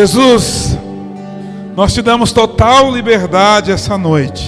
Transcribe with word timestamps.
Jesus, 0.00 0.76
nós 1.76 1.94
te 1.94 2.02
damos 2.02 2.32
total 2.32 2.90
liberdade 2.90 3.70
essa 3.70 3.96
noite. 3.96 4.42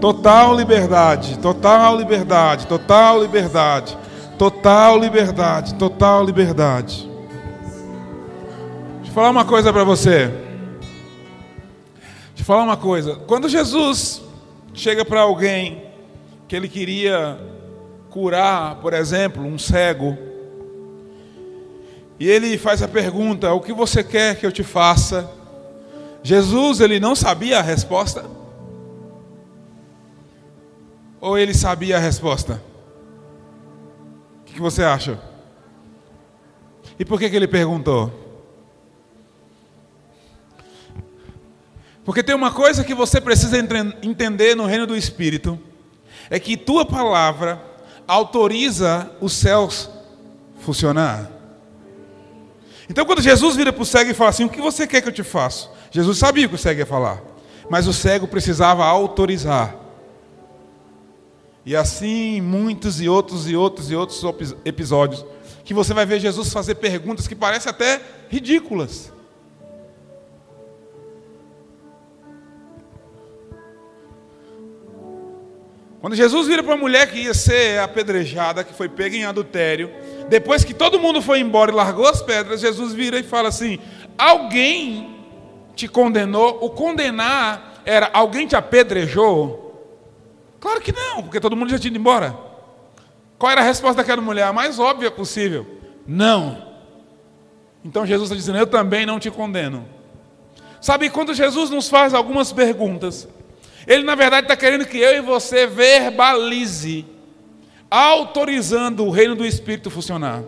Total 0.00 0.56
liberdade, 0.56 1.38
total 1.38 1.98
liberdade, 1.98 2.66
total 2.66 3.20
liberdade, 3.20 3.98
total 4.38 4.98
liberdade, 4.98 5.74
total 5.74 6.24
liberdade. 6.24 7.10
Deixa 8.96 9.10
eu 9.10 9.12
falar 9.12 9.28
uma 9.28 9.44
coisa 9.44 9.70
para 9.70 9.84
você. 9.84 10.28
Deixa 12.28 12.38
eu 12.38 12.44
falar 12.46 12.62
uma 12.62 12.78
coisa. 12.78 13.16
Quando 13.26 13.50
Jesus 13.50 14.22
chega 14.72 15.04
para 15.04 15.20
alguém 15.20 15.82
que 16.48 16.56
ele 16.56 16.70
queria 16.70 17.38
curar, 18.08 18.76
por 18.76 18.94
exemplo, 18.94 19.44
um 19.44 19.58
cego, 19.58 20.27
e 22.18 22.28
ele 22.28 22.58
faz 22.58 22.82
a 22.82 22.88
pergunta: 22.88 23.52
O 23.52 23.60
que 23.60 23.72
você 23.72 24.02
quer 24.02 24.36
que 24.36 24.44
eu 24.44 24.52
te 24.52 24.62
faça? 24.62 25.30
Jesus, 26.22 26.80
ele 26.80 26.98
não 26.98 27.14
sabia 27.14 27.58
a 27.58 27.62
resposta? 27.62 28.24
Ou 31.20 31.38
ele 31.38 31.54
sabia 31.54 31.96
a 31.96 32.00
resposta? 32.00 32.62
O 34.40 34.44
que 34.44 34.60
você 34.60 34.82
acha? 34.82 35.18
E 36.98 37.04
por 37.04 37.18
que, 37.18 37.26
ele 37.26 37.46
perguntou? 37.46 38.12
Porque 42.04 42.22
tem 42.22 42.34
uma 42.34 42.50
coisa 42.50 42.82
que 42.82 42.94
você 42.94 43.20
precisa 43.20 43.56
entender 44.02 44.56
no 44.56 44.66
reino 44.66 44.86
do 44.86 44.96
Espírito: 44.96 45.58
é 46.28 46.40
que 46.40 46.56
tua 46.56 46.84
palavra 46.84 47.62
autoriza 48.06 49.10
os 49.20 49.32
céus 49.32 49.88
funcionar. 50.60 51.37
Então, 52.88 53.04
quando 53.04 53.20
Jesus 53.20 53.54
vira 53.54 53.72
para 53.72 53.82
o 53.82 53.86
cego 53.86 54.10
e 54.10 54.14
fala 54.14 54.30
assim: 54.30 54.44
O 54.44 54.48
que 54.48 54.60
você 54.60 54.86
quer 54.86 55.00
que 55.02 55.08
eu 55.08 55.12
te 55.12 55.22
faça? 55.22 55.68
Jesus 55.90 56.18
sabia 56.18 56.46
o 56.46 56.48
que 56.48 56.54
o 56.54 56.58
cego 56.58 56.80
ia 56.80 56.86
falar, 56.86 57.22
mas 57.68 57.86
o 57.86 57.92
cego 57.92 58.26
precisava 58.26 58.84
autorizar. 58.84 59.76
E 61.66 61.76
assim, 61.76 62.40
muitos 62.40 63.00
e 63.00 63.08
outros 63.08 63.48
e 63.48 63.54
outros 63.54 63.90
e 63.90 63.94
outros 63.94 64.24
episódios, 64.64 65.24
que 65.64 65.74
você 65.74 65.92
vai 65.92 66.06
ver 66.06 66.18
Jesus 66.18 66.50
fazer 66.50 66.76
perguntas 66.76 67.28
que 67.28 67.34
parecem 67.34 67.68
até 67.68 68.00
ridículas. 68.30 69.12
Quando 76.00 76.14
Jesus 76.14 76.46
vira 76.46 76.62
para 76.62 76.74
a 76.74 76.76
mulher 76.78 77.10
que 77.10 77.18
ia 77.18 77.34
ser 77.34 77.80
apedrejada, 77.80 78.64
que 78.64 78.72
foi 78.72 78.88
pega 78.88 79.16
em 79.16 79.24
adultério, 79.24 79.90
depois 80.28 80.64
que 80.64 80.74
todo 80.74 81.00
mundo 81.00 81.22
foi 81.22 81.40
embora 81.40 81.70
e 81.70 81.74
largou 81.74 82.06
as 82.06 82.22
pedras, 82.22 82.60
Jesus 82.60 82.92
vira 82.92 83.18
e 83.18 83.22
fala 83.22 83.48
assim: 83.48 83.78
Alguém 84.16 85.16
te 85.74 85.88
condenou? 85.88 86.58
O 86.60 86.70
condenar 86.70 87.82
era 87.84 88.10
alguém 88.12 88.46
te 88.46 88.54
apedrejou? 88.54 89.64
Claro 90.60 90.80
que 90.80 90.92
não, 90.92 91.22
porque 91.22 91.40
todo 91.40 91.56
mundo 91.56 91.70
já 91.70 91.78
tinha 91.78 91.90
ido 91.90 91.98
embora. 91.98 92.36
Qual 93.38 93.50
era 93.50 93.60
a 93.60 93.64
resposta 93.64 94.02
daquela 94.02 94.20
mulher? 94.20 94.44
A 94.44 94.52
mais 94.52 94.78
óbvia 94.78 95.10
possível: 95.10 95.66
Não. 96.06 96.66
Então 97.84 98.04
Jesus 98.04 98.28
está 98.28 98.36
dizendo: 98.36 98.58
Eu 98.58 98.66
também 98.66 99.06
não 99.06 99.18
te 99.18 99.30
condeno. 99.30 99.88
Sabe, 100.80 101.10
quando 101.10 101.34
Jesus 101.34 101.70
nos 101.70 101.88
faz 101.88 102.14
algumas 102.14 102.52
perguntas, 102.52 103.26
Ele 103.86 104.04
na 104.04 104.14
verdade 104.14 104.44
está 104.44 104.56
querendo 104.56 104.86
que 104.86 104.98
eu 104.98 105.16
e 105.16 105.20
você 105.20 105.66
verbalize 105.66 107.04
autorizando 107.90 109.04
o 109.04 109.10
reino 109.10 109.34
do 109.34 109.46
Espírito 109.46 109.90
funcionar. 109.90 110.42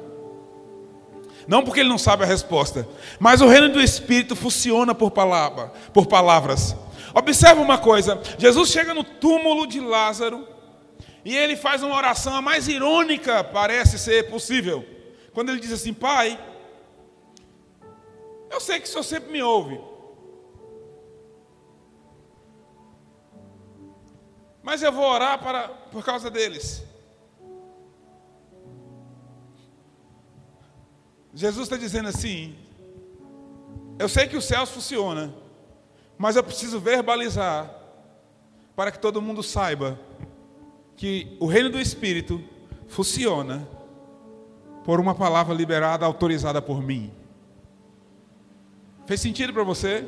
Não 1.46 1.64
porque 1.64 1.80
ele 1.80 1.88
não 1.88 1.98
sabe 1.98 2.22
a 2.22 2.26
resposta, 2.26 2.88
mas 3.18 3.40
o 3.40 3.48
reino 3.48 3.70
do 3.70 3.80
Espírito 3.80 4.36
funciona 4.36 4.94
por, 4.94 5.10
palavra, 5.10 5.72
por 5.92 6.06
palavras. 6.06 6.76
Observa 7.14 7.60
uma 7.60 7.78
coisa: 7.78 8.20
Jesus 8.38 8.70
chega 8.70 8.94
no 8.94 9.02
túmulo 9.02 9.66
de 9.66 9.80
Lázaro 9.80 10.46
e 11.24 11.36
ele 11.36 11.56
faz 11.56 11.82
uma 11.82 11.96
oração 11.96 12.34
a 12.34 12.42
mais 12.42 12.68
irônica, 12.68 13.42
parece 13.42 13.98
ser 13.98 14.30
possível. 14.30 14.84
Quando 15.32 15.50
ele 15.50 15.60
diz 15.60 15.72
assim: 15.72 15.92
Pai, 15.92 16.38
eu 18.50 18.60
sei 18.60 18.78
que 18.78 18.86
o 18.86 18.88
Senhor 18.88 19.02
sempre 19.02 19.32
me 19.32 19.42
ouve, 19.42 19.80
mas 24.62 24.82
eu 24.82 24.92
vou 24.92 25.04
orar 25.04 25.38
para, 25.42 25.68
por 25.68 26.04
causa 26.04 26.30
deles. 26.30 26.89
Jesus 31.34 31.64
está 31.64 31.76
dizendo 31.76 32.08
assim: 32.08 32.56
eu 33.98 34.08
sei 34.08 34.26
que 34.26 34.36
os 34.36 34.44
céus 34.44 34.70
funcionam, 34.70 35.34
mas 36.16 36.36
eu 36.36 36.42
preciso 36.42 36.80
verbalizar 36.80 37.70
para 38.74 38.90
que 38.90 38.98
todo 38.98 39.20
mundo 39.20 39.42
saiba 39.42 39.98
que 40.96 41.36
o 41.38 41.46
reino 41.46 41.70
do 41.70 41.80
Espírito 41.80 42.42
funciona 42.88 43.68
por 44.84 44.98
uma 44.98 45.14
palavra 45.14 45.54
liberada, 45.54 46.06
autorizada 46.06 46.60
por 46.60 46.82
mim. 46.82 47.12
Fez 49.06 49.20
sentido 49.20 49.52
para 49.52 49.64
você? 49.64 50.04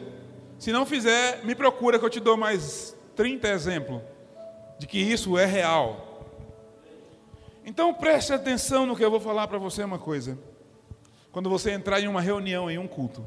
Se 0.58 0.72
não 0.72 0.86
fizer, 0.86 1.44
me 1.44 1.54
procura 1.54 1.98
que 1.98 2.04
eu 2.04 2.10
te 2.10 2.20
dou 2.20 2.36
mais 2.36 2.96
30 3.14 3.48
exemplos 3.48 4.00
de 4.78 4.86
que 4.86 4.98
isso 4.98 5.36
é 5.36 5.44
real. 5.44 6.30
Então 7.64 7.92
preste 7.92 8.32
atenção 8.32 8.86
no 8.86 8.96
que 8.96 9.04
eu 9.04 9.10
vou 9.10 9.20
falar 9.20 9.46
para 9.48 9.58
você 9.58 9.84
uma 9.84 9.98
coisa. 9.98 10.38
Quando 11.32 11.48
você 11.48 11.70
entrar 11.70 11.98
em 11.98 12.06
uma 12.06 12.20
reunião, 12.20 12.70
em 12.70 12.78
um 12.78 12.86
culto, 12.86 13.26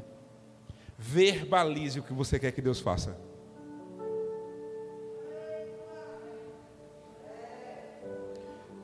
verbalize 0.96 1.98
o 1.98 2.02
que 2.04 2.12
você 2.12 2.38
quer 2.38 2.52
que 2.52 2.62
Deus 2.62 2.80
faça. 2.80 3.18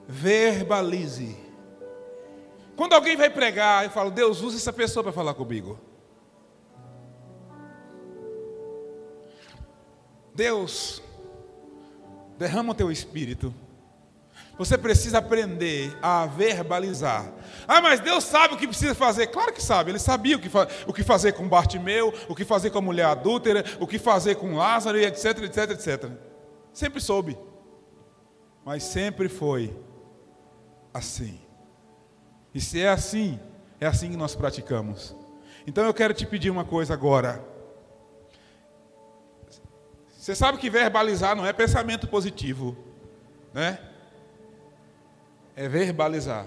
Verbalize. 0.08 1.36
Quando 2.76 2.94
alguém 2.94 3.16
vai 3.16 3.30
pregar, 3.30 3.84
eu 3.84 3.90
falo, 3.90 4.10
Deus, 4.10 4.42
usa 4.42 4.56
essa 4.56 4.72
pessoa 4.72 5.04
para 5.04 5.12
falar 5.12 5.34
comigo. 5.34 5.78
Deus, 10.34 11.00
derrama 12.36 12.72
o 12.72 12.74
teu 12.74 12.90
espírito. 12.90 13.54
Você 14.58 14.76
precisa 14.76 15.18
aprender 15.18 15.96
a 16.02 16.26
verbalizar. 16.26 17.32
Ah, 17.66 17.80
mas 17.80 18.00
Deus 18.00 18.24
sabe 18.24 18.54
o 18.54 18.56
que 18.56 18.68
precisa 18.68 18.94
fazer. 18.94 19.28
Claro 19.28 19.52
que 19.52 19.62
sabe. 19.62 19.90
Ele 19.90 19.98
sabia 19.98 20.36
o 20.36 20.40
que, 20.40 20.50
o 20.86 20.92
que 20.92 21.02
fazer 21.02 21.32
com 21.32 21.48
Bartimeu, 21.48 22.12
o 22.28 22.34
que 22.34 22.44
fazer 22.44 22.70
com 22.70 22.78
a 22.78 22.82
mulher 22.82 23.06
adúltera, 23.06 23.64
o 23.80 23.86
que 23.86 23.98
fazer 23.98 24.36
com 24.36 24.56
Lázaro, 24.56 24.98
etc, 24.98 25.38
etc, 25.44 25.70
etc. 25.70 26.10
Sempre 26.72 27.00
soube. 27.00 27.38
Mas 28.64 28.82
sempre 28.82 29.28
foi 29.28 29.74
assim. 30.92 31.40
E 32.54 32.60
se 32.60 32.80
é 32.80 32.90
assim, 32.90 33.40
é 33.80 33.86
assim 33.86 34.10
que 34.10 34.16
nós 34.16 34.34
praticamos. 34.34 35.16
Então 35.66 35.84
eu 35.84 35.94
quero 35.94 36.12
te 36.12 36.26
pedir 36.26 36.50
uma 36.50 36.64
coisa 36.64 36.92
agora. 36.92 37.42
Você 40.10 40.34
sabe 40.34 40.58
que 40.58 40.70
verbalizar 40.70 41.34
não 41.34 41.46
é 41.46 41.52
pensamento 41.52 42.06
positivo, 42.06 42.76
né? 43.52 43.78
É 45.54 45.68
verbalizar. 45.68 46.46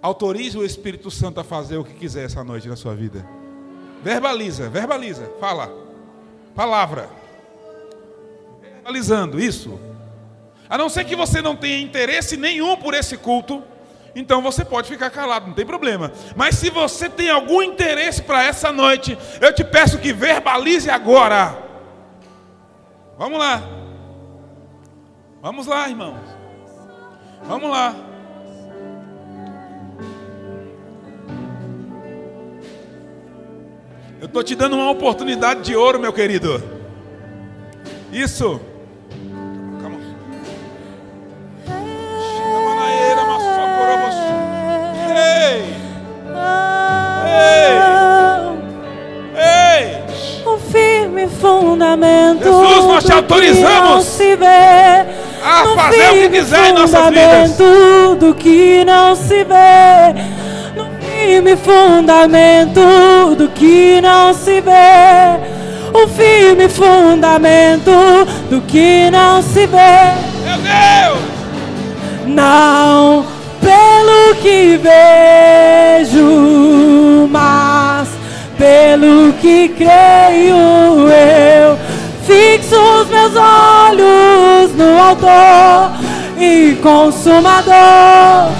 Autorize 0.00 0.56
o 0.56 0.64
Espírito 0.64 1.10
Santo 1.10 1.40
a 1.40 1.44
fazer 1.44 1.76
o 1.76 1.84
que 1.84 1.94
quiser 1.94 2.24
essa 2.24 2.44
noite 2.44 2.68
na 2.68 2.76
sua 2.76 2.94
vida. 2.94 3.26
Verbaliza, 4.02 4.68
verbaliza, 4.68 5.30
fala. 5.40 5.72
Palavra. 6.54 7.08
Verbalizando 8.60 9.40
isso. 9.40 9.80
A 10.68 10.76
não 10.76 10.88
ser 10.88 11.04
que 11.04 11.16
você 11.16 11.40
não 11.40 11.56
tenha 11.56 11.80
interesse 11.80 12.36
nenhum 12.36 12.76
por 12.76 12.94
esse 12.94 13.16
culto, 13.16 13.62
então 14.14 14.40
você 14.40 14.64
pode 14.64 14.88
ficar 14.88 15.10
calado, 15.10 15.46
não 15.46 15.54
tem 15.54 15.66
problema. 15.66 16.12
Mas 16.36 16.56
se 16.56 16.70
você 16.70 17.08
tem 17.08 17.30
algum 17.30 17.62
interesse 17.62 18.22
para 18.22 18.44
essa 18.44 18.70
noite, 18.70 19.18
eu 19.40 19.54
te 19.54 19.64
peço 19.64 19.98
que 19.98 20.12
verbalize 20.12 20.88
agora. 20.88 21.56
Vamos 23.18 23.38
lá. 23.38 23.62
Vamos 25.42 25.66
lá, 25.66 25.88
irmãos. 25.88 26.33
Vamos 27.46 27.70
lá. 27.70 27.94
Eu 34.20 34.26
estou 34.26 34.42
te 34.42 34.54
dando 34.54 34.76
uma 34.76 34.90
oportunidade 34.90 35.60
de 35.60 35.76
ouro, 35.76 36.00
meu 36.00 36.12
querido. 36.12 36.62
Isso. 38.10 38.58
Calma. 39.82 39.98
Ei! 45.14 45.64
Ei! 47.26 47.74
Ei! 49.36 50.48
Um 50.50 50.58
firme 50.58 51.28
fundamento. 51.28 52.44
Jesus, 52.44 52.84
nós 52.86 53.04
te 53.04 53.12
autorizamos 53.12 54.04
se 54.04 54.34
vê. 54.36 55.23
A 55.44 55.74
fazer 55.76 56.10
o 56.10 56.14
que 56.14 56.28
quiser 56.30 56.70
em 56.70 56.72
nossas 56.72 57.08
vidas. 57.08 57.56
Do 58.18 58.34
que 58.34 58.84
não 58.84 59.14
se 59.14 59.44
vê 59.44 60.34
firme 61.24 61.24
firme 61.24 61.56
fundamento 61.56 63.34
do 63.36 63.48
que 63.48 64.00
não 64.00 64.34
se 64.34 64.60
vê. 64.60 65.40
O 65.92 66.08
firme 66.08 66.68
fundamento 66.68 67.90
do 68.50 68.60
que 68.60 69.10
não 69.10 69.42
se 69.42 69.66
vê. 69.66 70.12
Meu 70.44 70.58
Deus! 70.58 71.18
Não 72.26 73.24
pelo 73.60 74.34
que 74.42 74.78
vejo, 76.02 76.26
mas 77.30 78.08
pelo 78.58 79.32
que 79.34 79.68
creio 79.70 81.08
eu. 81.08 81.78
Fixo 82.26 82.76
os 82.76 83.08
meus 83.08 83.32
olhos 83.36 84.74
no 84.76 84.98
Autor 84.98 85.90
e 86.38 86.74
Consumador 86.82 88.50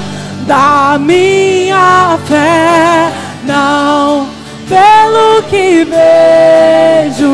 da 0.47 0.99
minha 1.01 2.19
fé, 2.27 3.11
não 3.45 4.29
pelo 4.69 5.43
que 5.49 5.85
vejo, 5.85 7.31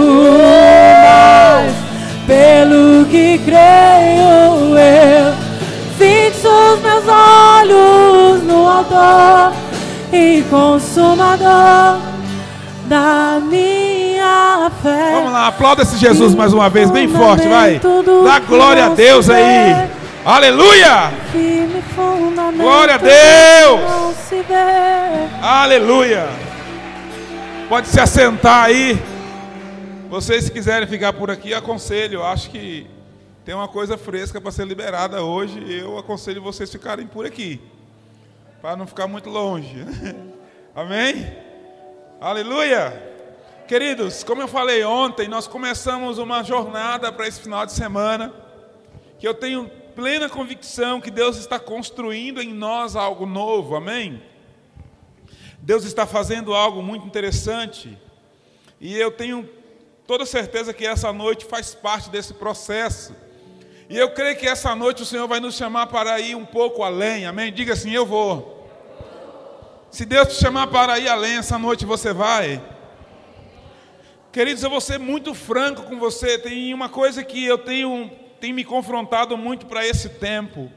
mas 1.02 1.74
pelo 2.28 3.04
que 3.06 3.38
creio 3.44 4.78
eu. 4.78 5.34
Fixo 5.98 6.48
os 6.48 6.80
meus 6.80 7.04
olhos 7.08 8.42
no 8.44 8.68
Autor 8.68 9.52
e 10.12 10.44
Consumador 10.48 11.98
da 12.88 13.40
minha 13.42 13.89
fé. 14.82 15.12
Vamos 15.14 15.32
lá, 15.32 15.46
aplauda 15.48 15.82
esse 15.82 15.96
Jesus 15.96 16.34
mais 16.34 16.52
uma 16.52 16.68
vez, 16.68 16.90
bem 16.90 17.08
forte, 17.08 17.46
vai. 17.48 17.80
Dá 18.24 18.38
glória 18.40 18.86
a 18.86 18.88
Deus 18.90 19.28
aí. 19.30 19.88
Aleluia! 20.24 21.12
Firme 21.32 21.82
fundamento 21.94 22.62
Glória 22.62 22.94
a 22.94 22.98
Deus! 22.98 23.80
Aleluia! 25.42 26.28
Pode 27.68 27.88
se 27.88 27.98
assentar 27.98 28.64
aí. 28.64 29.00
Vocês 30.10 30.44
se 30.44 30.50
quiserem 30.50 30.88
ficar 30.88 31.12
por 31.12 31.30
aqui, 31.30 31.54
aconselho. 31.54 32.22
Acho 32.22 32.50
que 32.50 32.86
tem 33.44 33.54
uma 33.54 33.68
coisa 33.68 33.96
fresca 33.96 34.40
para 34.40 34.50
ser 34.50 34.66
liberada 34.66 35.22
hoje. 35.22 35.64
Eu 35.68 35.96
aconselho 35.96 36.42
vocês 36.42 36.70
ficarem 36.70 37.06
por 37.06 37.24
aqui. 37.24 37.60
Para 38.60 38.76
não 38.76 38.86
ficar 38.86 39.06
muito 39.06 39.30
longe. 39.30 39.74
Amém? 40.74 41.32
Aleluia! 42.20 43.09
Queridos, 43.70 44.24
como 44.24 44.42
eu 44.42 44.48
falei 44.48 44.82
ontem, 44.82 45.28
nós 45.28 45.46
começamos 45.46 46.18
uma 46.18 46.42
jornada 46.42 47.12
para 47.12 47.28
esse 47.28 47.40
final 47.40 47.64
de 47.64 47.70
semana. 47.70 48.34
Que 49.16 49.28
eu 49.28 49.32
tenho 49.32 49.70
plena 49.94 50.28
convicção 50.28 51.00
que 51.00 51.08
Deus 51.08 51.36
está 51.36 51.56
construindo 51.56 52.42
em 52.42 52.52
nós 52.52 52.96
algo 52.96 53.26
novo. 53.26 53.76
Amém? 53.76 54.20
Deus 55.60 55.84
está 55.84 56.04
fazendo 56.04 56.52
algo 56.52 56.82
muito 56.82 57.06
interessante. 57.06 57.96
E 58.80 58.98
eu 58.98 59.12
tenho 59.12 59.48
toda 60.04 60.26
certeza 60.26 60.74
que 60.74 60.84
essa 60.84 61.12
noite 61.12 61.44
faz 61.44 61.72
parte 61.72 62.10
desse 62.10 62.34
processo. 62.34 63.14
E 63.88 63.96
eu 63.96 64.10
creio 64.10 64.36
que 64.36 64.48
essa 64.48 64.74
noite 64.74 65.04
o 65.04 65.06
Senhor 65.06 65.28
vai 65.28 65.38
nos 65.38 65.54
chamar 65.54 65.86
para 65.86 66.18
ir 66.18 66.34
um 66.34 66.44
pouco 66.44 66.82
além. 66.82 67.24
Amém? 67.24 67.52
Diga 67.52 67.74
assim: 67.74 67.92
Eu 67.92 68.04
vou. 68.04 68.68
Se 69.92 70.04
Deus 70.04 70.26
te 70.26 70.34
chamar 70.42 70.66
para 70.66 70.98
ir 70.98 71.06
além, 71.06 71.36
essa 71.36 71.56
noite 71.56 71.86
você 71.86 72.12
vai. 72.12 72.60
Queridos, 74.32 74.62
eu 74.62 74.70
vou 74.70 74.80
ser 74.80 74.96
muito 74.96 75.34
franco 75.34 75.82
com 75.82 75.98
você. 75.98 76.38
Tem 76.38 76.72
uma 76.72 76.88
coisa 76.88 77.24
que 77.24 77.44
eu 77.44 77.58
tenho, 77.58 78.08
tenho 78.40 78.54
me 78.54 78.64
confrontado 78.64 79.36
muito 79.36 79.66
para 79.66 79.84
esse 79.84 80.08
tempo. 80.08 80.70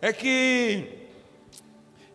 É 0.00 0.12
que 0.12 1.08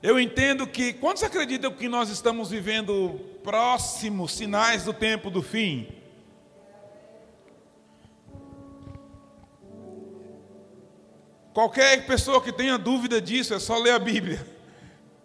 eu 0.02 0.18
entendo 0.18 0.66
que, 0.66 0.94
quantos 0.94 1.22
acreditam 1.22 1.70
que 1.70 1.90
nós 1.90 2.10
estamos 2.10 2.50
vivendo 2.50 3.20
próximos 3.44 4.32
sinais 4.32 4.86
do 4.86 4.94
tempo 4.94 5.30
do 5.30 5.42
fim? 5.42 5.86
Qualquer 11.54 12.06
pessoa 12.08 12.42
que 12.42 12.54
tenha 12.54 12.78
dúvida 12.78 13.20
disso, 13.20 13.54
é 13.54 13.60
só 13.60 13.78
ler 13.78 13.92
a 13.92 14.00
Bíblia, 14.00 14.48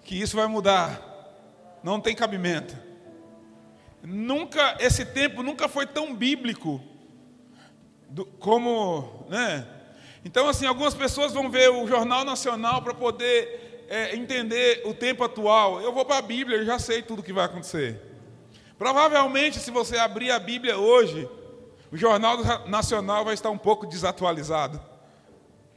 que 0.02 0.20
isso 0.20 0.36
vai 0.36 0.48
mudar. 0.48 1.00
Não 1.82 2.00
tem 2.00 2.14
cabimento. 2.14 2.87
Nunca, 4.02 4.76
esse 4.80 5.04
tempo 5.04 5.42
nunca 5.42 5.68
foi 5.68 5.86
tão 5.86 6.14
bíblico 6.14 6.80
do- 8.08 8.24
como, 8.24 9.26
né? 9.28 9.66
Então, 10.24 10.48
assim, 10.48 10.66
algumas 10.66 10.94
pessoas 10.94 11.32
vão 11.32 11.50
ver 11.50 11.70
o 11.70 11.86
Jornal 11.86 12.24
Nacional 12.24 12.82
para 12.82 12.94
poder 12.94 13.86
é, 13.88 14.14
entender 14.14 14.82
o 14.84 14.92
tempo 14.92 15.24
atual. 15.24 15.80
Eu 15.80 15.92
vou 15.92 16.04
para 16.04 16.18
a 16.18 16.22
Bíblia, 16.22 16.58
eu 16.58 16.64
já 16.66 16.78
sei 16.78 17.00
tudo 17.02 17.20
o 17.20 17.22
que 17.22 17.32
vai 17.32 17.44
acontecer. 17.46 18.00
Provavelmente, 18.76 19.58
se 19.58 19.70
você 19.70 19.96
abrir 19.96 20.30
a 20.30 20.38
Bíblia 20.38 20.76
hoje, 20.78 21.28
o 21.90 21.96
Jornal 21.96 22.36
Nacional 22.66 23.24
vai 23.24 23.34
estar 23.34 23.50
um 23.50 23.58
pouco 23.58 23.86
desatualizado. 23.86 24.80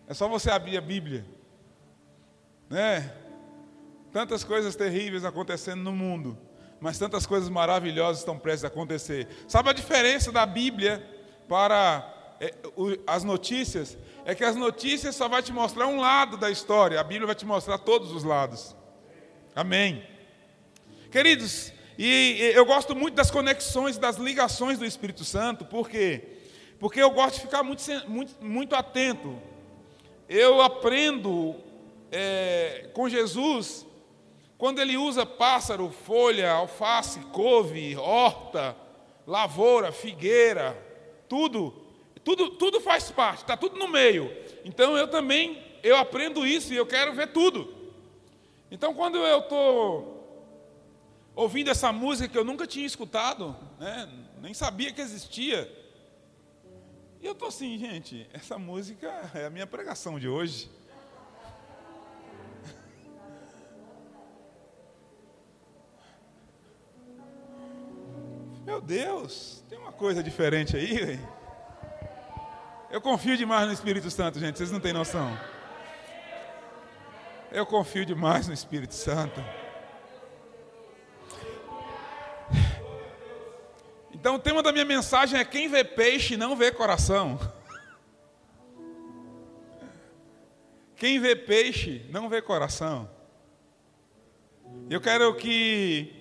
É 0.08 0.14
só 0.14 0.28
você 0.28 0.52
abrir 0.52 0.78
a 0.78 0.82
Bíblia, 0.82 1.26
né? 2.70 3.14
Tantas 4.12 4.44
coisas 4.44 4.76
terríveis 4.76 5.24
acontecendo 5.24 5.82
no 5.82 5.94
mundo, 5.94 6.38
mas 6.82 6.98
tantas 6.98 7.28
coisas 7.28 7.48
maravilhosas 7.48 8.20
estão 8.20 8.40
prestes 8.40 8.66
a 8.66 8.68
acontecer. 8.68 9.28
Sabe 9.48 9.70
a 9.70 9.74
diferença 9.74 10.32
da 10.32 10.48
Bíblia 10.48 11.08
para 11.48 12.36
é, 12.40 12.56
as 13.06 13.24
notícias? 13.24 13.96
É 14.26 14.34
que 14.34 14.44
as 14.44 14.56
notícias 14.56 15.16
só 15.16 15.30
vai 15.30 15.44
te 15.44 15.54
mostrar 15.54 15.86
um 15.86 16.02
lado 16.02 16.38
da 16.38 16.50
história, 16.50 17.00
a 17.00 17.04
Bíblia 17.04 17.28
vai 17.28 17.36
te 17.36 17.46
mostrar 17.46 17.78
todos 17.78 18.12
os 18.12 18.24
lados. 18.24 18.76
Amém. 19.56 20.04
Queridos, 21.12 21.72
e 22.00 22.52
eu 22.56 22.66
gosto 22.66 22.96
muito 22.96 23.14
das 23.14 23.30
conexões, 23.30 24.00
das 24.00 24.18
ligações 24.18 24.80
do 24.80 24.86
Espírito 24.86 25.24
Santo, 25.24 25.64
por 25.66 25.88
quê? 25.88 26.40
Porque 26.80 27.00
eu 27.00 27.12
gosto 27.12 27.36
de 27.36 27.42
ficar 27.42 27.62
muito, 27.62 27.84
muito, 28.08 28.44
muito 28.44 28.76
atento. 28.76 29.40
Eu 30.28 30.62
aprendo 30.62 31.56
é, 32.12 32.90
com 32.94 33.08
Jesus 33.08 33.86
quando 34.62 34.78
ele 34.78 34.96
usa 34.96 35.26
pássaro, 35.26 35.90
folha, 35.90 36.52
alface, 36.52 37.20
couve, 37.32 37.96
horta, 37.96 38.78
lavoura, 39.26 39.92
figueira, 39.92 40.78
tudo, 41.28 41.74
tudo, 42.24 42.52
tudo 42.52 42.80
faz 42.80 43.10
parte, 43.10 43.40
está 43.40 43.58
tudo 43.58 43.80
no 43.80 43.88
meio. 43.88 44.32
Então 44.64 44.96
eu 44.96 45.08
também 45.08 45.60
eu 45.82 45.98
aprendo 45.98 46.46
isso 46.46 46.72
e 46.72 46.78
eu 46.78 46.86
quero 46.86 47.12
ver 47.12 47.30
tudo. 47.34 47.74
Então 48.70 48.94
quando 48.94 49.18
eu 49.18 49.40
estou 49.40 50.54
ouvindo 51.34 51.72
essa 51.72 51.92
música 51.92 52.30
que 52.30 52.38
eu 52.38 52.46
nunca 52.46 52.68
tinha 52.68 52.86
escutado, 52.86 53.58
né, 53.80 54.08
nem 54.40 54.54
sabia 54.54 54.94
que 54.94 55.02
existia, 55.02 55.68
e 57.20 57.26
eu 57.26 57.32
estou 57.32 57.48
assim, 57.48 57.80
gente, 57.80 58.28
essa 58.32 58.60
música 58.60 59.08
é 59.34 59.46
a 59.46 59.50
minha 59.50 59.66
pregação 59.66 60.20
de 60.20 60.28
hoje. 60.28 60.70
Meu 68.64 68.80
Deus, 68.80 69.64
tem 69.68 69.78
uma 69.80 69.92
coisa 69.92 70.22
diferente 70.22 70.78
aí. 70.78 71.14
hein? 71.14 71.20
Eu 72.92 73.02
confio 73.02 73.36
demais 73.36 73.66
no 73.66 73.74
Espírito 73.74 74.12
Santo, 74.12 74.40
gente, 74.40 74.58
vocês 74.58 74.72
não 74.72 74.80
têm 74.80 74.94
noção. 74.94 75.36
Eu 77.52 77.66
confio 77.66 78.06
demais 78.06 78.48
no 78.48 78.54
Espírito 78.54 78.94
Santo. 78.94 79.44
Então 84.14 84.36
o 84.36 84.40
tema 84.40 84.62
da 84.62 84.72
minha 84.72 84.86
mensagem 84.86 85.40
é 85.40 85.44
quem 85.44 85.68
vê 85.68 85.84
peixe 85.84 86.38
não 86.38 86.56
vê 86.56 86.72
coração. 86.72 87.40
Quem 90.96 91.20
vê 91.20 91.36
peixe 91.36 92.06
não 92.12 92.30
vê 92.30 92.44
coração. 92.44 93.10
Eu 94.88 95.02
quero 95.02 95.36
que 95.36 96.14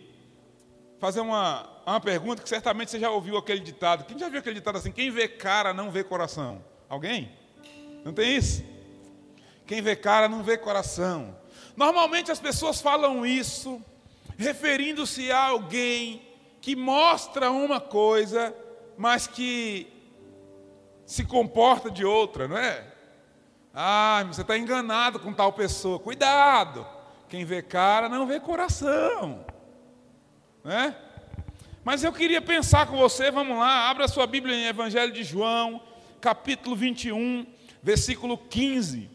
fazer 0.99 1.21
uma, 1.21 1.70
uma 1.87 2.01
pergunta 2.01 2.43
que 2.43 2.49
certamente 2.49 2.91
você 2.91 2.99
já 2.99 3.11
ouviu 3.11 3.37
aquele 3.37 3.61
ditado. 3.61 4.05
Quem 4.05 4.19
já 4.19 4.29
viu 4.29 4.41
aquele 4.41 4.57
ditado 4.57 4.79
assim? 4.79 4.93
Quem 4.93 5.11
vê 5.11 5.29
cara 5.29 5.73
não 5.73 5.91
vê 5.91 6.05
coração? 6.05 6.65
Alguém? 6.89 7.31
Não 8.05 8.13
tem 8.13 8.37
isso? 8.37 8.65
Quem 9.67 9.81
vê 9.81 9.95
cara 9.95 10.29
não 10.29 10.43
vê 10.43 10.59
coração. 10.59 11.37
Normalmente 11.77 12.31
as 12.31 12.41
pessoas 12.41 12.81
falam 12.81 13.25
isso 13.25 13.83
referindo-se 14.37 15.31
a 15.31 15.49
alguém 15.49 16.27
que 16.61 16.75
mostra 16.75 17.51
uma 17.51 17.81
coisa, 17.81 18.55
mas 18.97 19.27
que 19.27 19.87
se 21.07 21.25
comporta 21.25 21.91
de 21.91 22.05
outra, 22.05 22.47
não 22.47 22.57
é? 22.57 22.87
Ah, 23.75 24.25
você 24.27 24.43
está 24.43 24.57
enganado 24.57 25.21
com 25.21 25.33
tal 25.33 25.53
pessoa. 25.53 25.99
Cuidado! 25.99 26.87
Quem 27.29 27.45
vê 27.45 27.63
cara 27.63 28.09
não 28.09 28.27
vê 28.27 28.41
coração. 28.41 29.45
Né? 30.65 30.97
Mas 31.83 32.05
eu 32.05 32.13
queria 32.13 32.43
pensar 32.43 32.87
com 32.87 32.99
você, 32.99 33.31
vamos 33.31 33.57
lá, 33.57 33.89
abra 33.89 34.07
sua 34.07 34.27
Bíblia 34.27 34.55
em 34.55 34.67
Evangelho 34.67 35.11
de 35.11 35.25
João, 35.25 35.81
capítulo 36.21 36.77
21, 36.77 37.47
versículo 37.83 38.37
15. 38.37 39.09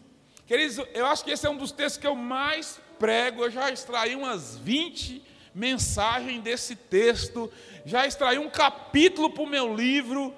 Queridos, 0.47 0.83
eu 0.95 1.05
acho 1.05 1.23
que 1.23 1.29
esse 1.29 1.45
é 1.45 1.49
um 1.49 1.57
dos 1.57 1.71
textos 1.71 2.01
que 2.01 2.07
eu 2.07 2.15
mais 2.15 2.81
prego, 2.97 3.43
eu 3.43 3.51
já 3.51 3.71
extraí 3.71 4.15
umas 4.15 4.57
20 4.57 5.21
mensagem 5.53 6.41
desse 6.41 6.75
texto, 6.75 7.53
já 7.85 8.07
extraí 8.07 8.39
um 8.39 8.49
capítulo 8.49 9.29
para 9.29 9.43
o 9.43 9.47
meu 9.47 9.75
livro 9.75 10.33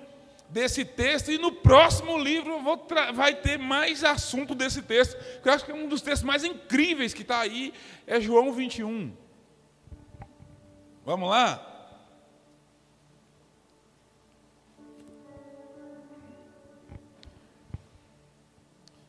desse 0.49 0.83
texto, 0.83 1.31
e 1.31 1.37
no 1.37 1.53
próximo 1.53 2.17
livro 2.17 2.61
vai 3.13 3.35
ter 3.35 3.57
mais 3.57 4.03
assunto 4.03 4.53
desse 4.53 4.81
texto, 4.81 5.17
que 5.41 5.47
eu 5.47 5.53
acho 5.53 5.63
que 5.63 5.71
é 5.71 5.75
um 5.75 5.87
dos 5.87 6.01
textos 6.01 6.27
mais 6.27 6.43
incríveis 6.43 7.13
que 7.13 7.21
está 7.21 7.39
aí, 7.39 7.73
é 8.05 8.19
João 8.19 8.51
21. 8.51 9.15
Vamos 11.05 11.29
lá? 11.29 11.76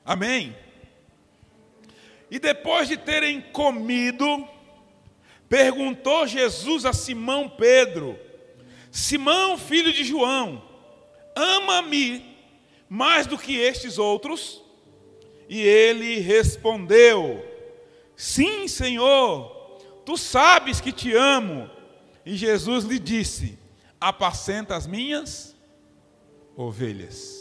Amém? 0.09 0.57
E 2.31 2.39
depois 2.39 2.89
de 2.89 2.97
terem 2.97 3.43
comido, 3.43 4.49
perguntou 5.51 6.27
Jesus 6.27 6.87
a 6.87 6.95
Simão 6.95 7.47
Pedro: 7.47 8.19
Simão, 8.91 9.59
filho 9.59 9.93
de 9.93 10.05
João, 10.05 10.65
ama-me 11.37 12.25
mais 12.89 13.27
do 13.27 13.37
que 13.37 13.59
estes 13.59 13.99
outros? 13.99 14.65
E 15.47 15.61
ele 15.61 16.21
respondeu: 16.21 17.45
Sim, 18.17 18.67
Senhor, 18.67 19.79
tu 20.07 20.17
sabes 20.17 20.81
que 20.81 20.91
te 20.91 21.15
amo. 21.15 21.71
E 22.25 22.35
Jesus 22.35 22.87
lhe 22.87 22.99
disse: 22.99 23.59
Apacenta 24.01 24.75
as 24.75 24.87
minhas 24.87 25.55
ovelhas. 26.57 27.38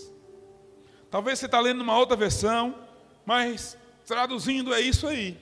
Talvez 1.09 1.39
você 1.39 1.45
está 1.45 1.59
lendo 1.59 1.81
uma 1.81 1.97
outra 1.97 2.15
versão, 2.15 2.75
mas 3.25 3.77
traduzindo 4.05 4.73
é 4.73 4.81
isso 4.81 5.07
aí. 5.07 5.37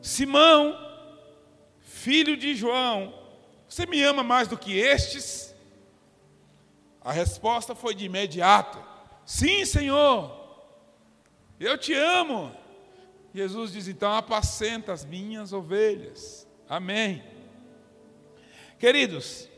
Simão, 0.00 0.76
filho 1.80 2.36
de 2.36 2.54
João, 2.54 3.14
você 3.68 3.86
me 3.86 4.02
ama 4.02 4.22
mais 4.22 4.48
do 4.48 4.58
que 4.58 4.76
estes? 4.76 5.54
A 7.00 7.12
resposta 7.12 7.74
foi 7.74 7.94
de 7.94 8.04
imediato: 8.04 8.78
Sim, 9.24 9.64
Senhor, 9.64 10.30
eu 11.58 11.78
te 11.78 11.94
amo. 11.94 12.54
Jesus 13.34 13.72
diz: 13.72 13.88
Então 13.88 14.12
apacenta 14.12 14.92
as 14.92 15.04
minhas 15.04 15.52
ovelhas. 15.52 16.46
Amém. 16.68 17.22
Queridos, 18.78 19.48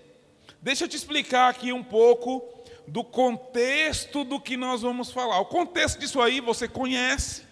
deixa 0.61 0.85
eu 0.85 0.89
te 0.89 0.97
explicar 0.97 1.49
aqui 1.49 1.73
um 1.73 1.83
pouco 1.83 2.54
do 2.87 3.03
contexto 3.03 4.25
do 4.25 4.41
que 4.41 4.57
nós 4.57 4.83
vamos 4.83 5.11
falar. 5.11 5.39
O 5.41 5.47
contexto 5.47 5.99
disso 5.99 6.21
aí 6.21 6.41
você 6.41 6.69
conhece. 6.69 7.43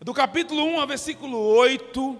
Do 0.00 0.12
capítulo 0.12 0.64
1 0.64 0.80
ao 0.80 0.86
versículo 0.86 1.38
8, 1.38 2.18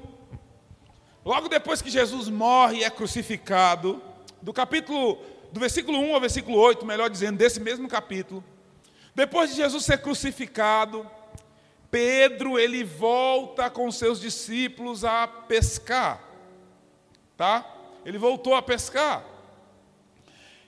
logo 1.24 1.48
depois 1.48 1.82
que 1.82 1.90
Jesus 1.90 2.28
morre 2.28 2.78
e 2.78 2.84
é 2.84 2.90
crucificado, 2.90 4.00
do 4.40 4.52
capítulo 4.52 5.18
do 5.50 5.60
versículo 5.60 5.98
1 5.98 6.14
ao 6.14 6.20
versículo 6.20 6.58
8, 6.58 6.86
melhor 6.86 7.10
dizendo, 7.10 7.36
desse 7.36 7.60
mesmo 7.60 7.88
capítulo, 7.88 8.42
depois 9.14 9.50
de 9.50 9.56
Jesus 9.56 9.84
ser 9.84 9.98
crucificado, 9.98 11.08
Pedro 11.90 12.58
ele 12.58 12.82
volta 12.82 13.68
com 13.68 13.90
seus 13.92 14.18
discípulos 14.18 15.04
a 15.04 15.26
pescar. 15.26 16.22
Tá? 17.36 17.66
Ele 18.04 18.16
voltou 18.16 18.54
a 18.54 18.62
pescar. 18.62 19.22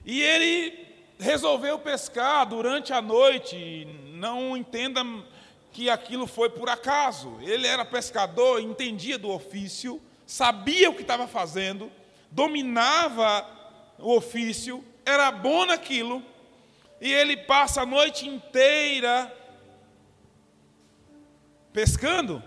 E 0.04 0.22
ele 0.22 0.83
resolveu 1.24 1.78
pescar 1.78 2.46
durante 2.46 2.92
a 2.92 3.00
noite, 3.00 3.86
não 4.12 4.54
entenda 4.54 5.02
que 5.72 5.88
aquilo 5.88 6.26
foi 6.26 6.50
por 6.50 6.68
acaso. 6.68 7.38
Ele 7.40 7.66
era 7.66 7.82
pescador, 7.82 8.60
entendia 8.60 9.18
do 9.18 9.30
ofício, 9.30 10.00
sabia 10.26 10.90
o 10.90 10.94
que 10.94 11.00
estava 11.00 11.26
fazendo, 11.26 11.90
dominava 12.30 13.48
o 13.98 14.14
ofício, 14.14 14.84
era 15.04 15.32
bom 15.32 15.64
naquilo, 15.64 16.22
e 17.00 17.10
ele 17.10 17.38
passa 17.38 17.82
a 17.82 17.86
noite 17.86 18.28
inteira 18.28 19.34
pescando. 21.72 22.42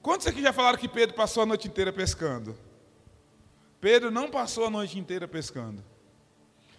Quantos 0.00 0.28
aqui 0.28 0.40
já 0.40 0.52
falaram 0.52 0.78
que 0.78 0.88
Pedro 0.88 1.16
passou 1.16 1.42
a 1.42 1.46
noite 1.46 1.66
inteira 1.66 1.92
pescando? 1.92 2.56
Pedro 3.84 4.10
não 4.10 4.30
passou 4.30 4.64
a 4.64 4.70
noite 4.70 4.98
inteira 4.98 5.28
pescando. 5.28 5.84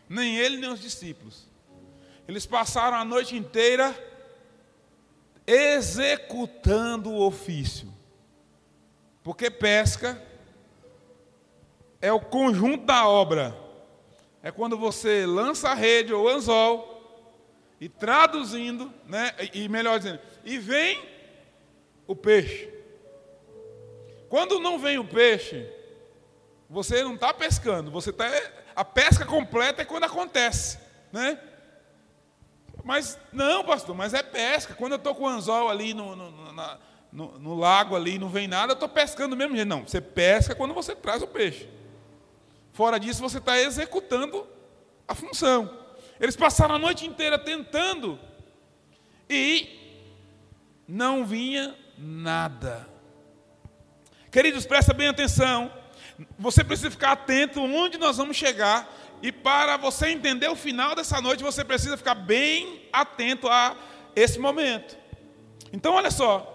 Nem 0.09 0.37
ele, 0.37 0.57
nem 0.57 0.71
os 0.71 0.81
discípulos. 0.81 1.47
Eles 2.27 2.47
passaram 2.47 2.97
a 2.97 3.05
noite 3.05 3.35
inteira 3.35 3.95
executando 5.45 7.11
o 7.11 7.21
ofício. 7.21 7.93
Porque 9.23 9.51
pesca 9.51 10.19
é 12.01 12.11
o 12.11 12.19
conjunto 12.19 12.87
da 12.87 13.07
obra. 13.07 13.55
É 14.41 14.49
quando 14.49 14.75
você 14.75 15.27
lança 15.27 15.69
a 15.69 15.75
rede 15.75 16.11
ou 16.11 16.27
anzol 16.27 17.29
e 17.79 17.87
traduzindo, 17.87 18.91
né, 19.05 19.31
e 19.53 19.69
melhor 19.69 19.99
dizendo, 19.99 20.19
e 20.43 20.57
vem 20.57 21.07
o 22.07 22.15
peixe. 22.15 22.67
Quando 24.27 24.59
não 24.59 24.79
vem 24.79 24.97
o 24.97 25.05
peixe, 25.05 25.71
você 26.69 27.03
não 27.03 27.15
está 27.15 27.33
pescando, 27.33 27.91
você 27.91 28.09
está. 28.09 28.25
A 28.75 28.83
pesca 28.83 29.25
completa 29.25 29.81
é 29.81 29.85
quando 29.85 30.05
acontece, 30.05 30.79
né? 31.11 31.39
Mas 32.83 33.17
não, 33.31 33.63
pastor, 33.63 33.95
mas 33.95 34.13
é 34.13 34.21
pesca. 34.21 34.73
Quando 34.73 34.93
eu 34.93 34.97
estou 34.97 35.15
com 35.15 35.23
o 35.23 35.27
anzol 35.27 35.69
ali 35.69 35.93
no, 35.93 36.15
no, 36.15 36.53
na, 36.53 36.77
no, 37.11 37.39
no 37.39 37.55
lago 37.55 37.95
ali 37.95 38.19
não 38.19 38.29
vem 38.29 38.47
nada, 38.47 38.73
eu 38.73 38.75
estou 38.75 38.89
pescando 38.89 39.35
do 39.35 39.37
mesmo 39.37 39.55
jeito. 39.55 39.67
Não, 39.67 39.87
você 39.87 39.99
pesca 39.99 40.53
quando 40.53 40.73
você 40.73 40.95
traz 40.95 41.21
o 41.21 41.27
peixe. 41.27 41.69
Fora 42.73 42.99
disso, 42.99 43.21
você 43.21 43.37
está 43.37 43.57
executando 43.59 44.45
a 45.07 45.15
função. 45.15 45.85
Eles 46.19 46.35
passaram 46.35 46.75
a 46.75 46.79
noite 46.79 47.05
inteira 47.05 47.39
tentando 47.39 48.19
e 49.29 50.03
não 50.87 51.25
vinha 51.25 51.75
nada. 51.97 52.87
Queridos, 54.29 54.65
presta 54.65 54.93
bem 54.93 55.07
atenção. 55.07 55.71
Você 56.37 56.63
precisa 56.63 56.91
ficar 56.91 57.11
atento 57.13 57.61
onde 57.61 57.97
nós 57.97 58.17
vamos 58.17 58.37
chegar. 58.37 58.91
E 59.21 59.31
para 59.31 59.77
você 59.77 60.09
entender 60.09 60.47
o 60.49 60.55
final 60.55 60.95
dessa 60.95 61.19
noite, 61.21 61.43
você 61.43 61.63
precisa 61.63 61.97
ficar 61.97 62.15
bem 62.15 62.87
atento 62.91 63.47
a 63.47 63.75
esse 64.15 64.39
momento. 64.39 64.97
Então, 65.73 65.93
olha 65.93 66.11
só. 66.11 66.51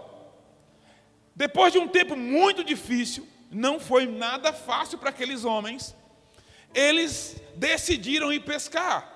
Depois 1.35 1.73
de 1.73 1.79
um 1.79 1.89
tempo 1.89 2.17
muito 2.17 2.63
difícil, 2.63 3.27
não 3.51 3.81
foi 3.81 4.07
nada 4.07 4.53
fácil 4.53 4.99
para 4.99 5.11
aqueles 5.11 5.45
homens, 5.45 5.97
eles 6.75 7.41
decidiram 7.57 8.33
ir 8.33 8.41
pescar. 8.41 9.11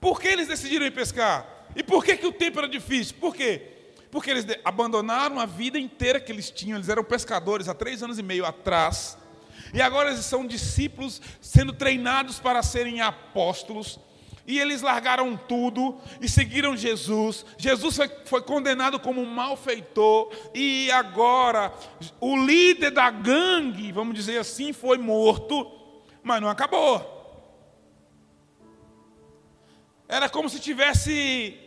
Por 0.00 0.20
que 0.20 0.28
eles 0.28 0.48
decidiram 0.48 0.86
ir 0.86 0.92
pescar? 0.92 1.46
E 1.76 1.82
por 1.82 2.04
que, 2.04 2.16
que 2.16 2.26
o 2.26 2.32
tempo 2.32 2.58
era 2.58 2.68
difícil? 2.68 3.16
Por 3.20 3.34
quê? 3.34 3.70
Porque 4.10 4.30
eles 4.30 4.46
abandonaram 4.64 5.40
a 5.40 5.46
vida 5.46 5.78
inteira 5.78 6.20
que 6.20 6.30
eles 6.30 6.50
tinham, 6.50 6.78
eles 6.78 6.88
eram 6.88 7.02
pescadores 7.02 7.68
há 7.68 7.74
três 7.74 8.02
anos 8.02 8.18
e 8.18 8.22
meio 8.22 8.46
atrás, 8.46 9.18
e 9.74 9.82
agora 9.82 10.10
eles 10.10 10.24
são 10.24 10.46
discípulos 10.46 11.20
sendo 11.40 11.72
treinados 11.72 12.38
para 12.38 12.62
serem 12.62 13.00
apóstolos. 13.00 13.98
E 14.46 14.60
eles 14.60 14.82
largaram 14.82 15.36
tudo 15.36 15.98
e 16.20 16.28
seguiram 16.28 16.76
Jesus. 16.76 17.44
Jesus 17.58 17.96
foi, 17.96 18.08
foi, 18.24 18.42
condenado 18.42 19.00
como 19.00 19.20
um 19.20 19.26
malfeitor. 19.26 20.30
E 20.54 20.92
agora, 20.92 21.72
o 22.20 22.36
líder 22.36 22.92
da 22.92 23.10
gangue, 23.10 23.90
vamos 23.90 24.14
dizer 24.14 24.38
assim, 24.38 24.72
foi 24.72 24.96
morto. 24.96 25.66
Mas 26.22 26.40
não 26.40 26.48
acabou. 26.48 27.10
Era 30.06 30.28
como 30.28 30.48
se 30.48 30.60
tivesse 30.60 31.58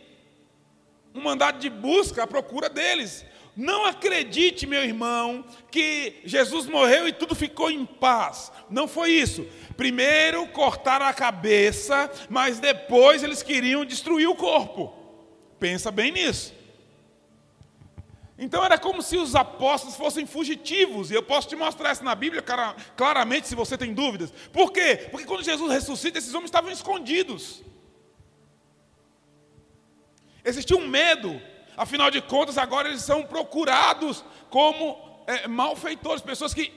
um 1.14 1.20
mandado 1.20 1.58
de 1.58 1.68
busca 1.68 2.22
à 2.22 2.26
procura 2.26 2.70
deles. 2.70 3.26
Não 3.60 3.86
acredite, 3.86 4.68
meu 4.68 4.84
irmão, 4.84 5.44
que 5.68 6.20
Jesus 6.24 6.66
morreu 6.66 7.08
e 7.08 7.12
tudo 7.12 7.34
ficou 7.34 7.68
em 7.68 7.84
paz. 7.84 8.52
Não 8.70 8.86
foi 8.86 9.10
isso. 9.10 9.44
Primeiro 9.76 10.46
cortaram 10.50 11.04
a 11.04 11.12
cabeça, 11.12 12.08
mas 12.30 12.60
depois 12.60 13.24
eles 13.24 13.42
queriam 13.42 13.84
destruir 13.84 14.28
o 14.28 14.36
corpo. 14.36 14.94
Pensa 15.58 15.90
bem 15.90 16.12
nisso. 16.12 16.54
Então 18.38 18.64
era 18.64 18.78
como 18.78 19.02
se 19.02 19.16
os 19.16 19.34
apóstolos 19.34 19.96
fossem 19.96 20.24
fugitivos, 20.24 21.10
e 21.10 21.14
eu 21.14 21.22
posso 21.24 21.48
te 21.48 21.56
mostrar 21.56 21.90
isso 21.90 22.04
na 22.04 22.14
Bíblia 22.14 22.44
claramente 22.96 23.48
se 23.48 23.56
você 23.56 23.76
tem 23.76 23.92
dúvidas. 23.92 24.32
Por 24.52 24.70
quê? 24.70 25.08
Porque 25.10 25.26
quando 25.26 25.42
Jesus 25.42 25.72
ressuscita, 25.72 26.16
esses 26.16 26.32
homens 26.32 26.46
estavam 26.46 26.70
escondidos. 26.70 27.60
Existia 30.44 30.76
um 30.76 30.86
medo 30.86 31.42
Afinal 31.78 32.10
de 32.10 32.20
contas, 32.20 32.58
agora 32.58 32.88
eles 32.88 33.02
são 33.02 33.22
procurados 33.22 34.24
como 34.50 35.22
é, 35.28 35.46
malfeitores, 35.46 36.20
pessoas 36.20 36.52
que 36.52 36.74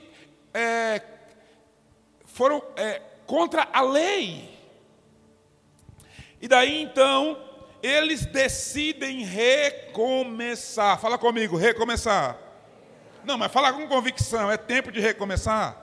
é, 0.54 1.02
foram 2.24 2.62
é, 2.76 3.02
contra 3.26 3.68
a 3.72 3.82
lei. 3.82 4.56
E 6.40 6.46
daí 6.46 6.80
então, 6.80 7.36
eles 7.82 8.24
decidem 8.24 9.24
recomeçar. 9.24 11.00
Fala 11.00 11.18
comigo, 11.18 11.56
recomeçar. 11.56 12.38
Não, 13.24 13.36
mas 13.36 13.50
fala 13.50 13.72
com 13.72 13.88
convicção, 13.88 14.52
é 14.52 14.56
tempo 14.56 14.92
de 14.92 15.00
recomeçar. 15.00 15.82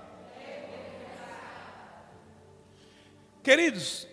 Queridos, 3.43 4.07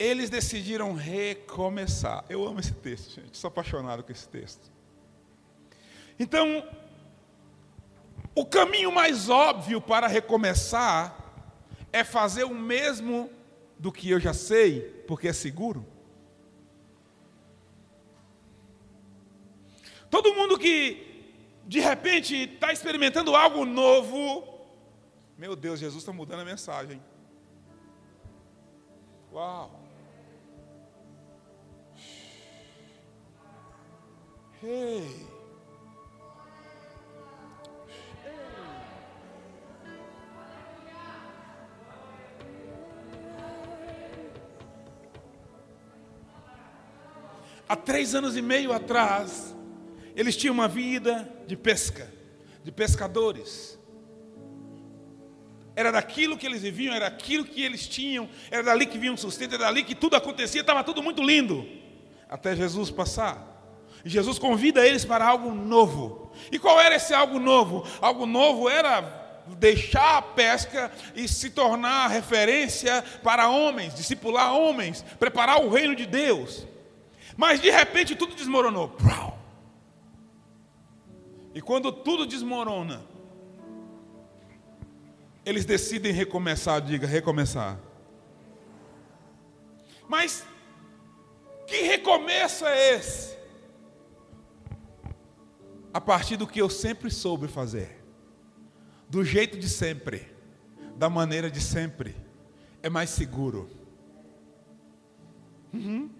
eles 0.00 0.30
decidiram 0.30 0.94
recomeçar. 0.94 2.24
Eu 2.26 2.48
amo 2.48 2.58
esse 2.58 2.72
texto, 2.72 3.20
gente, 3.20 3.36
sou 3.36 3.48
apaixonado 3.48 4.02
com 4.02 4.10
esse 4.10 4.26
texto. 4.26 4.72
Então, 6.18 6.66
o 8.34 8.46
caminho 8.46 8.90
mais 8.90 9.28
óbvio 9.28 9.78
para 9.78 10.06
recomeçar 10.06 11.14
é 11.92 12.02
fazer 12.02 12.44
o 12.44 12.54
mesmo 12.54 13.30
do 13.78 13.92
que 13.92 14.08
eu 14.08 14.18
já 14.18 14.32
sei, 14.32 14.80
porque 15.06 15.28
é 15.28 15.34
seguro. 15.34 15.86
Todo 20.08 20.34
mundo 20.34 20.58
que 20.58 21.28
de 21.66 21.78
repente 21.78 22.34
está 22.34 22.72
experimentando 22.72 23.36
algo 23.36 23.66
novo, 23.66 24.66
meu 25.36 25.54
Deus, 25.54 25.78
Jesus 25.78 26.02
está 26.02 26.12
mudando 26.12 26.40
a 26.40 26.44
mensagem. 26.44 27.02
Uau! 29.30 29.79
Há 47.66 47.76
três 47.76 48.14
anos 48.14 48.36
e 48.36 48.42
meio 48.42 48.72
atrás, 48.72 49.54
eles 50.14 50.36
tinham 50.36 50.52
uma 50.52 50.68
vida 50.68 51.26
de 51.46 51.56
pesca, 51.56 52.12
de 52.62 52.70
pescadores. 52.70 53.78
Era 55.74 55.90
daquilo 55.90 56.36
que 56.36 56.44
eles 56.44 56.60
viviam, 56.60 56.94
era 56.94 57.06
aquilo 57.06 57.44
que 57.44 57.62
eles 57.62 57.88
tinham, 57.88 58.28
era 58.50 58.62
dali 58.62 58.84
que 58.84 58.98
vinham 58.98 59.16
sustento, 59.16 59.54
era 59.54 59.64
dali 59.64 59.84
que 59.84 59.94
tudo 59.94 60.16
acontecia, 60.16 60.60
estava 60.60 60.84
tudo 60.84 61.02
muito 61.02 61.22
lindo. 61.22 61.66
Até 62.28 62.54
Jesus 62.54 62.90
passar. 62.90 63.49
Jesus 64.04 64.38
convida 64.38 64.86
eles 64.86 65.04
para 65.04 65.26
algo 65.26 65.52
novo. 65.52 66.30
E 66.50 66.58
qual 66.58 66.80
era 66.80 66.96
esse 66.96 67.12
algo 67.12 67.38
novo? 67.38 67.86
Algo 68.00 68.26
novo 68.26 68.68
era 68.68 69.18
deixar 69.58 70.18
a 70.18 70.22
pesca 70.22 70.90
e 71.14 71.26
se 71.26 71.50
tornar 71.50 72.08
referência 72.08 73.02
para 73.22 73.48
homens, 73.48 73.94
discipular 73.94 74.54
homens, 74.54 75.04
preparar 75.18 75.64
o 75.64 75.70
reino 75.70 75.94
de 75.94 76.06
Deus. 76.06 76.66
Mas 77.36 77.60
de 77.60 77.70
repente 77.70 78.14
tudo 78.14 78.34
desmoronou. 78.34 78.96
E 81.54 81.60
quando 81.60 81.90
tudo 81.90 82.26
desmorona, 82.26 83.02
eles 85.44 85.64
decidem 85.64 86.12
recomeçar, 86.12 86.80
diga, 86.80 87.06
recomeçar. 87.06 87.78
Mas 90.08 90.44
que 91.66 91.82
recomeço 91.82 92.66
é 92.66 92.94
esse? 92.94 93.39
A 95.92 96.00
partir 96.00 96.36
do 96.36 96.46
que 96.46 96.60
eu 96.60 96.70
sempre 96.70 97.10
soube 97.10 97.48
fazer, 97.48 98.04
do 99.08 99.24
jeito 99.24 99.58
de 99.58 99.68
sempre, 99.68 100.32
da 100.96 101.10
maneira 101.10 101.50
de 101.50 101.60
sempre, 101.60 102.14
é 102.82 102.88
mais 102.88 103.10
seguro. 103.10 103.68
Uhum. 105.72 106.10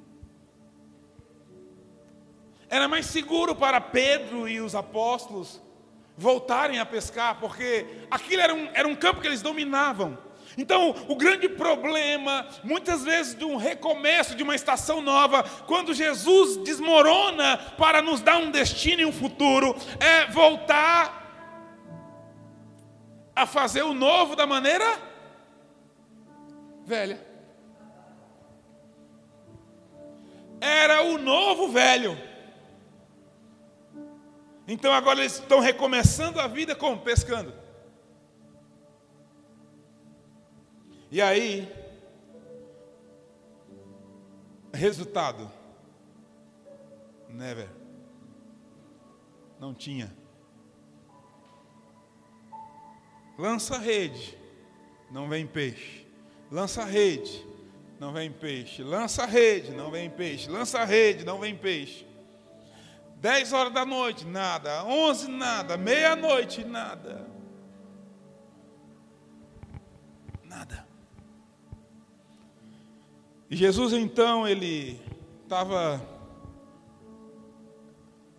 Era 2.69 2.87
mais 2.89 3.07
seguro 3.07 3.55
para 3.55 3.81
Pedro 3.81 4.49
e 4.49 4.61
os 4.61 4.75
apóstolos 4.75 5.61
voltarem 6.17 6.79
a 6.79 6.87
pescar, 6.87 7.41
porque 7.41 7.87
aquilo 8.11 8.43
era 8.43 8.55
um, 8.55 8.69
era 8.75 8.87
um 8.87 8.95
campo 8.95 9.21
que 9.21 9.27
eles 9.27 9.43
dominavam. 9.43 10.19
Então, 10.61 10.95
o 11.09 11.17
grande 11.17 11.49
problema, 11.49 12.47
muitas 12.63 13.03
vezes, 13.03 13.35
de 13.35 13.47
um 13.47 13.57
recomeço, 13.57 14.35
de 14.35 14.43
uma 14.43 14.55
estação 14.55 15.01
nova, 15.01 15.43
quando 15.67 15.95
Jesus 15.95 16.59
desmorona 16.59 17.57
para 17.79 18.03
nos 18.03 18.21
dar 18.21 18.37
um 18.37 18.51
destino 18.51 19.01
e 19.01 19.07
um 19.07 19.13
futuro, 19.13 19.75
é 19.99 20.27
voltar 20.27 21.19
a 23.35 23.47
fazer 23.47 23.81
o 23.85 23.95
novo 23.95 24.37
da 24.37 24.47
maneira 24.47 24.85
velha. 26.85 27.27
Era 30.61 31.05
o 31.05 31.17
novo 31.17 31.69
velho. 31.69 32.19
Então 34.69 34.93
agora 34.93 35.21
eles 35.21 35.37
estão 35.39 35.59
recomeçando 35.59 36.39
a 36.39 36.47
vida 36.47 36.75
como? 36.75 36.99
Pescando. 36.99 37.60
E 41.11 41.21
aí, 41.21 41.69
resultado, 44.73 45.51
never, 47.29 47.69
não 49.59 49.75
tinha. 49.75 50.15
Lança 53.37 53.77
rede, 53.77 54.39
não 55.11 55.29
vem 55.29 55.47
peixe. 55.47 56.07
Lança 56.51 56.85
rede, 56.85 57.45
não 57.99 58.13
vem 58.13 58.31
peixe. 58.31 58.83
Lança 58.83 59.27
rede, 59.27 59.73
não 59.73 59.91
vem 59.91 60.09
peixe. 60.09 60.49
Lança 60.49 60.85
rede, 60.85 61.25
não 61.25 61.41
vem 61.41 61.57
peixe. 61.57 62.07
10 63.17 63.53
horas 63.53 63.73
da 63.73 63.85
noite, 63.85 64.25
nada. 64.25 64.85
11, 64.85 65.29
nada. 65.29 65.77
Meia-noite, 65.77 66.65
nada. 66.65 67.27
Nada. 70.45 70.90
E 73.51 73.57
Jesus 73.57 73.93
então, 73.93 74.47
ele 74.47 75.01
estava 75.43 76.01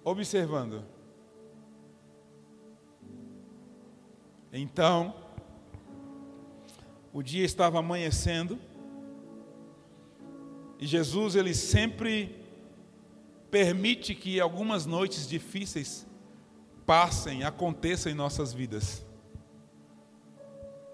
observando. 0.05 0.85
Então, 4.53 5.13
o 7.11 7.21
dia 7.21 7.43
estava 7.43 7.79
amanhecendo. 7.79 8.57
E 10.79 10.87
Jesus, 10.87 11.35
ele 11.35 11.53
sempre 11.53 12.33
permite 13.51 14.15
que 14.15 14.39
algumas 14.39 14.85
noites 14.85 15.27
difíceis 15.27 16.07
passem, 16.85 17.43
aconteçam 17.43 18.09
em 18.09 18.15
nossas 18.15 18.53
vidas. 18.53 19.05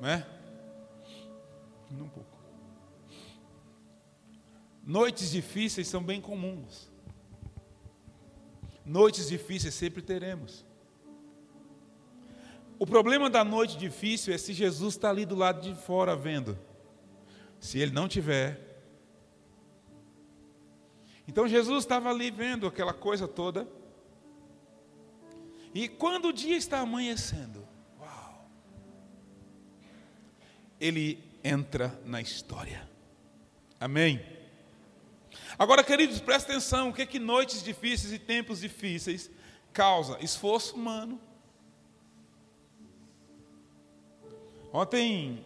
Não 0.02 0.10
é? 0.10 0.28
Um 1.92 2.10
pouco. 2.10 2.27
Noites 4.88 5.32
difíceis 5.32 5.86
são 5.90 6.02
bem 6.02 6.22
comuns. 6.22 6.90
Noites 8.86 9.28
difíceis 9.28 9.74
sempre 9.74 10.02
teremos. 10.02 10.66
O 12.80 12.88
problema 12.88 13.30
da 13.30 13.44
noite 13.44 13.78
difícil 13.78 14.34
é 14.34 14.38
se 14.38 14.54
Jesus 14.54 14.94
está 14.94 15.10
ali 15.10 15.26
do 15.26 15.36
lado 15.36 15.60
de 15.60 15.76
fora 15.76 16.16
vendo. 16.16 16.58
Se 17.60 17.78
ele 17.80 17.92
não 17.92 18.08
tiver, 18.08 18.80
então 21.28 21.50
Jesus 21.50 21.84
estava 21.84 22.10
ali 22.10 22.32
vendo 22.32 22.66
aquela 22.66 22.94
coisa 22.94 23.28
toda. 23.28 23.68
E 25.74 25.90
quando 25.90 26.30
o 26.30 26.34
dia 26.34 26.56
está 26.56 26.80
amanhecendo, 26.80 27.68
uau, 28.00 28.50
ele 30.80 31.22
entra 31.44 32.00
na 32.06 32.22
história. 32.22 32.90
Amém? 33.78 34.37
Agora, 35.58 35.84
queridos, 35.84 36.20
presta 36.20 36.52
atenção: 36.52 36.90
o 36.90 36.94
que 36.94 37.02
é 37.02 37.06
que 37.06 37.20
noites 37.20 37.64
difíceis 37.64 38.14
e 38.14 38.20
tempos 38.20 38.60
difíceis 38.60 39.30
causa? 39.74 40.18
Esforço 40.24 40.76
humano. 40.76 41.20
Ontem 44.72 45.46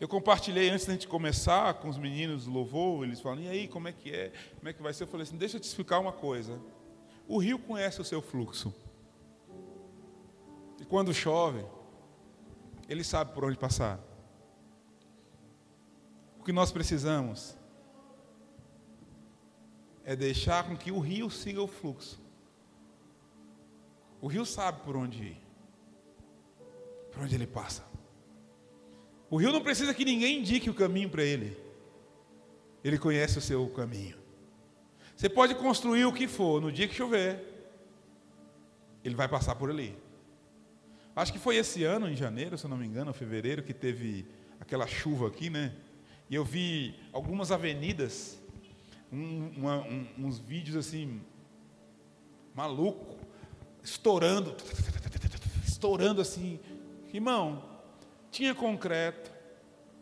eu 0.00 0.08
compartilhei 0.08 0.70
antes 0.70 0.86
da 0.86 0.92
gente 0.92 1.06
começar 1.08 1.74
com 1.74 1.88
os 1.88 1.98
meninos 1.98 2.44
do 2.44 2.50
louvor, 2.50 3.04
eles 3.04 3.20
falam, 3.20 3.42
e 3.42 3.48
aí, 3.48 3.68
como 3.68 3.86
é 3.86 3.92
que 3.92 4.10
é? 4.10 4.32
Como 4.56 4.68
é 4.68 4.72
que 4.72 4.82
vai 4.82 4.94
ser? 4.94 5.02
Eu 5.02 5.08
falei 5.08 5.24
assim, 5.24 5.36
deixa 5.36 5.58
eu 5.58 5.60
te 5.60 5.64
explicar 5.64 5.98
uma 5.98 6.12
coisa. 6.12 6.58
O 7.28 7.36
rio 7.38 7.58
conhece 7.58 8.00
o 8.00 8.04
seu 8.04 8.22
fluxo. 8.22 8.74
E 10.80 10.84
quando 10.86 11.12
chove, 11.12 11.62
ele 12.88 13.04
sabe 13.04 13.34
por 13.34 13.44
onde 13.44 13.58
passar. 13.58 14.00
O 16.38 16.44
que 16.44 16.52
nós 16.52 16.72
precisamos 16.72 17.54
é 20.10 20.16
deixar 20.16 20.64
com 20.64 20.76
que 20.76 20.90
o 20.90 20.98
rio 20.98 21.30
siga 21.30 21.62
o 21.62 21.68
fluxo. 21.68 22.20
O 24.20 24.26
rio 24.26 24.44
sabe 24.44 24.82
por 24.82 24.96
onde 24.96 25.22
ir, 25.22 25.40
por 27.12 27.22
onde 27.22 27.36
ele 27.36 27.46
passa. 27.46 27.84
O 29.30 29.36
rio 29.36 29.52
não 29.52 29.62
precisa 29.62 29.94
que 29.94 30.04
ninguém 30.04 30.40
indique 30.40 30.68
o 30.68 30.74
caminho 30.74 31.08
para 31.08 31.22
ele. 31.22 31.56
Ele 32.82 32.98
conhece 32.98 33.38
o 33.38 33.40
seu 33.40 33.68
caminho. 33.68 34.18
Você 35.14 35.28
pode 35.28 35.54
construir 35.54 36.04
o 36.06 36.12
que 36.12 36.26
for, 36.26 36.60
no 36.60 36.72
dia 36.72 36.88
que 36.88 36.94
chover, 36.94 37.70
ele 39.04 39.14
vai 39.14 39.28
passar 39.28 39.54
por 39.54 39.70
ali. 39.70 39.96
Acho 41.14 41.32
que 41.32 41.38
foi 41.38 41.54
esse 41.54 41.84
ano, 41.84 42.10
em 42.10 42.16
janeiro, 42.16 42.58
se 42.58 42.64
eu 42.64 42.70
não 42.70 42.76
me 42.76 42.84
engano, 42.84 43.12
fevereiro, 43.12 43.62
que 43.62 43.72
teve 43.72 44.26
aquela 44.58 44.88
chuva 44.88 45.28
aqui, 45.28 45.48
né? 45.48 45.72
E 46.28 46.34
eu 46.34 46.44
vi 46.44 46.98
algumas 47.12 47.52
avenidas, 47.52 48.39
um, 49.12 49.48
uma, 49.56 49.78
um, 49.78 50.06
uns 50.18 50.38
vídeos 50.38 50.76
assim, 50.76 51.20
maluco, 52.54 53.18
estourando, 53.82 54.56
estourando 55.66 56.20
assim. 56.20 56.60
Irmão, 57.12 57.64
tinha 58.30 58.54
concreto, 58.54 59.30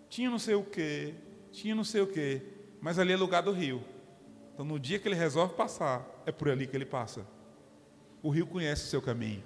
tinha 0.09 0.31
não 0.31 0.39
sei 0.39 0.55
o 0.55 0.65
quê, 0.65 1.15
tinha 1.53 1.75
não 1.75 1.85
sei 1.85 2.01
o 2.03 2.07
quê, 2.07 2.43
mas 2.81 2.99
ali 2.99 3.13
é 3.13 3.17
lugar 3.17 3.43
do 3.43 3.53
rio. 3.53 3.83
Então 4.53 4.65
no 4.65 4.79
dia 4.79 4.99
que 4.99 5.09
ele 5.09 5.15
resolve 5.15 5.55
passar, 5.55 6.07
é 6.27 6.33
por 6.33 6.49
ali 6.49 6.67
que 6.67 6.77
ele 6.77 6.87
passa. 6.87 7.27
O 8.23 8.31
rio 8.31 8.47
conhece 8.47 8.85
o 8.85 8.89
seu 8.89 9.01
caminho. 9.01 9.43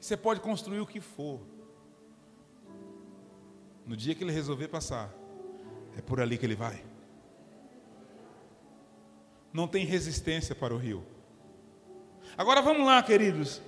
Você 0.00 0.16
pode 0.16 0.40
construir 0.40 0.80
o 0.80 0.86
que 0.86 1.00
for. 1.00 1.40
No 3.86 3.96
dia 3.96 4.14
que 4.14 4.24
ele 4.24 4.32
resolver 4.32 4.68
passar, 4.68 5.12
é 5.96 6.00
por 6.00 6.20
ali 6.20 6.38
que 6.38 6.46
ele 6.46 6.56
vai. 6.56 6.82
Não 9.54 9.68
tem 9.68 9.86
resistência 9.86 10.52
para 10.52 10.74
o 10.74 10.76
rio. 10.76 11.06
Agora 12.36 12.60
vamos 12.60 12.84
lá, 12.84 13.00
queridos. 13.00 13.62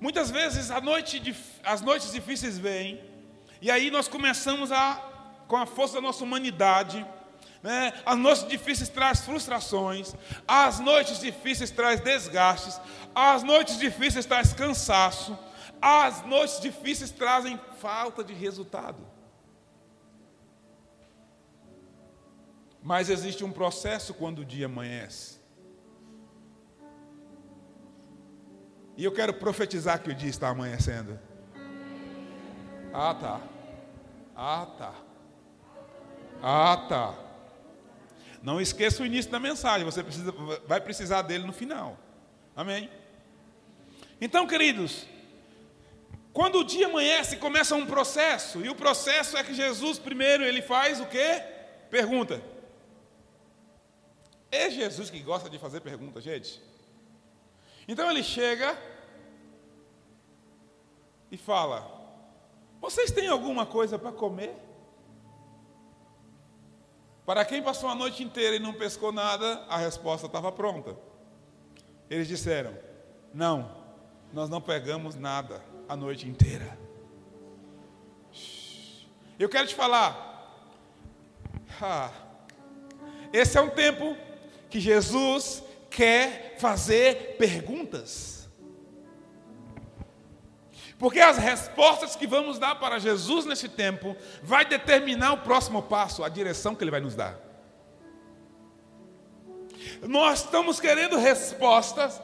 Muitas 0.00 0.32
vezes 0.32 0.68
noite, 0.82 1.34
as 1.62 1.80
noites 1.80 2.10
difíceis 2.10 2.58
vêm, 2.58 3.00
e 3.62 3.70
aí 3.70 3.88
nós 3.88 4.08
começamos 4.08 4.72
a, 4.72 4.96
com 5.46 5.56
a 5.56 5.64
força 5.64 5.94
da 5.94 6.00
nossa 6.00 6.24
humanidade, 6.24 7.06
né? 7.62 7.92
As 8.04 8.18
noites 8.18 8.48
difíceis 8.48 8.88
traz 8.88 9.20
frustrações, 9.20 10.12
as 10.46 10.80
noites 10.80 11.20
difíceis 11.20 11.70
traz 11.70 12.00
desgastes, 12.00 12.80
as 13.14 13.44
noites 13.44 13.78
difíceis 13.78 14.26
traz 14.26 14.52
cansaço, 14.52 15.38
as 15.80 16.26
noites 16.26 16.60
difíceis 16.60 17.12
trazem 17.12 17.58
falta 17.80 18.24
de 18.24 18.34
resultado. 18.34 19.15
Mas 22.86 23.10
existe 23.10 23.42
um 23.42 23.50
processo 23.50 24.14
quando 24.14 24.42
o 24.42 24.44
dia 24.44 24.66
amanhece. 24.66 25.40
E 28.96 29.02
eu 29.02 29.10
quero 29.10 29.34
profetizar 29.34 30.00
que 30.00 30.08
o 30.08 30.14
dia 30.14 30.30
está 30.30 30.50
amanhecendo. 30.50 31.18
Ah, 32.94 33.12
tá. 33.12 33.40
Ah, 34.36 34.68
tá. 34.78 34.94
Ah, 36.40 36.86
tá. 36.88 37.14
Não 38.40 38.60
esqueça 38.60 39.02
o 39.02 39.06
início 39.06 39.32
da 39.32 39.40
mensagem, 39.40 39.84
você 39.84 40.04
precisa, 40.04 40.32
vai 40.68 40.80
precisar 40.80 41.22
dele 41.22 41.44
no 41.44 41.52
final. 41.52 41.98
Amém? 42.54 42.88
Então, 44.20 44.46
queridos, 44.46 45.08
quando 46.32 46.60
o 46.60 46.64
dia 46.64 46.86
amanhece, 46.86 47.36
começa 47.38 47.74
um 47.74 47.84
processo, 47.84 48.64
e 48.64 48.68
o 48.68 48.76
processo 48.76 49.36
é 49.36 49.42
que 49.42 49.54
Jesus 49.54 49.98
primeiro 49.98 50.44
ele 50.44 50.62
faz 50.62 51.00
o 51.00 51.06
quê? 51.06 51.42
Pergunta. 51.90 52.54
É 54.56 54.70
Jesus 54.70 55.10
que 55.10 55.20
gosta 55.20 55.50
de 55.50 55.58
fazer 55.58 55.80
pergunta, 55.80 56.20
gente. 56.20 56.62
Então 57.86 58.10
ele 58.10 58.22
chega 58.22 58.76
e 61.30 61.36
fala: 61.36 61.86
Vocês 62.80 63.10
têm 63.10 63.28
alguma 63.28 63.66
coisa 63.66 63.98
para 63.98 64.10
comer? 64.10 64.56
Para 67.26 67.44
quem 67.44 67.62
passou 67.62 67.90
a 67.90 67.94
noite 67.94 68.22
inteira 68.22 68.56
e 68.56 68.58
não 68.58 68.72
pescou 68.72 69.12
nada, 69.12 69.64
a 69.68 69.76
resposta 69.76 70.26
estava 70.26 70.50
pronta. 70.50 70.96
Eles 72.08 72.26
disseram: 72.26 72.74
Não, 73.34 73.70
nós 74.32 74.48
não 74.48 74.60
pegamos 74.60 75.14
nada 75.16 75.62
a 75.86 75.94
noite 75.94 76.26
inteira. 76.26 76.78
Eu 79.38 79.50
quero 79.50 79.68
te 79.68 79.74
falar, 79.74 80.24
ah, 81.80 82.10
esse 83.34 83.58
é 83.58 83.60
um 83.60 83.68
tempo 83.68 84.16
que 84.76 84.80
Jesus 84.80 85.62
quer 85.88 86.56
fazer 86.58 87.36
perguntas. 87.38 88.46
Porque 90.98 91.18
as 91.18 91.38
respostas 91.38 92.14
que 92.14 92.26
vamos 92.26 92.58
dar 92.58 92.74
para 92.74 92.98
Jesus 92.98 93.46
nesse 93.46 93.70
tempo 93.70 94.14
vai 94.42 94.66
determinar 94.66 95.32
o 95.32 95.38
próximo 95.38 95.82
passo, 95.82 96.22
a 96.22 96.28
direção 96.28 96.74
que 96.74 96.84
ele 96.84 96.90
vai 96.90 97.00
nos 97.00 97.14
dar. 97.14 97.38
Nós 100.02 100.44
estamos 100.44 100.78
querendo 100.78 101.16
respostas 101.16 102.20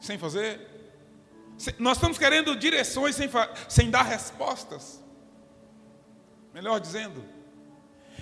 sem 0.00 0.16
fazer. 0.16 0.60
Nós 1.76 1.96
estamos 1.96 2.18
querendo 2.18 2.54
direções 2.54 3.16
sem, 3.16 3.28
sem 3.68 3.90
dar 3.90 4.02
respostas. 4.02 5.02
Melhor 6.54 6.78
dizendo. 6.78 7.37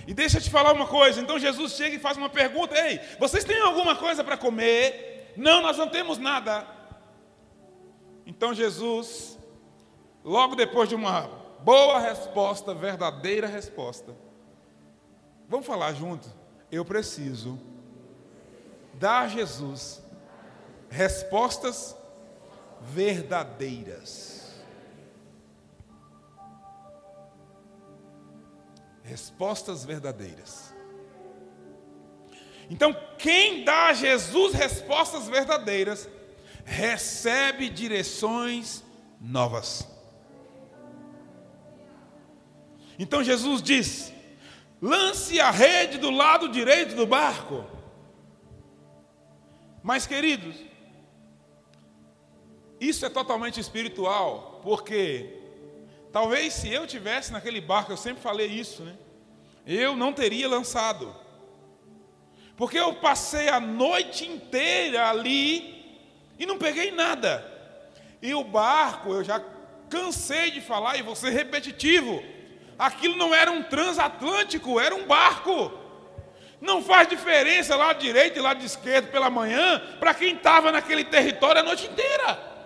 E 0.07 0.13
deixa 0.13 0.37
eu 0.37 0.41
te 0.41 0.49
falar 0.49 0.71
uma 0.71 0.87
coisa. 0.87 1.19
Então 1.19 1.37
Jesus 1.37 1.73
chega 1.73 1.97
e 1.97 1.99
faz 1.99 2.15
uma 2.15 2.29
pergunta: 2.29 2.73
Ei, 2.75 2.99
vocês 3.19 3.43
têm 3.43 3.59
alguma 3.59 3.95
coisa 3.95 4.23
para 4.23 4.37
comer? 4.37 5.33
Não, 5.35 5.61
nós 5.61 5.77
não 5.77 5.89
temos 5.89 6.17
nada. 6.17 6.65
Então 8.25 8.53
Jesus, 8.53 9.37
logo 10.23 10.55
depois 10.55 10.87
de 10.87 10.95
uma 10.95 11.29
boa 11.59 11.99
resposta, 11.99 12.73
verdadeira 12.73 13.47
resposta, 13.47 14.15
vamos 15.47 15.65
falar 15.65 15.93
junto? 15.93 16.27
Eu 16.71 16.85
preciso 16.85 17.59
dar 18.93 19.23
a 19.23 19.27
Jesus 19.27 20.01
respostas 20.89 21.95
verdadeiras. 22.81 24.36
Respostas 29.07 29.85
verdadeiras. 29.85 30.75
Então, 32.69 32.93
quem 33.17 33.63
dá 33.63 33.87
a 33.87 33.93
Jesus 33.93 34.53
respostas 34.53 35.27
verdadeiras, 35.27 36.09
recebe 36.65 37.69
direções 37.69 38.83
novas. 39.21 39.87
Então 42.99 43.23
Jesus 43.23 43.61
diz: 43.61 44.13
lance 44.81 45.39
a 45.39 45.49
rede 45.51 45.97
do 45.97 46.09
lado 46.09 46.49
direito 46.49 46.95
do 46.95 47.05
barco. 47.05 47.65
Mas, 49.81 50.05
queridos, 50.05 50.57
isso 52.79 53.05
é 53.05 53.09
totalmente 53.09 53.59
espiritual, 53.59 54.59
porque 54.61 55.46
talvez 56.11 56.53
se 56.53 56.71
eu 56.71 56.87
tivesse 56.87 57.31
naquele 57.31 57.61
barco, 57.61 57.91
eu 57.91 57.97
sempre 57.97 58.21
falei 58.21 58.47
isso, 58.47 58.83
né? 58.83 58.95
Eu 59.65 59.95
não 59.95 60.13
teria 60.13 60.47
lançado. 60.47 61.15
Porque 62.55 62.79
eu 62.79 62.95
passei 62.95 63.49
a 63.49 63.59
noite 63.59 64.25
inteira 64.25 65.09
ali 65.09 66.01
e 66.39 66.45
não 66.45 66.57
peguei 66.57 66.91
nada. 66.91 67.45
E 68.21 68.33
o 68.33 68.43
barco, 68.43 69.13
eu 69.13 69.23
já 69.23 69.43
cansei 69.89 70.51
de 70.51 70.61
falar 70.61 70.97
e 70.97 71.03
vou 71.03 71.15
ser 71.15 71.29
repetitivo. 71.29 72.23
Aquilo 72.77 73.15
não 73.15 73.33
era 73.33 73.51
um 73.51 73.63
transatlântico, 73.63 74.79
era 74.79 74.95
um 74.95 75.05
barco. 75.05 75.71
Não 76.59 76.81
faz 76.81 77.07
diferença 77.07 77.75
lá 77.75 77.93
de 77.93 78.07
direita 78.07 78.39
e 78.39 78.41
lá 78.41 78.53
de 78.53 78.65
esquerda 78.65 79.09
pela 79.09 79.29
manhã 79.29 79.79
para 79.99 80.13
quem 80.13 80.35
estava 80.35 80.71
naquele 80.71 81.03
território 81.03 81.61
a 81.61 81.63
noite 81.63 81.85
inteira. 81.85 82.56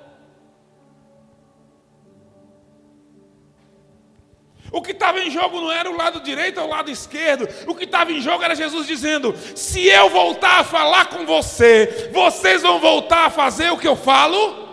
O 4.71 4.81
que 4.81 4.91
estava 4.91 5.19
em 5.19 5.29
jogo 5.29 5.59
não 5.59 5.71
era 5.71 5.89
o 5.91 5.97
lado 5.97 6.21
direito 6.21 6.61
ou 6.61 6.67
o 6.67 6.69
lado 6.69 6.89
esquerdo. 6.89 7.47
O 7.67 7.75
que 7.75 7.83
estava 7.83 8.11
em 8.11 8.21
jogo 8.21 8.41
era 8.41 8.55
Jesus 8.55 8.87
dizendo: 8.87 9.35
se 9.53 9.85
eu 9.87 10.09
voltar 10.09 10.61
a 10.61 10.63
falar 10.63 11.07
com 11.07 11.25
você, 11.25 12.09
vocês 12.13 12.61
vão 12.61 12.79
voltar 12.79 13.25
a 13.25 13.29
fazer 13.29 13.69
o 13.71 13.77
que 13.77 13.87
eu 13.87 13.97
falo? 13.97 14.69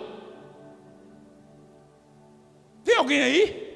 Tem 2.85 2.97
alguém 2.97 3.23
aí? 3.23 3.69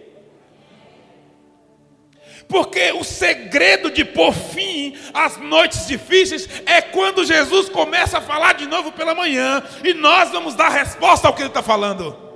Porque 2.49 2.93
o 2.93 3.03
segredo 3.03 3.91
de 3.91 4.05
pôr 4.05 4.33
fim 4.33 4.97
às 5.13 5.39
noites 5.39 5.87
difíceis 5.87 6.49
é 6.67 6.81
quando 6.83 7.25
Jesus 7.25 7.69
começa 7.69 8.19
a 8.19 8.21
falar 8.21 8.53
de 8.53 8.67
novo 8.67 8.93
pela 8.93 9.15
manhã 9.15 9.63
e 9.83 9.93
nós 9.95 10.31
vamos 10.31 10.55
dar 10.55 10.69
resposta 10.69 11.27
ao 11.27 11.35
que 11.35 11.43
ele 11.43 11.49
está 11.49 11.63
falando. 11.63 12.32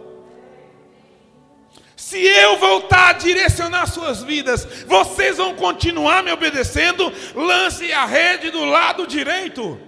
Se 1.97 2.23
eu 2.23 2.59
voltar 2.59 3.09
a 3.09 3.13
direcionar 3.15 3.87
suas 3.87 4.23
vidas, 4.23 4.67
vocês 4.85 5.39
vão 5.39 5.57
continuar 5.57 6.23
me 6.23 6.31
obedecendo. 6.31 7.11
Lance 7.35 7.91
a 7.91 8.05
rede 8.05 8.51
do 8.51 8.67
lado 8.67 9.07
direito. 9.07 9.81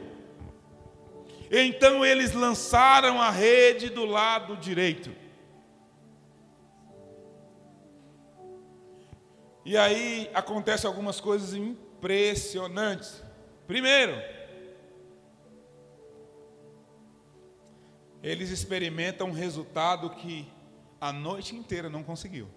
Então 1.51 2.05
eles 2.05 2.33
lançaram 2.33 3.21
a 3.21 3.31
rede 3.31 3.91
do 3.91 4.07
lado 4.07 4.57
direito. 4.57 5.15
E 9.67 9.77
aí 9.77 10.31
acontecem 10.33 10.89
algumas 10.89 11.21
coisas 11.21 11.53
impressionantes. 11.53 13.23
Primeiro, 13.67 14.19
eles 18.23 18.49
experimentam 18.49 19.29
um 19.29 19.33
resultado 19.33 20.09
que 20.09 20.51
a 21.01 21.13
noite 21.13 21.55
inteira 21.55 21.89
não 21.89 22.03
conseguiu. 22.03 22.49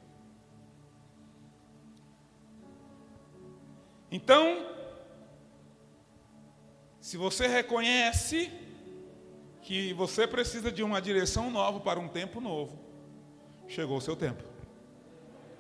Então, 4.12 4.68
se 7.00 7.18
você 7.18 7.48
reconhece 7.48 8.52
que 9.62 9.94
você 9.94 10.28
precisa 10.28 10.72
de 10.72 10.84
uma 10.84 11.02
direção 11.02 11.50
nova 11.50 11.80
para 11.80 12.00
um 12.00 12.08
tempo 12.08 12.42
novo, 12.42 12.78
chegou 13.68 13.98
o 13.98 14.02
seu 14.02 14.16
tempo. 14.16 14.44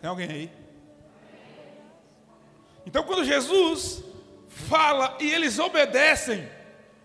Tem 0.01 0.09
alguém 0.09 0.29
aí? 0.29 0.51
Então, 2.85 3.03
quando 3.03 3.23
Jesus 3.23 4.03
fala 4.47 5.17
e 5.21 5.31
eles 5.31 5.59
obedecem, 5.59 6.49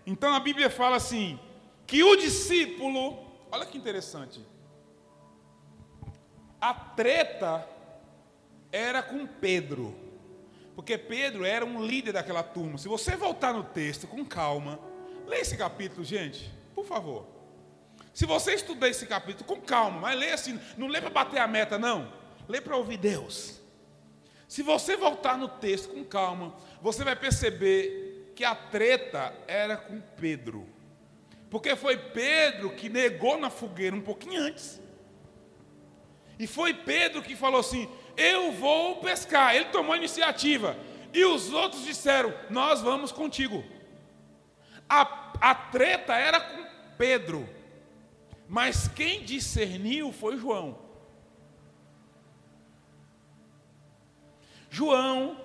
então 0.05 0.33
a 0.33 0.39
Bíblia 0.39 0.69
fala 0.69 0.97
assim: 0.97 1.39
que 1.85 2.03
o 2.03 2.15
discípulo, 2.15 3.17
olha 3.51 3.65
que 3.65 3.77
interessante, 3.77 4.41
a 6.59 6.73
treta 6.73 7.67
era 8.71 9.01
com 9.01 9.25
Pedro, 9.25 9.95
porque 10.75 10.97
Pedro 10.97 11.45
era 11.45 11.65
um 11.65 11.83
líder 11.83 12.13
daquela 12.13 12.43
turma. 12.43 12.77
Se 12.77 12.87
você 12.87 13.15
voltar 13.15 13.53
no 13.53 13.63
texto 13.63 14.07
com 14.07 14.23
calma, 14.25 14.79
leia 15.25 15.41
esse 15.41 15.57
capítulo, 15.57 16.03
gente, 16.03 16.51
por 16.75 16.85
favor. 16.85 17.27
Se 18.13 18.25
você 18.25 18.53
estudar 18.53 18.89
esse 18.89 19.05
capítulo 19.05 19.45
com 19.45 19.61
calma, 19.61 19.99
mas 19.99 20.19
lê 20.19 20.31
assim, 20.31 20.59
não 20.75 20.87
lê 20.87 20.99
para 20.99 21.09
bater 21.09 21.39
a 21.39 21.47
meta, 21.47 21.77
não, 21.77 22.11
lê 22.47 22.59
para 22.59 22.75
ouvir 22.75 22.97
Deus. 22.97 23.61
Se 24.47 24.63
você 24.63 24.95
voltar 24.95 25.37
no 25.37 25.47
texto 25.47 25.89
com 25.89 26.03
calma, 26.03 26.55
você 26.81 27.03
vai 27.03 27.15
perceber 27.15 28.31
que 28.35 28.45
a 28.45 28.55
treta 28.55 29.35
era 29.47 29.75
com 29.75 29.99
Pedro. 29.99 30.67
Porque 31.49 31.75
foi 31.75 31.97
Pedro 31.97 32.71
que 32.71 32.89
negou 32.89 33.37
na 33.37 33.49
fogueira 33.49 33.95
um 33.95 34.01
pouquinho 34.01 34.41
antes. 34.41 34.81
E 36.39 36.45
foi 36.45 36.73
Pedro 36.73 37.21
que 37.21 37.35
falou 37.35 37.59
assim: 37.59 37.89
Eu 38.15 38.51
vou 38.51 38.97
pescar. 38.97 39.55
Ele 39.55 39.65
tomou 39.65 39.93
a 39.93 39.97
iniciativa. 39.97 40.77
E 41.13 41.25
os 41.25 41.51
outros 41.51 41.83
disseram: 41.83 42.33
Nós 42.49 42.81
vamos 42.81 43.11
contigo. 43.11 43.63
A, 44.87 45.33
a 45.41 45.55
treta 45.55 46.15
era 46.15 46.39
com 46.39 46.65
Pedro. 46.97 47.47
Mas 48.47 48.87
quem 48.87 49.23
discerniu 49.23 50.11
foi 50.11 50.37
João. 50.37 50.79
João, 54.69 55.41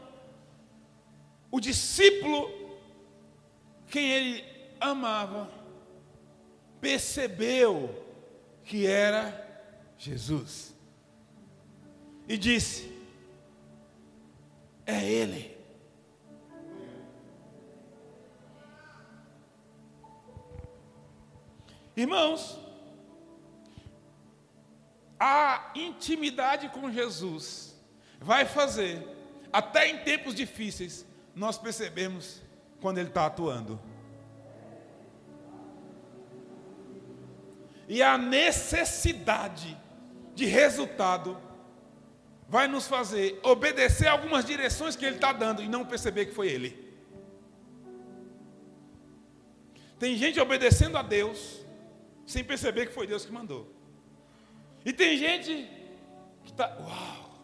o 1.50 1.59
discípulo, 1.59 2.50
quem 3.88 4.11
ele 4.11 4.44
amava, 4.81 5.50
percebeu 6.81 8.05
que 8.64 8.87
era 8.87 9.40
Jesus 9.96 10.72
e 12.28 12.37
disse: 12.37 12.92
É 14.87 15.04
Ele. 15.04 15.52
Irmãos, 21.96 22.58
a 25.20 25.70
intimidade 25.74 26.68
com 26.70 26.90
Jesus 26.90 27.78
vai 28.18 28.46
fazer, 28.46 29.06
até 29.52 29.88
em 29.88 29.98
tempos 29.98 30.35
difíceis, 30.35 31.06
nós 31.35 31.58
percebemos 31.58 32.40
quando 32.80 32.98
Ele 32.98 33.08
está 33.08 33.26
atuando. 33.26 33.78
E 37.87 38.02
a 38.02 38.16
necessidade 38.16 39.78
de 40.35 40.46
resultado 40.46 41.38
vai 42.53 42.69
nos 42.69 42.87
fazer 42.87 43.41
obedecer 43.43 44.07
algumas 44.07 44.45
direções 44.45 44.95
que 44.95 45.07
Ele 45.07 45.15
está 45.15 45.33
dando 45.33 45.62
e 45.62 45.69
não 45.69 45.87
perceber 45.87 46.27
que 46.27 46.35
foi 46.35 46.49
Ele. 46.49 46.93
Tem 49.99 50.15
gente 50.19 50.38
obedecendo 50.38 50.99
a 50.99 51.03
Deus 51.03 51.65
sem 52.27 52.45
perceber 52.45 52.88
que 52.88 52.93
foi 52.93 53.07
Deus 53.07 53.25
que 53.25 53.33
mandou. 53.33 53.75
E 54.85 54.93
tem 54.93 55.17
gente 55.17 55.67
que 56.45 56.51
está, 56.51 56.77
uau, 56.79 57.41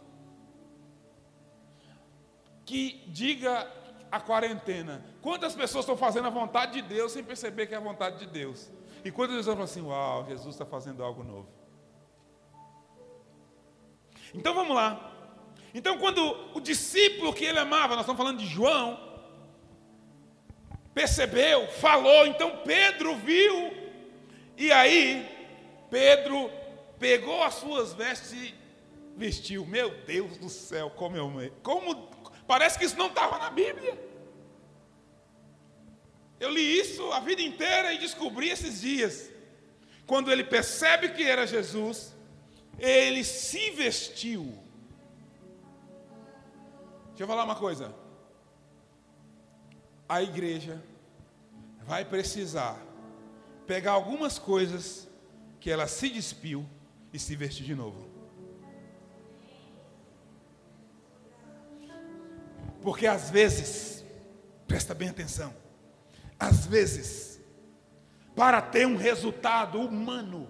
que 2.66 3.02
diga 3.06 3.66
a 4.12 4.20
quarentena. 4.20 5.02
Quantas 5.22 5.54
pessoas 5.54 5.86
estão 5.86 5.96
fazendo 5.96 6.26
a 6.26 6.30
vontade 6.30 6.82
de 6.82 6.86
Deus 6.86 7.12
sem 7.12 7.24
perceber 7.24 7.66
que 7.66 7.72
é 7.72 7.78
a 7.78 7.80
vontade 7.80 8.18
de 8.18 8.26
Deus? 8.26 8.70
E 9.02 9.10
quantas 9.10 9.36
pessoas 9.38 9.54
falam 9.54 9.64
assim, 9.64 9.80
uau, 9.80 10.26
Jesus 10.26 10.54
está 10.54 10.66
fazendo 10.66 11.02
algo 11.02 11.24
novo. 11.24 11.57
Então 14.34 14.54
vamos 14.54 14.74
lá. 14.74 15.08
Então, 15.74 15.98
quando 15.98 16.20
o 16.54 16.60
discípulo 16.60 17.32
que 17.32 17.44
ele 17.44 17.58
amava, 17.58 17.94
nós 17.94 18.00
estamos 18.00 18.18
falando 18.18 18.38
de 18.38 18.46
João, 18.46 18.98
percebeu, 20.94 21.68
falou, 21.68 22.26
então 22.26 22.62
Pedro 22.64 23.14
viu, 23.16 23.72
e 24.56 24.72
aí 24.72 25.28
Pedro 25.90 26.50
pegou 26.98 27.42
as 27.42 27.54
suas 27.54 27.92
vestes 27.92 28.32
e 28.32 28.54
vestiu. 29.16 29.64
Meu 29.66 29.90
Deus 30.04 30.36
do 30.38 30.48
céu, 30.48 30.90
como 30.90 31.16
eu. 31.16 31.52
Como 31.62 32.08
parece 32.46 32.78
que 32.78 32.84
isso 32.84 32.96
não 32.96 33.08
estava 33.08 33.38
na 33.38 33.50
Bíblia. 33.50 33.96
Eu 36.40 36.50
li 36.50 36.78
isso 36.78 37.12
a 37.12 37.20
vida 37.20 37.42
inteira 37.42 37.92
e 37.92 37.98
descobri 37.98 38.48
esses 38.48 38.80
dias. 38.80 39.30
Quando 40.06 40.32
ele 40.32 40.44
percebe 40.44 41.10
que 41.10 41.22
era 41.22 41.46
Jesus, 41.46 42.14
ele 42.78 43.24
se 43.24 43.70
vestiu. 43.70 44.44
Deixa 47.08 47.24
eu 47.24 47.26
falar 47.26 47.44
uma 47.44 47.56
coisa. 47.56 47.94
A 50.08 50.22
igreja 50.22 50.82
vai 51.84 52.04
precisar 52.04 52.80
pegar 53.66 53.92
algumas 53.92 54.38
coisas 54.38 55.08
que 55.60 55.70
ela 55.70 55.86
se 55.86 56.08
despiu 56.08 56.64
e 57.12 57.18
se 57.18 57.34
vestir 57.34 57.66
de 57.66 57.74
novo. 57.74 58.08
Porque 62.80 63.06
às 63.06 63.28
vezes, 63.28 64.04
presta 64.66 64.94
bem 64.94 65.08
atenção, 65.08 65.54
às 66.38 66.64
vezes, 66.64 67.40
para 68.36 68.62
ter 68.62 68.86
um 68.86 68.96
resultado 68.96 69.80
humano, 69.80 70.48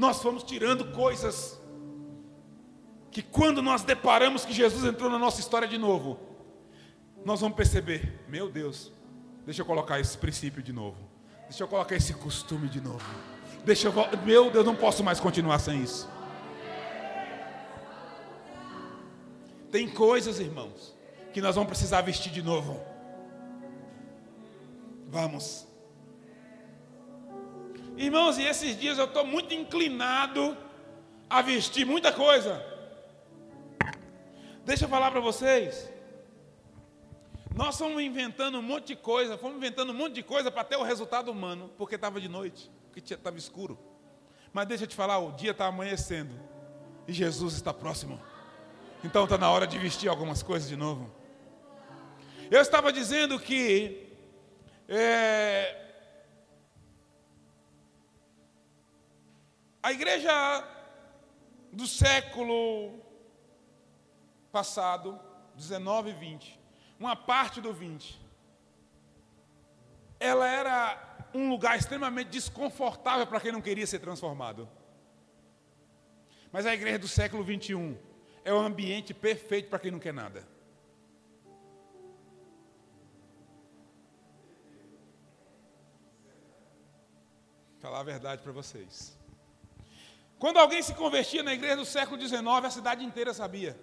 nós 0.00 0.22
fomos 0.22 0.42
tirando 0.42 0.92
coisas 0.92 1.60
que 3.10 3.20
quando 3.22 3.60
nós 3.60 3.82
deparamos 3.82 4.46
que 4.46 4.52
Jesus 4.54 4.82
entrou 4.82 5.10
na 5.10 5.18
nossa 5.18 5.40
história 5.40 5.68
de 5.68 5.76
novo, 5.76 6.18
nós 7.22 7.42
vamos 7.42 7.54
perceber, 7.54 8.24
meu 8.26 8.50
Deus, 8.50 8.90
deixa 9.44 9.60
eu 9.60 9.66
colocar 9.66 10.00
esse 10.00 10.16
princípio 10.16 10.62
de 10.62 10.72
novo. 10.72 10.96
Deixa 11.42 11.62
eu 11.62 11.68
colocar 11.68 11.94
esse 11.94 12.14
costume 12.14 12.66
de 12.66 12.80
novo. 12.80 13.04
Deixa 13.62 13.88
eu, 13.88 13.92
meu 14.24 14.50
Deus, 14.50 14.64
não 14.64 14.74
posso 14.74 15.04
mais 15.04 15.20
continuar 15.20 15.58
sem 15.58 15.82
isso. 15.82 16.08
Tem 19.70 19.86
coisas, 19.86 20.40
irmãos, 20.40 20.96
que 21.34 21.42
nós 21.42 21.56
vamos 21.56 21.68
precisar 21.68 22.00
vestir 22.00 22.32
de 22.32 22.42
novo. 22.42 22.80
Vamos. 25.08 25.69
Irmãos, 28.00 28.38
e 28.38 28.44
esses 28.44 28.80
dias 28.80 28.96
eu 28.96 29.04
estou 29.04 29.26
muito 29.26 29.52
inclinado 29.52 30.56
a 31.28 31.42
vestir 31.42 31.84
muita 31.84 32.10
coisa. 32.10 32.64
Deixa 34.64 34.86
eu 34.86 34.88
falar 34.88 35.10
para 35.10 35.20
vocês. 35.20 35.92
Nós 37.54 37.76
fomos 37.76 38.02
inventando 38.02 38.58
um 38.58 38.62
monte 38.62 38.86
de 38.86 38.96
coisa, 38.96 39.36
fomos 39.36 39.58
inventando 39.58 39.90
um 39.90 39.94
monte 39.94 40.14
de 40.14 40.22
coisa 40.22 40.50
para 40.50 40.64
ter 40.64 40.76
o 40.76 40.82
resultado 40.82 41.30
humano, 41.30 41.70
porque 41.76 41.96
estava 41.96 42.18
de 42.18 42.26
noite, 42.26 42.70
porque 42.90 43.12
estava 43.12 43.36
escuro. 43.36 43.78
Mas 44.50 44.66
deixa 44.66 44.84
eu 44.84 44.88
te 44.88 44.96
falar, 44.96 45.18
o 45.18 45.32
dia 45.32 45.50
está 45.50 45.66
amanhecendo 45.66 46.34
e 47.06 47.12
Jesus 47.12 47.52
está 47.52 47.74
próximo. 47.74 48.18
Então 49.04 49.24
está 49.24 49.36
na 49.36 49.50
hora 49.50 49.66
de 49.66 49.78
vestir 49.78 50.08
algumas 50.08 50.42
coisas 50.42 50.66
de 50.66 50.76
novo. 50.76 51.14
Eu 52.50 52.62
estava 52.62 52.90
dizendo 52.90 53.38
que 53.38 54.08
é, 54.88 55.89
A 59.82 59.92
igreja 59.92 60.30
do 61.72 61.86
século 61.86 63.00
passado, 64.52 65.18
19 65.54 66.10
e 66.10 66.12
20, 66.12 66.60
uma 66.98 67.16
parte 67.16 67.60
do 67.62 67.72
20, 67.72 68.20
ela 70.18 70.46
era 70.46 71.28
um 71.32 71.48
lugar 71.48 71.78
extremamente 71.78 72.28
desconfortável 72.28 73.26
para 73.26 73.40
quem 73.40 73.52
não 73.52 73.62
queria 73.62 73.86
ser 73.86 74.00
transformado. 74.00 74.68
Mas 76.52 76.66
a 76.66 76.74
igreja 76.74 76.98
do 76.98 77.08
século 77.08 77.42
21 77.42 77.96
é 78.44 78.52
o 78.52 78.56
um 78.56 78.60
ambiente 78.60 79.14
perfeito 79.14 79.70
para 79.70 79.78
quem 79.78 79.90
não 79.90 79.98
quer 79.98 80.12
nada. 80.12 80.46
Falar 87.78 88.00
a 88.00 88.04
verdade 88.04 88.42
para 88.42 88.52
vocês. 88.52 89.19
Quando 90.40 90.56
alguém 90.56 90.82
se 90.82 90.94
convertia 90.94 91.42
na 91.42 91.52
igreja 91.52 91.76
do 91.76 91.84
século 91.84 92.18
XIX, 92.18 92.46
a 92.64 92.70
cidade 92.70 93.04
inteira 93.04 93.34
sabia. 93.34 93.78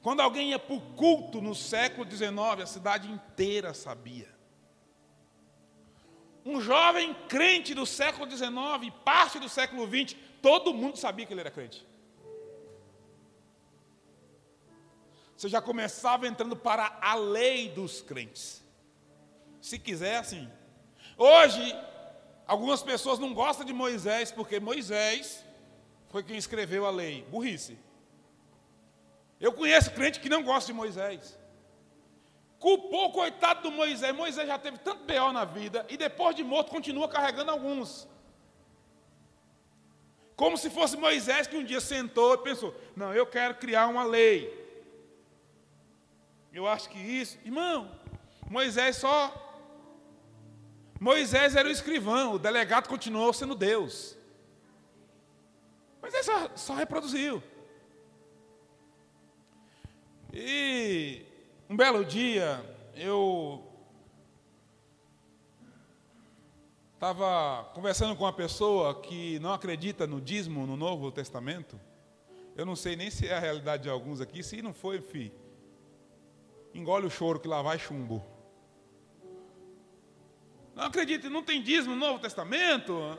Quando 0.00 0.20
alguém 0.20 0.48
ia 0.48 0.58
para 0.58 0.74
o 0.74 0.80
culto 0.80 1.42
no 1.42 1.54
século 1.54 2.10
XIX, 2.10 2.62
a 2.62 2.66
cidade 2.66 3.10
inteira 3.10 3.74
sabia. 3.74 4.34
Um 6.42 6.58
jovem 6.58 7.12
crente 7.28 7.74
do 7.74 7.84
século 7.84 8.30
XIX, 8.30 8.50
parte 9.04 9.38
do 9.38 9.46
século 9.46 9.86
XX, 9.86 10.16
todo 10.40 10.72
mundo 10.72 10.96
sabia 10.96 11.26
que 11.26 11.34
ele 11.34 11.40
era 11.40 11.50
crente. 11.50 11.86
Você 15.36 15.50
já 15.50 15.60
começava 15.60 16.26
entrando 16.26 16.56
para 16.56 16.98
a 17.02 17.14
lei 17.14 17.68
dos 17.68 18.00
crentes. 18.00 18.64
Se 19.60 19.78
quiser, 19.78 20.16
assim. 20.16 20.50
Hoje, 21.18 21.76
algumas 22.46 22.82
pessoas 22.82 23.18
não 23.18 23.34
gostam 23.34 23.66
de 23.66 23.72
Moisés, 23.72 24.30
porque 24.30 24.60
Moisés 24.60 25.44
foi 26.08 26.22
quem 26.22 26.36
escreveu 26.36 26.86
a 26.86 26.90
lei. 26.90 27.22
Burrice. 27.30 27.78
Eu 29.40 29.52
conheço 29.52 29.90
crente 29.90 30.20
que 30.20 30.28
não 30.28 30.42
gosta 30.42 30.68
de 30.68 30.72
Moisés. 30.72 31.38
Culpou 32.58 33.06
o 33.06 33.12
coitado 33.12 33.62
do 33.62 33.70
Moisés. 33.70 34.14
Moisés 34.14 34.46
já 34.46 34.58
teve 34.58 34.78
tanto 34.78 35.04
B.O. 35.04 35.32
na 35.32 35.44
vida 35.44 35.84
e 35.88 35.96
depois 35.96 36.34
de 36.34 36.42
morto 36.42 36.70
continua 36.70 37.08
carregando 37.08 37.50
alguns. 37.50 38.08
Como 40.34 40.56
se 40.56 40.68
fosse 40.70 40.96
Moisés 40.96 41.46
que 41.46 41.56
um 41.56 41.64
dia 41.64 41.80
sentou 41.80 42.34
e 42.34 42.38
pensou: 42.38 42.74
Não, 42.94 43.12
eu 43.12 43.26
quero 43.26 43.54
criar 43.54 43.88
uma 43.88 44.04
lei. 44.04 44.64
Eu 46.52 46.66
acho 46.66 46.88
que 46.88 46.98
isso, 46.98 47.38
irmão, 47.44 47.90
Moisés 48.48 48.96
só. 48.96 49.45
Moisés 50.98 51.54
era 51.54 51.68
o 51.68 51.70
escrivão, 51.70 52.34
o 52.34 52.38
delegado 52.38 52.88
continuou 52.88 53.32
sendo 53.32 53.54
Deus. 53.54 54.16
Moisés 56.00 56.24
só, 56.24 56.50
só 56.56 56.74
reproduziu. 56.74 57.42
E 60.32 61.22
um 61.68 61.76
belo 61.76 62.04
dia, 62.04 62.64
eu 62.94 63.62
estava 66.94 67.64
conversando 67.74 68.16
com 68.16 68.24
uma 68.24 68.32
pessoa 68.32 69.00
que 69.00 69.38
não 69.40 69.52
acredita 69.52 70.06
no 70.06 70.20
dízimo 70.20 70.66
no 70.66 70.76
Novo 70.76 71.12
Testamento. 71.12 71.78
Eu 72.56 72.64
não 72.64 72.74
sei 72.74 72.96
nem 72.96 73.10
se 73.10 73.28
é 73.28 73.34
a 73.34 73.38
realidade 73.38 73.82
de 73.82 73.90
alguns 73.90 74.20
aqui. 74.20 74.42
Se 74.42 74.62
não 74.62 74.72
foi, 74.72 75.00
fi, 75.00 75.30
engole 76.74 77.06
o 77.06 77.10
choro 77.10 77.38
que 77.38 77.48
lá 77.48 77.60
vai 77.60 77.78
chumbo. 77.78 78.24
Não 80.76 80.84
acredita, 80.84 81.30
não 81.30 81.42
tem 81.42 81.62
dízimo 81.62 81.94
no 81.94 82.06
Novo 82.06 82.18
Testamento. 82.18 83.18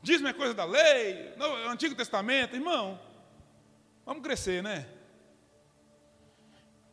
Dízimo 0.00 0.28
é 0.28 0.32
coisa 0.32 0.54
da 0.54 0.64
lei, 0.64 1.34
no 1.36 1.68
Antigo 1.68 1.96
Testamento, 1.96 2.54
irmão. 2.54 2.98
Vamos 4.06 4.22
crescer, 4.22 4.62
né? 4.62 4.86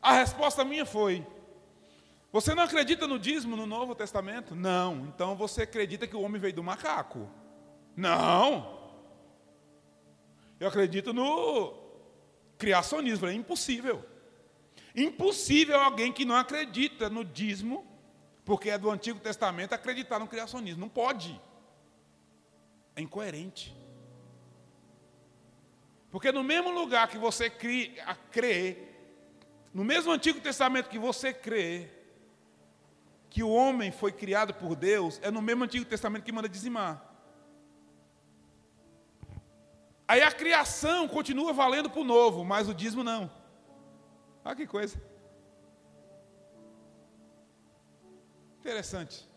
A 0.02 0.14
resposta 0.14 0.66
minha 0.66 0.84
foi: 0.84 1.24
Você 2.32 2.56
não 2.56 2.64
acredita 2.64 3.08
no 3.08 3.20
dízimo 3.20 3.56
no 3.56 3.68
Novo 3.68 3.94
Testamento? 3.94 4.56
Não. 4.56 5.06
Então 5.14 5.36
você 5.36 5.62
acredita 5.62 6.08
que 6.08 6.16
o 6.16 6.22
homem 6.22 6.42
veio 6.42 6.56
do 6.56 6.64
macaco? 6.64 7.30
Não. 7.96 8.80
Eu 10.60 10.70
acredito 10.70 11.14
no 11.14 11.72
criacionismo. 12.58 13.28
É 13.28 13.34
impossível. 13.34 14.04
Impossível 14.96 15.80
alguém 15.80 16.12
que 16.12 16.26
não 16.26 16.36
acredita 16.36 17.12
no 17.12 17.24
dízimo, 17.24 17.86
porque 18.50 18.72
é 18.72 18.80
do 18.80 18.90
Antigo 18.90 19.20
Testamento, 19.20 19.74
acreditar 19.74 20.18
no 20.18 20.28
criacionismo. 20.28 20.82
Não 20.82 20.90
pode. 20.90 21.40
É 22.96 23.02
incoerente. 23.02 23.78
Porque 26.10 26.32
no 26.32 26.44
mesmo 26.44 26.72
lugar 26.72 27.10
que 27.10 27.20
você 27.20 27.48
crê 27.48 28.88
no 29.72 29.84
mesmo 29.84 30.12
Antigo 30.12 30.42
Testamento 30.42 30.90
que 30.90 30.98
você 30.98 31.32
crê 31.32 31.92
que 33.30 33.44
o 33.44 33.52
homem 33.52 33.92
foi 33.92 34.12
criado 34.12 34.52
por 34.56 34.76
Deus, 34.76 35.20
é 35.22 35.30
no 35.30 35.44
mesmo 35.44 35.66
Antigo 35.66 35.86
Testamento 35.86 36.24
que 36.24 36.32
manda 36.32 36.50
dizimar. 36.50 37.06
Aí 40.08 40.24
a 40.24 40.32
criação 40.32 41.08
continua 41.08 41.54
valendo 41.54 41.88
para 41.88 42.02
o 42.02 42.04
novo, 42.04 42.44
mas 42.44 42.68
o 42.68 42.74
dízimo 42.74 43.04
não. 43.04 43.32
Olha 44.44 44.56
que 44.56 44.66
coisa. 44.66 45.00
Interessante. 48.70 49.28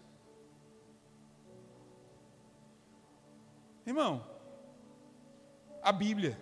Irmão, 3.87 4.23
a 5.83 5.91
Bíblia 5.91 6.39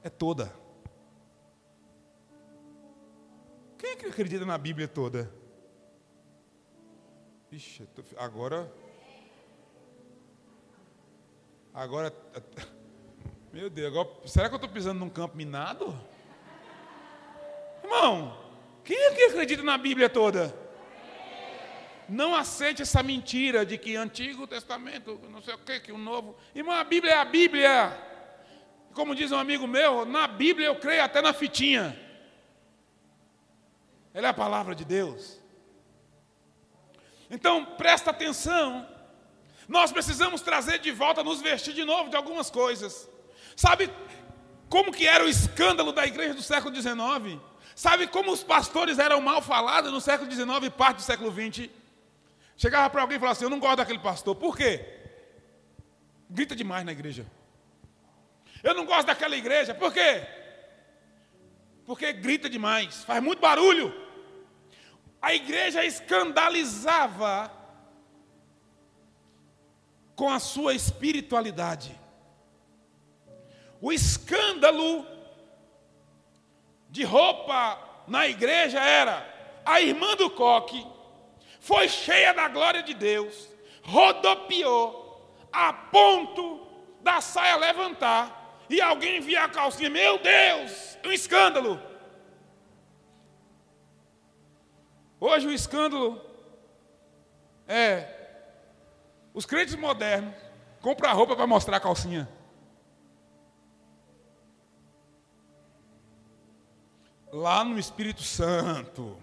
é 0.00 0.08
toda. 0.08 0.54
Quem 3.76 3.90
é 3.90 3.96
que 3.96 4.06
acredita 4.06 4.46
na 4.46 4.56
Bíblia 4.56 4.86
toda? 4.86 5.28
Ixi, 7.50 7.88
agora. 8.18 8.72
Agora. 11.74 12.14
Meu 13.52 13.68
Deus, 13.68 13.88
agora, 13.88 14.28
será 14.28 14.48
que 14.48 14.54
eu 14.54 14.58
estou 14.58 14.70
pisando 14.70 15.00
num 15.00 15.10
campo 15.10 15.36
minado? 15.36 15.92
Irmão, 17.82 18.38
quem 18.84 18.96
é 18.96 19.12
que 19.12 19.22
acredita 19.24 19.64
na 19.64 19.76
Bíblia 19.76 20.08
toda? 20.08 20.62
Não 22.08 22.34
aceite 22.34 22.82
essa 22.82 23.02
mentira 23.02 23.64
de 23.64 23.78
que 23.78 23.96
Antigo 23.96 24.46
Testamento, 24.46 25.20
não 25.30 25.42
sei 25.42 25.54
o 25.54 25.58
que, 25.58 25.80
que 25.80 25.92
o 25.92 25.98
Novo. 25.98 26.36
Irmão, 26.54 26.74
a 26.74 26.84
Bíblia 26.84 27.12
é 27.14 27.16
a 27.16 27.24
Bíblia. 27.24 27.98
Como 28.92 29.14
diz 29.14 29.32
um 29.32 29.38
amigo 29.38 29.66
meu, 29.66 30.04
na 30.04 30.26
Bíblia 30.26 30.66
eu 30.66 30.76
creio 30.76 31.02
até 31.02 31.20
na 31.20 31.32
fitinha. 31.32 31.98
Ela 34.12 34.28
é 34.28 34.30
a 34.30 34.34
palavra 34.34 34.74
de 34.74 34.84
Deus. 34.84 35.40
Então, 37.30 37.64
presta 37.64 38.10
atenção. 38.10 38.86
Nós 39.66 39.90
precisamos 39.90 40.42
trazer 40.42 40.78
de 40.78 40.92
volta, 40.92 41.24
nos 41.24 41.40
vestir 41.40 41.74
de 41.74 41.84
novo 41.84 42.10
de 42.10 42.16
algumas 42.16 42.50
coisas. 42.50 43.08
Sabe 43.56 43.90
como 44.68 44.92
que 44.92 45.06
era 45.06 45.24
o 45.24 45.28
escândalo 45.28 45.90
da 45.90 46.06
igreja 46.06 46.34
do 46.34 46.42
século 46.42 46.74
XIX? 46.74 47.40
Sabe 47.74 48.06
como 48.06 48.30
os 48.30 48.44
pastores 48.44 48.98
eram 48.98 49.20
mal 49.20 49.42
falados 49.42 49.90
no 49.90 50.00
século 50.00 50.30
XIX 50.30 50.48
e 50.64 50.70
parte 50.70 50.96
do 50.98 51.02
século 51.02 51.32
XX? 51.32 51.70
Chegava 52.56 52.88
para 52.90 53.02
alguém 53.02 53.16
e 53.16 53.20
falava 53.20 53.36
assim: 53.36 53.44
Eu 53.44 53.50
não 53.50 53.60
gosto 53.60 53.76
daquele 53.76 53.98
pastor. 53.98 54.34
Por 54.36 54.56
quê? 54.56 54.84
Grita 56.30 56.54
demais 56.54 56.84
na 56.84 56.92
igreja. 56.92 57.26
Eu 58.62 58.74
não 58.74 58.86
gosto 58.86 59.06
daquela 59.06 59.36
igreja. 59.36 59.74
Por 59.74 59.92
quê? 59.92 60.26
Porque 61.84 62.12
grita 62.12 62.48
demais, 62.48 63.04
faz 63.04 63.22
muito 63.22 63.40
barulho 63.40 64.04
a 65.24 65.32
igreja 65.32 65.82
escandalizava 65.82 67.50
com 70.14 70.28
a 70.28 70.38
sua 70.38 70.74
espiritualidade. 70.74 71.98
O 73.80 73.90
escândalo 73.90 75.06
de 76.90 77.04
roupa 77.04 77.78
na 78.06 78.28
igreja 78.28 78.78
era 78.78 79.26
a 79.64 79.80
irmã 79.80 80.14
do 80.14 80.28
coque 80.28 80.86
foi 81.64 81.88
cheia 81.88 82.34
da 82.34 82.46
glória 82.46 82.82
de 82.82 82.92
Deus, 82.92 83.48
rodopiou 83.82 85.26
a 85.50 85.72
ponto 85.72 86.66
da 87.00 87.22
saia 87.22 87.56
levantar 87.56 88.66
e 88.68 88.82
alguém 88.82 89.18
via 89.22 89.44
a 89.44 89.48
calcinha, 89.48 89.88
meu 89.88 90.18
Deus, 90.18 90.98
um 91.02 91.10
escândalo. 91.10 91.80
Hoje 95.18 95.46
o 95.46 95.52
escândalo 95.52 96.20
é 97.66 98.10
os 99.32 99.46
crentes 99.46 99.74
modernos 99.74 100.34
compram 100.82 101.14
roupa 101.16 101.34
para 101.34 101.46
mostrar 101.46 101.78
a 101.78 101.80
calcinha. 101.80 102.28
Lá 107.32 107.64
no 107.64 107.78
Espírito 107.78 108.22
Santo. 108.22 109.16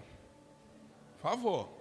Por 1.20 1.30
favor. 1.30 1.71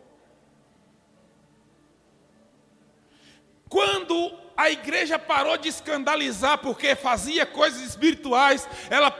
Quando 3.71 4.33
a 4.57 4.69
igreja 4.69 5.17
parou 5.17 5.57
de 5.57 5.69
escandalizar 5.69 6.57
porque 6.57 6.93
fazia 6.93 7.45
coisas 7.45 7.81
espirituais, 7.81 8.67
ela, 8.89 9.17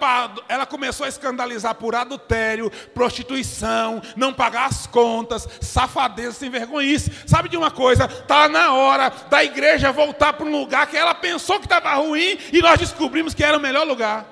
ela 0.50 0.66
começou 0.66 1.06
a 1.06 1.10
escandalizar 1.10 1.74
por 1.76 1.96
adultério, 1.96 2.70
prostituição, 2.94 4.02
não 4.18 4.34
pagar 4.34 4.66
as 4.66 4.86
contas, 4.86 5.48
safadeza, 5.62 6.34
sem 6.34 6.50
vergonhice. 6.50 7.14
Sabe 7.26 7.48
de 7.48 7.56
uma 7.56 7.72
coisa? 7.72 8.04
Está 8.08 8.50
na 8.50 8.74
hora 8.74 9.10
da 9.30 9.42
igreja 9.42 9.90
voltar 9.90 10.34
para 10.34 10.46
um 10.46 10.52
lugar 10.52 10.86
que 10.88 10.98
ela 10.98 11.16
pensou 11.16 11.58
que 11.58 11.66
estava 11.66 11.94
ruim 11.94 12.38
e 12.52 12.62
nós 12.62 12.78
descobrimos 12.78 13.34
que 13.34 13.46
era 13.46 13.58
o 13.58 13.62
melhor 13.62 13.88
lugar. 13.88 14.26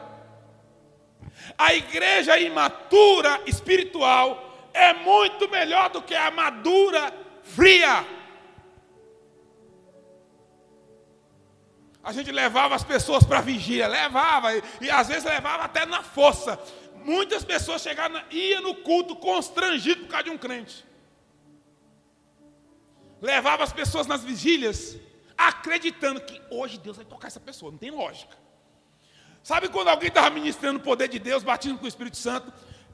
A 1.57 1.73
igreja 1.73 2.37
imatura 2.37 3.39
espiritual 3.45 4.69
é 4.73 4.93
muito 4.95 5.49
melhor 5.49 5.89
do 5.89 6.01
que 6.01 6.13
a 6.13 6.29
madura 6.29 7.13
fria. 7.41 8.18
A 12.03 12.13
gente 12.13 12.31
levava 12.31 12.75
as 12.75 12.83
pessoas 12.83 13.23
para 13.23 13.41
vigília, 13.41 13.87
levava, 13.87 14.55
e, 14.55 14.63
e, 14.81 14.89
às 14.89 15.07
vezes 15.07 15.23
levava 15.25 15.63
até 15.63 15.85
na 15.85 16.01
força. 16.01 16.59
Muitas 17.03 17.43
pessoas 17.43 17.81
chegavam, 17.81 18.21
iam 18.31 18.61
no 18.61 18.75
culto 18.75 19.15
constrangido 19.15 20.01
por 20.01 20.09
causa 20.09 20.25
de 20.25 20.29
um 20.29 20.37
crente. 20.37 20.85
Levava 23.21 23.63
as 23.63 23.73
pessoas 23.73 24.07
nas 24.07 24.23
vigílias, 24.23 24.97
acreditando 25.37 26.21
que 26.21 26.41
hoje 26.49 26.77
Deus 26.77 26.95
vai 26.95 27.05
tocar 27.05 27.27
essa 27.27 27.39
pessoa, 27.39 27.71
não 27.71 27.77
tem 27.77 27.91
lógica. 27.91 28.37
Sabe 29.43 29.69
quando 29.69 29.89
alguém 29.89 30.09
estava 30.09 30.29
ministrando 30.29 30.79
o 30.79 30.83
poder 30.83 31.07
de 31.07 31.19
Deus, 31.19 31.43
batendo 31.43 31.77
com 31.77 31.85
o 31.85 31.87
Espírito 31.87 32.17
Santo? 32.17 32.51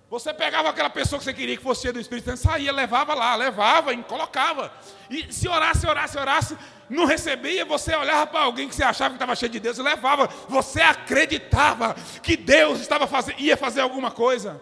Você 0.10 0.34
pegava 0.34 0.70
aquela 0.70 0.90
pessoa 0.90 1.18
que 1.18 1.26
você 1.26 1.34
queria 1.34 1.58
que 1.58 1.64
fosse 1.64 1.82
cheia 1.82 1.94
do 1.94 2.00
Espírito 2.00 2.26
Santo, 2.26 2.40
saía, 2.40 2.72
levava 2.72 3.16
lá, 3.16 3.36
levava 3.36 3.92
e 3.94 4.04
colocava. 4.04 4.72
E 5.10 5.34
se 5.34 5.48
orasse, 5.48 5.88
orasse, 5.88 6.18
orasse, 6.18 6.58
não 6.90 7.06
recebia, 7.06 7.66
você 7.66 7.96
olhava 7.96 8.28
para 8.28 8.42
alguém 8.42 8.70
que 8.70 8.76
você 8.76 8.84
achava 8.84 9.10
que 9.10 9.16
estava 9.16 9.36
cheio 9.36 9.52
de 9.52 9.60
Deus 9.60 9.80
e 9.80 9.82
levava. 9.82 10.28
Você 10.48 10.80
acreditava 10.80 11.96
que 12.22 12.38
Deus 12.38 12.82
estava 12.82 13.08
fazendo, 13.08 13.40
ia 13.40 13.58
fazer 13.58 13.82
alguma 13.82 14.12
coisa. 14.12 14.62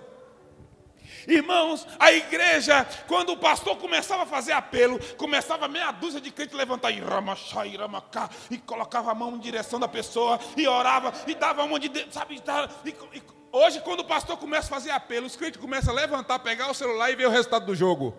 Irmãos, 1.27 1.87
a 1.99 2.11
igreja, 2.11 2.85
quando 3.07 3.31
o 3.31 3.37
pastor 3.37 3.77
começava 3.77 4.23
a 4.23 4.25
fazer 4.25 4.53
apelo, 4.53 4.99
começava 5.15 5.67
meia 5.67 5.91
dúzia 5.91 6.19
de 6.19 6.31
crentes 6.31 6.55
levantar 6.55 6.91
e 6.91 6.99
ramachai, 6.99 7.75
ramacá, 7.75 8.29
e 8.49 8.57
colocava 8.57 9.11
a 9.11 9.15
mão 9.15 9.35
em 9.35 9.39
direção 9.39 9.79
da 9.79 9.87
pessoa, 9.87 10.39
e 10.57 10.67
orava, 10.67 11.13
e 11.27 11.35
dava 11.35 11.63
a 11.63 11.67
mão 11.67 11.79
de 11.79 11.89
Deus, 11.89 12.07
sabe? 12.11 12.41
E, 12.85 12.89
e, 12.89 13.21
hoje, 13.53 13.79
quando 13.81 14.01
o 14.01 14.05
pastor 14.05 14.37
começa 14.37 14.67
a 14.67 14.69
fazer 14.69 14.91
apelo, 14.91 15.27
os 15.27 15.35
crentes 15.35 15.61
começam 15.61 15.93
a 15.93 15.95
levantar, 15.95 16.39
pegar 16.39 16.69
o 16.69 16.73
celular 16.73 17.11
e 17.11 17.15
ver 17.15 17.27
o 17.27 17.29
resultado 17.29 17.65
do 17.65 17.75
jogo. 17.75 18.13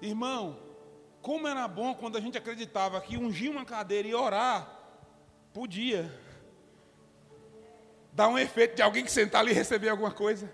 Irmão, 0.00 0.58
como 1.20 1.48
era 1.48 1.66
bom 1.66 1.94
quando 1.94 2.16
a 2.16 2.20
gente 2.20 2.38
acreditava 2.38 3.00
que 3.00 3.16
ungir 3.16 3.50
uma 3.50 3.64
cadeira 3.64 4.06
e 4.06 4.14
orar 4.14 4.78
podia 5.52 6.12
dar 8.12 8.28
um 8.28 8.38
efeito 8.38 8.76
de 8.76 8.82
alguém 8.82 9.04
que 9.04 9.10
sentar 9.10 9.40
ali 9.40 9.50
e 9.50 9.54
receber 9.54 9.88
alguma 9.88 10.12
coisa. 10.12 10.50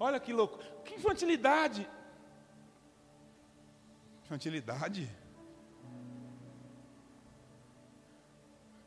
Olha 0.00 0.18
que 0.18 0.32
louco. 0.32 0.73
Que 0.84 0.94
infantilidade. 0.94 1.88
Infantilidade? 4.24 5.10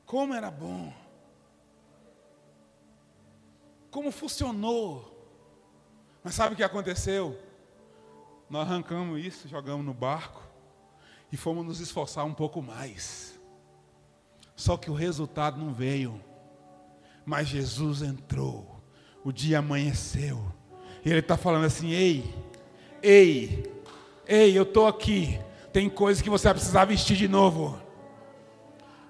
Como 0.06 0.34
era 0.34 0.50
bom. 0.50 0.94
Como 3.92 4.12
funcionou. 4.12 5.14
Mas 6.24 6.36
sabe 6.36 6.54
o 6.54 6.58
que 6.58 6.64
aconteceu? 6.64 7.38
Nós 8.50 8.68
arrancamos 8.68 9.24
isso, 9.24 9.48
jogamos 9.48 9.86
no 9.86 9.94
barco 9.94 10.42
e 11.32 11.36
fomos 11.36 11.66
nos 11.66 11.80
esforçar 11.80 12.26
um 12.26 12.34
pouco 12.34 12.62
mais. 12.62 13.38
Só 14.56 14.78
que 14.78 14.90
o 14.90 14.94
resultado 14.94 15.58
não 15.58 15.74
veio. 15.74 16.24
Mas 17.26 17.48
Jesus 17.48 18.02
entrou. 18.02 18.82
O 19.24 19.32
dia 19.32 19.60
amanheceu. 19.60 20.57
E 21.08 21.10
ele 21.10 21.20
está 21.20 21.38
falando 21.38 21.64
assim: 21.64 21.92
ei, 21.92 22.22
ei, 23.02 23.82
ei, 24.28 24.58
eu 24.58 24.64
estou 24.64 24.88
aqui. 24.88 25.40
Tem 25.72 25.90
coisas 25.90 26.22
que 26.22 26.30
você 26.30 26.50
vai 26.50 26.56
precisar 26.56 26.84
vestir 26.84 27.16
de 27.16 27.30
novo. 27.30 27.82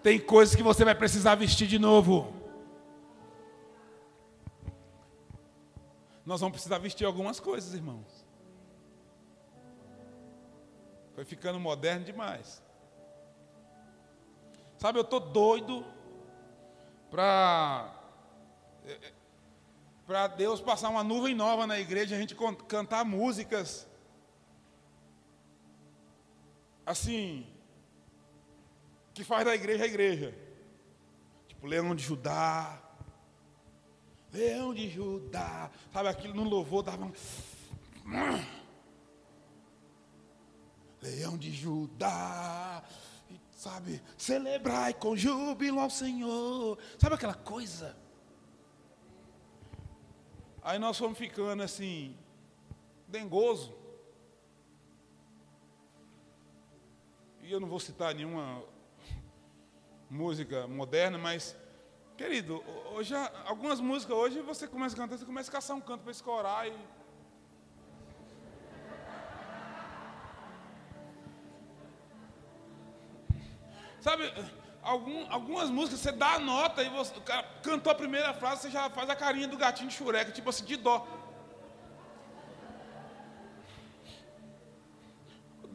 Tem 0.04 0.20
coisas 0.20 0.56
que 0.56 0.62
você 0.62 0.86
vai 0.86 0.94
precisar 0.94 1.34
vestir 1.34 1.68
de 1.68 1.80
novo. 1.80 2.32
Nós 6.24 6.40
vamos 6.40 6.52
precisar 6.52 6.78
vestir 6.78 7.04
algumas 7.04 7.40
coisas, 7.40 7.74
irmãos. 7.74 8.28
Foi 11.16 11.26
ficando 11.26 11.60
moderno 11.60 12.06
demais. 12.06 12.62
Sabe, 14.78 15.00
eu 15.00 15.04
estou 15.04 15.20
doido 15.20 15.84
para 17.10 17.92
para 20.08 20.28
Deus 20.28 20.62
passar 20.62 20.90
uma 20.90 21.04
nuvem 21.04 21.36
nova 21.36 21.68
na 21.68 21.78
igreja, 21.78 22.16
a 22.16 22.20
gente 22.20 22.34
cantar 22.68 23.04
músicas 23.04 23.86
assim 26.86 27.46
que 29.14 29.26
faz 29.26 29.44
da 29.44 29.54
igreja 29.54 29.84
a 29.84 29.88
igreja. 29.88 30.34
Tipo 31.50 31.68
Leão 31.68 31.94
de 31.94 32.02
Judá. 32.02 32.82
Leão 34.32 34.74
de 34.74 34.90
Judá. 34.90 35.70
Sabe 35.92 36.08
aquilo 36.08 36.34
no 36.34 36.44
louvor 36.46 36.84
dava 36.84 37.12
leão 41.02 41.38
de 41.38 41.52
Judá, 41.52 42.84
sabe, 43.52 44.02
celebrai 44.18 44.94
com 44.94 45.16
júbilo 45.16 45.80
ao 45.80 45.90
Senhor, 45.90 46.78
sabe 46.98 47.16
aquela 47.16 47.36
coisa? 47.36 47.96
Aí 50.68 50.78
nós 50.78 50.98
fomos 50.98 51.18
ficando 51.18 51.64
assim, 51.64 52.14
dengoso. 53.08 53.74
E 57.42 57.50
eu 57.50 57.62
não 57.62 57.70
vou 57.70 57.80
citar 57.80 58.14
nenhuma 58.14 58.62
música 60.10 60.68
moderna, 60.68 61.18
mas, 61.18 61.56
querido, 62.18 62.62
hoje, 62.92 63.14
algumas 63.46 63.80
músicas 63.80 64.18
hoje 64.18 64.42
você 64.42 64.68
começa 64.68 64.94
a 64.94 64.98
cantar, 64.98 65.18
você 65.18 65.24
começa 65.26 65.50
a 65.50 65.54
caçar 65.54 65.78
um 65.78 65.80
canto 65.80 66.02
para 66.02 66.12
escorar 66.12 66.68
e 66.68 66.78
Sabe, 74.02 74.24
algum, 74.82 75.32
algumas 75.32 75.70
músicas 75.70 76.00
você 76.00 76.12
dá 76.12 76.34
a 76.34 76.40
nota 76.40 76.84
e 76.84 76.90
você 76.90 77.14
cantou 77.62 77.92
a 77.92 77.96
primeira 77.96 78.34
frase, 78.34 78.64
você 78.64 78.70
já 78.70 78.90
faz 78.90 79.10
a 79.10 79.16
carinha 79.16 79.48
do 79.48 79.58
gatinho 79.58 79.90
de 79.90 79.96
chureca, 79.96 80.32
tipo 80.32 80.50
assim, 80.50 80.66
de 80.66 80.78
dó. 80.78 81.06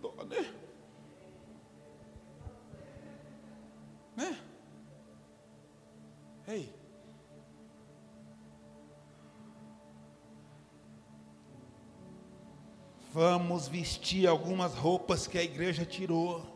Dó, 0.00 0.14
né? 0.24 0.52
Né? 4.16 4.38
Ei. 6.48 6.82
Vamos 13.12 13.68
vestir 13.68 14.26
algumas 14.26 14.74
roupas 14.74 15.26
que 15.26 15.36
a 15.36 15.42
igreja 15.42 15.84
tirou. 15.84 16.51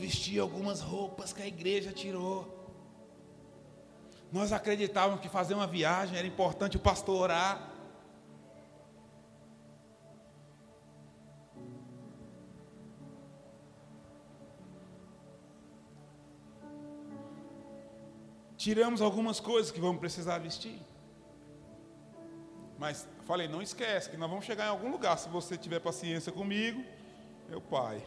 Vestir 0.00 0.40
algumas 0.40 0.80
roupas 0.80 1.30
que 1.30 1.42
a 1.42 1.46
igreja 1.46 1.92
tirou. 1.92 2.38
Nós 4.32 4.50
acreditávamos 4.50 5.20
que 5.20 5.28
fazer 5.28 5.54
uma 5.54 5.66
viagem 5.66 6.16
era 6.16 6.26
importante 6.26 6.78
o 6.78 6.80
pastor 6.80 7.20
orar. 7.20 7.68
Tiramos 18.56 19.02
algumas 19.02 19.38
coisas 19.38 19.70
que 19.70 19.80
vamos 19.80 20.00
precisar 20.00 20.38
vestir. 20.38 20.80
Mas 22.78 23.06
falei, 23.26 23.48
não 23.48 23.60
esquece 23.60 24.08
que 24.08 24.16
nós 24.16 24.30
vamos 24.30 24.46
chegar 24.46 24.66
em 24.66 24.70
algum 24.70 24.90
lugar. 24.90 25.18
Se 25.18 25.28
você 25.28 25.58
tiver 25.58 25.80
paciência 25.80 26.32
comigo, 26.32 26.82
meu 27.50 27.60
pai. 27.60 28.02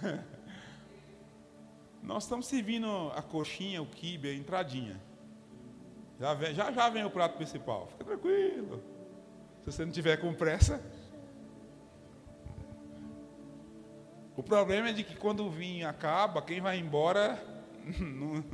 Nós 2.02 2.24
estamos 2.24 2.46
servindo 2.46 3.12
a 3.14 3.22
coxinha, 3.22 3.82
o 3.82 3.86
quibe, 3.86 4.30
a 4.30 4.34
entradinha. 4.34 5.00
Já, 6.18 6.34
vem, 6.34 6.54
já 6.54 6.72
já 6.72 6.88
vem 6.88 7.04
o 7.04 7.10
prato 7.10 7.36
principal. 7.36 7.86
Fica 7.88 8.04
tranquilo. 8.04 8.82
Se 9.64 9.72
você 9.72 9.84
não 9.84 9.92
tiver 9.92 10.16
com 10.16 10.32
pressa. 10.34 10.82
O 14.36 14.42
problema 14.42 14.88
é 14.88 14.92
de 14.92 15.04
que 15.04 15.16
quando 15.16 15.44
o 15.44 15.50
vinho 15.50 15.86
acaba, 15.88 16.40
quem 16.40 16.60
vai 16.60 16.78
embora 16.78 17.42
não, 18.00 18.44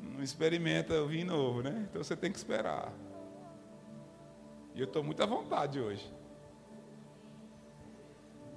não 0.00 0.22
experimenta 0.22 1.02
o 1.02 1.08
vinho 1.08 1.26
novo, 1.26 1.62
né? 1.62 1.86
Então 1.88 2.02
você 2.02 2.16
tem 2.16 2.30
que 2.30 2.38
esperar. 2.38 2.92
E 4.74 4.80
eu 4.80 4.84
estou 4.84 5.02
muito 5.02 5.22
à 5.22 5.26
vontade 5.26 5.80
hoje. 5.80 6.12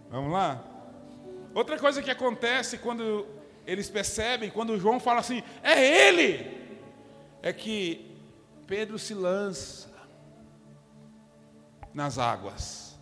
Vamos 0.10 0.32
lá? 0.32 0.64
Outra 1.54 1.80
coisa 1.80 2.02
que 2.02 2.12
acontece 2.12 2.78
quando 2.78 3.26
eles 3.66 3.89
percebem, 3.89 4.49
quando 4.49 4.80
João 4.80 4.99
fala 4.99 5.20
assim, 5.20 5.43
é 5.62 6.07
ele, 6.07 6.68
é 7.41 7.53
que 7.53 8.18
Pedro 8.68 8.97
se 8.97 9.14
lança 9.14 9.91
nas 11.93 12.18
águas. 12.18 12.97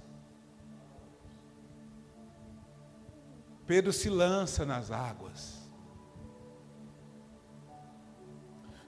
Pedro 3.65 3.93
se 3.93 4.09
lança 4.09 4.65
nas 4.65 4.89
águas. 4.89 5.59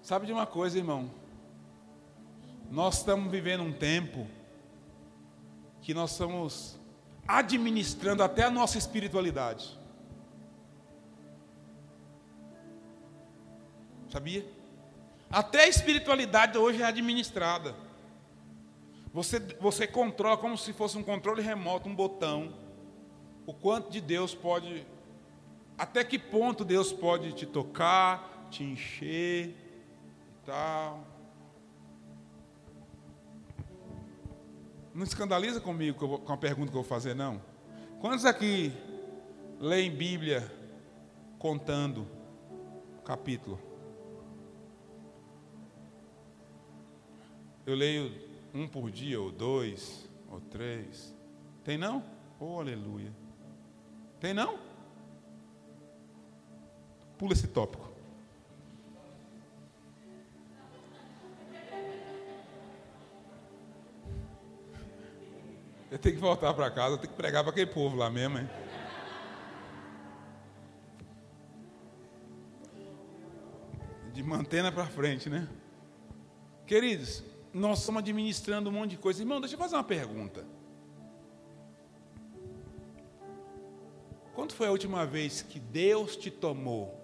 Sabe 0.01 0.25
de 0.25 0.33
uma 0.33 0.47
coisa, 0.47 0.77
irmão? 0.77 1.11
Nós 2.69 2.97
estamos 2.97 3.31
vivendo 3.31 3.61
um 3.61 3.71
tempo 3.71 4.27
que 5.81 5.93
nós 5.93 6.11
estamos 6.11 6.79
administrando 7.27 8.23
até 8.23 8.43
a 8.43 8.49
nossa 8.49 8.77
espiritualidade. 8.77 9.79
Sabia? 14.11 14.45
Até 15.29 15.63
a 15.63 15.67
espiritualidade 15.67 16.57
hoje 16.57 16.81
é 16.81 16.85
administrada. 16.85 17.73
Você, 19.13 19.39
você 19.59 19.87
controla 19.87 20.37
como 20.37 20.57
se 20.57 20.73
fosse 20.73 20.97
um 20.97 21.03
controle 21.03 21.41
remoto, 21.41 21.87
um 21.87 21.95
botão, 21.95 22.53
o 23.45 23.53
quanto 23.53 23.89
de 23.89 24.01
Deus 24.01 24.35
pode, 24.35 24.85
até 25.77 26.03
que 26.03 26.19
ponto 26.19 26.65
Deus 26.65 26.91
pode 26.91 27.31
te 27.31 27.45
tocar, 27.45 28.47
te 28.49 28.63
encher 28.63 29.47
e 29.47 30.45
tal. 30.45 31.07
Não 34.93 35.03
escandaliza 35.03 35.61
comigo 35.61 36.19
com 36.19 36.33
a 36.33 36.37
pergunta 36.37 36.69
que 36.69 36.77
eu 36.77 36.81
vou 36.81 36.89
fazer, 36.89 37.13
não. 37.13 37.41
Quantos 38.01 38.25
aqui 38.25 38.73
leem 39.57 39.89
Bíblia 39.89 40.51
contando 41.39 42.05
capítulo? 43.05 43.70
Eu 47.71 47.77
leio 47.77 48.11
um 48.53 48.67
por 48.67 48.91
dia, 48.91 49.17
ou 49.17 49.31
dois, 49.31 50.05
ou 50.29 50.41
três. 50.41 51.15
Tem 51.63 51.77
não? 51.77 52.03
Oh, 52.37 52.59
aleluia. 52.59 53.13
Tem 54.19 54.33
não? 54.33 54.59
Pula 57.17 57.31
esse 57.31 57.47
tópico. 57.47 57.89
Eu 65.89 65.97
tenho 65.97 66.15
que 66.15 66.21
voltar 66.21 66.53
para 66.53 66.69
casa, 66.71 66.95
eu 66.95 66.97
tenho 66.97 67.11
que 67.11 67.17
pregar 67.17 67.41
para 67.41 67.53
aquele 67.53 67.71
povo 67.71 67.95
lá 67.95 68.09
mesmo, 68.09 68.37
hein? 68.37 68.49
De 74.11 74.21
mantena 74.21 74.73
para 74.73 74.87
frente, 74.87 75.29
né? 75.29 75.47
Queridos, 76.67 77.30
nós 77.53 77.79
estamos 77.79 77.99
administrando 77.99 78.69
um 78.69 78.73
monte 78.73 78.91
de 78.91 78.97
coisa. 78.97 79.21
Irmão, 79.21 79.41
deixa 79.41 79.55
eu 79.55 79.59
fazer 79.59 79.75
uma 79.75 79.83
pergunta. 79.83 80.45
Quando 84.33 84.53
foi 84.53 84.67
a 84.67 84.71
última 84.71 85.05
vez 85.05 85.41
que 85.41 85.59
Deus 85.59 86.15
te 86.15 86.31
tomou 86.31 86.97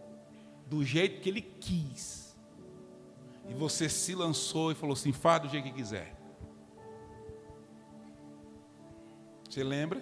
do 0.66 0.84
jeito 0.84 1.22
que 1.22 1.30
Ele 1.30 1.41
quis 1.41 2.36
e 3.50 3.54
você 3.54 3.89
se 3.89 4.16
lançou 4.16 4.72
e 4.72 4.76
falou 4.76 4.93
assim: 4.93 5.12
faz 5.12 5.41
do 5.41 5.50
jeito 5.50 5.66
que 5.66 5.74
quiser? 5.74 6.16
Você 9.50 9.64
lembra? 9.64 10.02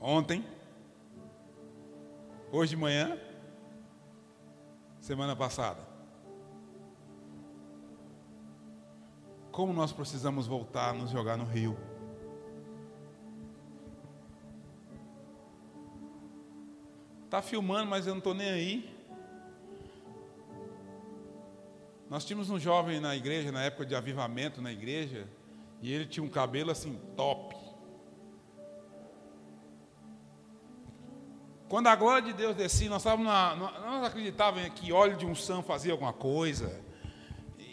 Ontem? 0.00 0.44
Hoje 2.50 2.70
de 2.70 2.76
manhã? 2.76 3.18
Semana 5.00 5.36
passada? 5.36 5.85
Como 9.56 9.72
nós 9.72 9.90
precisamos 9.90 10.46
voltar 10.46 10.90
a 10.90 10.92
nos 10.92 11.08
jogar 11.08 11.38
no 11.38 11.46
rio? 11.46 11.78
Tá 17.30 17.40
filmando, 17.40 17.88
mas 17.88 18.06
eu 18.06 18.12
não 18.12 18.18
estou 18.18 18.34
nem 18.34 18.50
aí. 18.50 18.94
Nós 22.10 22.22
tínhamos 22.26 22.50
um 22.50 22.58
jovem 22.58 23.00
na 23.00 23.16
igreja, 23.16 23.50
na 23.50 23.62
época 23.62 23.86
de 23.86 23.94
avivamento 23.94 24.60
na 24.60 24.70
igreja, 24.70 25.26
e 25.80 25.90
ele 25.90 26.04
tinha 26.04 26.22
um 26.22 26.28
cabelo 26.28 26.70
assim, 26.70 27.00
top. 27.16 27.56
Quando 31.66 31.86
a 31.86 31.96
glória 31.96 32.20
de 32.20 32.34
Deus 32.34 32.54
descia, 32.54 32.90
nós, 32.90 33.02
nós 33.02 34.04
acreditávamos 34.04 34.68
que 34.78 34.92
óleo 34.92 35.16
de 35.16 35.24
unção 35.24 35.62
fazia 35.62 35.92
alguma 35.92 36.12
coisa. 36.12 36.84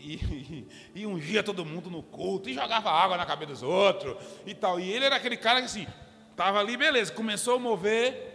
E, 0.03 0.67
e, 0.93 1.01
e 1.01 1.07
ungia 1.07 1.41
todo 1.41 1.65
mundo 1.65 1.89
no 1.89 2.03
culto, 2.03 2.49
e 2.49 2.53
jogava 2.53 2.91
água 2.91 3.15
na 3.15 3.25
cabeça 3.25 3.51
dos 3.51 3.63
outros, 3.63 4.15
e 4.45 4.53
tal. 4.53 4.79
E 4.79 4.91
ele 4.91 5.05
era 5.05 5.15
aquele 5.15 5.37
cara 5.37 5.59
que 5.59 5.65
assim, 5.65 5.87
estava 6.29 6.59
ali, 6.59 6.75
beleza, 6.75 7.11
começou 7.13 7.55
a 7.55 7.59
mover. 7.59 8.31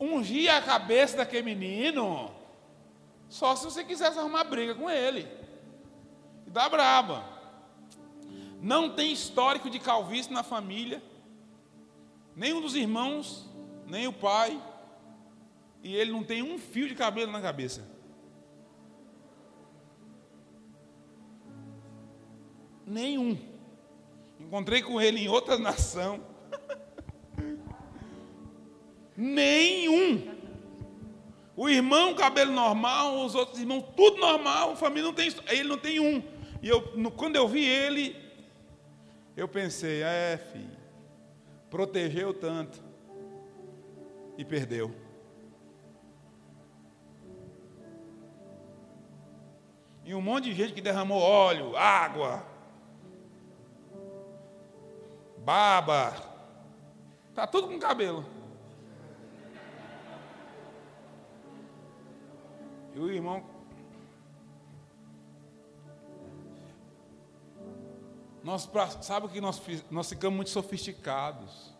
Ungia 0.00 0.56
a 0.56 0.62
cabeça 0.62 1.18
daquele 1.18 1.42
menino, 1.42 2.34
só 3.28 3.54
se 3.54 3.64
você 3.64 3.84
quisesse 3.84 4.18
arrumar 4.18 4.44
briga 4.44 4.74
com 4.74 4.90
ele 4.90 5.42
dá 6.52 6.68
braba. 6.68 7.24
Não 8.60 8.90
tem 8.90 9.10
histórico 9.12 9.68
de 9.70 9.80
calvície 9.80 10.32
na 10.32 10.42
família, 10.42 11.02
nem 12.36 12.52
um 12.52 12.60
dos 12.60 12.76
irmãos, 12.76 13.48
nem 13.86 14.06
o 14.06 14.12
pai, 14.12 14.60
e 15.82 15.96
ele 15.96 16.12
não 16.12 16.22
tem 16.22 16.42
um 16.42 16.58
fio 16.58 16.86
de 16.86 16.94
cabelo 16.94 17.32
na 17.32 17.40
cabeça. 17.40 17.84
Nenhum. 22.86 23.36
Encontrei 24.38 24.82
com 24.82 25.00
ele 25.00 25.20
em 25.20 25.28
outra 25.28 25.58
nação. 25.58 26.24
Nenhum. 29.16 30.32
O 31.56 31.68
irmão, 31.68 32.14
cabelo 32.14 32.52
normal, 32.52 33.24
os 33.24 33.34
outros 33.34 33.58
irmãos, 33.58 33.84
tudo 33.96 34.18
normal, 34.18 34.72
a 34.72 34.76
família 34.76 35.04
não 35.04 35.12
tem, 35.12 35.30
ele 35.48 35.68
não 35.68 35.78
tem 35.78 36.00
um. 36.00 36.22
E 36.62 36.68
eu, 36.68 36.80
quando 37.12 37.36
eu 37.36 37.46
vi 37.48 37.64
ele, 37.64 38.16
eu 39.36 39.48
pensei, 39.48 40.02
é, 40.02 40.38
filho, 40.52 40.76
protegeu 41.68 42.32
tanto 42.32 42.82
e 44.38 44.44
perdeu. 44.44 45.01
E 50.12 50.14
um 50.14 50.20
monte 50.20 50.50
de 50.50 50.54
gente 50.54 50.74
que 50.74 50.82
derramou 50.82 51.18
óleo, 51.18 51.74
água, 51.74 52.44
baba, 55.38 56.12
tá 57.34 57.46
tudo 57.46 57.66
com 57.66 57.78
cabelo. 57.78 58.22
E 62.94 62.98
o 62.98 63.10
irmão 63.10 63.42
Nós, 68.44 68.68
sabe 69.00 69.24
o 69.24 69.28
que 69.30 69.40
nós, 69.40 69.62
nós 69.90 70.10
ficamos 70.10 70.36
muito 70.36 70.50
sofisticados. 70.50 71.72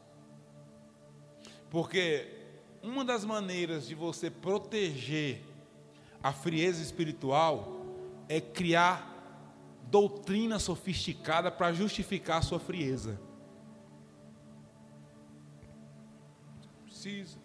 Porque 1.68 2.30
uma 2.82 3.04
das 3.04 3.26
maneiras 3.26 3.86
de 3.86 3.94
você 3.94 4.30
proteger 4.30 5.42
a 6.22 6.32
frieza 6.32 6.80
espiritual 6.80 7.81
é 8.28 8.40
criar 8.40 9.08
doutrina 9.90 10.58
sofisticada 10.58 11.50
para 11.50 11.72
justificar 11.72 12.38
a 12.38 12.42
sua 12.42 12.58
frieza. 12.58 13.20
Precisa. 16.84 17.42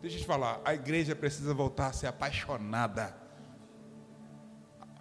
Deixa 0.00 0.16
eu 0.16 0.20
te 0.20 0.26
falar, 0.26 0.60
a 0.64 0.74
igreja 0.74 1.14
precisa 1.14 1.54
voltar 1.54 1.86
a 1.86 1.92
ser 1.92 2.08
apaixonada. 2.08 3.16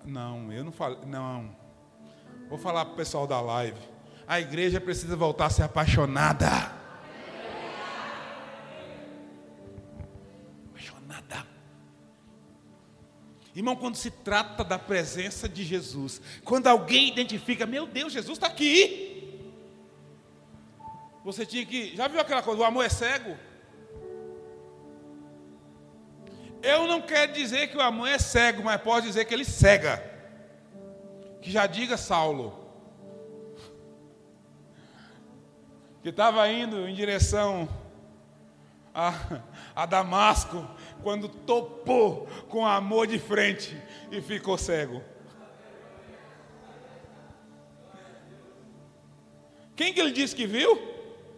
Não, 0.05 0.51
eu 0.51 0.63
não 0.63 0.71
falo, 0.71 0.99
não. 1.07 1.55
Vou 2.47 2.57
falar 2.57 2.85
para 2.85 2.93
o 2.93 2.97
pessoal 2.97 3.25
da 3.25 3.41
live. 3.41 3.79
A 4.27 4.39
igreja 4.39 4.79
precisa 4.79 5.15
voltar 5.15 5.47
a 5.47 5.49
ser. 5.49 5.63
Apaixonada. 5.63 6.70
Irmão, 13.61 13.75
quando 13.75 13.95
se 13.95 14.09
trata 14.09 14.63
da 14.63 14.79
presença 14.79 15.47
de 15.47 15.63
Jesus, 15.63 16.19
quando 16.43 16.67
alguém 16.67 17.07
identifica, 17.07 17.65
meu 17.65 17.85
Deus, 17.85 18.11
Jesus 18.11 18.37
está 18.37 18.47
aqui. 18.47 19.51
Você 21.23 21.45
tinha 21.45 21.63
que. 21.65 21.95
Já 21.95 22.07
viu 22.07 22.19
aquela 22.19 22.41
coisa? 22.41 22.59
O 22.59 22.65
amor 22.65 22.83
é 22.83 22.89
cego? 22.89 23.37
Eu 26.63 26.87
não 26.87 27.01
quero 27.01 27.33
dizer 27.33 27.67
que 27.67 27.77
o 27.77 27.81
amor 27.81 28.07
é 28.07 28.17
cego, 28.17 28.63
mas 28.63 28.81
posso 28.81 29.03
dizer 29.03 29.25
que 29.25 29.33
ele 29.33 29.45
cega 29.45 30.09
que 31.41 31.51
já 31.51 31.65
diga 31.65 31.97
Saulo, 31.97 32.53
que 36.03 36.09
estava 36.09 36.47
indo 36.47 36.87
em 36.87 36.93
direção 36.93 37.67
a, 38.93 39.13
a 39.75 39.85
Damasco, 39.85 40.67
quando 41.03 41.27
topou 41.27 42.27
com 42.49 42.65
amor 42.65 43.07
de 43.07 43.19
frente 43.19 43.75
e 44.11 44.21
ficou 44.21 44.57
cego. 44.57 45.01
Quem 49.75 49.93
que 49.93 49.99
ele 49.99 50.11
disse 50.11 50.35
que 50.35 50.45
viu? 50.45 50.79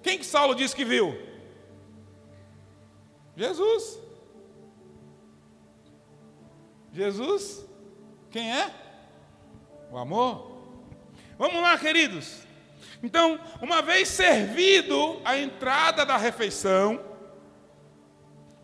Quem 0.02 0.18
que 0.18 0.26
Saulo 0.26 0.54
disse 0.54 0.76
que 0.76 0.84
viu? 0.84 1.18
Jesus. 3.36 4.00
Jesus, 6.92 7.66
quem 8.30 8.54
é? 8.54 8.72
O 9.92 9.98
amor. 9.98 10.52
Vamos 11.38 11.62
lá, 11.62 11.78
queridos. 11.78 12.44
Então, 13.02 13.40
uma 13.62 13.82
vez 13.82 14.08
servido 14.08 15.20
a 15.26 15.38
entrada 15.38 16.06
da 16.06 16.16
refeição, 16.16 17.13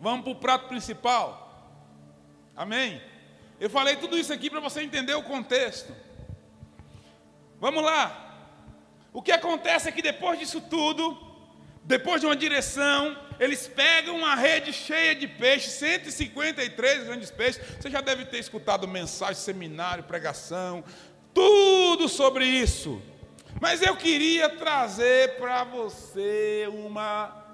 vamos 0.00 0.22
para 0.22 0.32
o 0.32 0.36
prato 0.36 0.68
principal. 0.68 1.72
Amém? 2.56 3.00
Eu 3.60 3.68
falei 3.68 3.96
tudo 3.96 4.16
isso 4.18 4.32
aqui 4.32 4.48
para 4.48 4.60
você 4.60 4.82
entender 4.82 5.14
o 5.14 5.22
contexto. 5.22 5.94
Vamos 7.60 7.84
lá. 7.84 8.28
O 9.12 9.20
que 9.20 9.32
acontece 9.32 9.88
é 9.88 9.92
que 9.92 10.00
depois 10.00 10.38
disso 10.38 10.60
tudo, 10.62 11.18
depois 11.84 12.20
de 12.20 12.26
uma 12.26 12.36
direção, 12.36 13.16
eles 13.38 13.66
pegam 13.66 14.16
uma 14.16 14.34
rede 14.34 14.72
cheia 14.72 15.14
de 15.14 15.26
peixes, 15.26 15.72
153 15.72 17.04
grandes 17.04 17.30
peixes. 17.30 17.62
Você 17.78 17.90
já 17.90 18.00
deve 18.00 18.24
ter 18.24 18.38
escutado 18.38 18.88
mensagem, 18.88 19.34
seminário, 19.34 20.04
pregação, 20.04 20.82
tudo 21.34 22.08
sobre 22.08 22.44
isso. 22.46 23.02
Mas 23.60 23.82
eu 23.82 23.96
queria 23.96 24.48
trazer 24.48 25.36
para 25.36 25.64
você 25.64 26.66
uma 26.72 27.44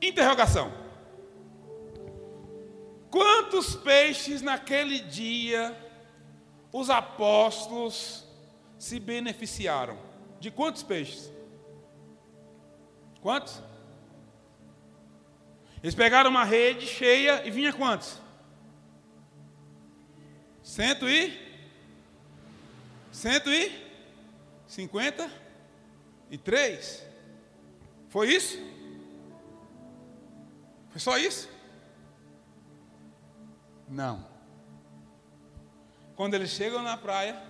interrogação. 0.00 0.85
Quantos 3.16 3.74
peixes 3.74 4.42
naquele 4.42 4.98
dia 4.98 5.74
os 6.70 6.90
apóstolos 6.90 8.26
se 8.78 9.00
beneficiaram? 9.00 9.98
De 10.38 10.50
quantos 10.50 10.82
peixes? 10.82 11.32
Quantos? 13.22 13.62
Eles 15.82 15.94
pegaram 15.94 16.28
uma 16.28 16.44
rede 16.44 16.86
cheia 16.86 17.42
e 17.46 17.50
vinha 17.50 17.72
quantos? 17.72 18.20
Cento 20.62 21.08
e? 21.08 21.32
Cento 23.10 23.50
e? 23.50 23.72
Cinquenta 24.66 25.30
e 26.30 26.36
três? 26.36 27.02
Foi 28.10 28.30
isso? 28.30 28.58
Foi 30.90 31.00
só 31.00 31.16
isso? 31.16 31.55
Não. 33.88 34.26
Quando 36.16 36.34
eles 36.34 36.50
chegam 36.50 36.82
na 36.82 36.96
praia, 36.96 37.40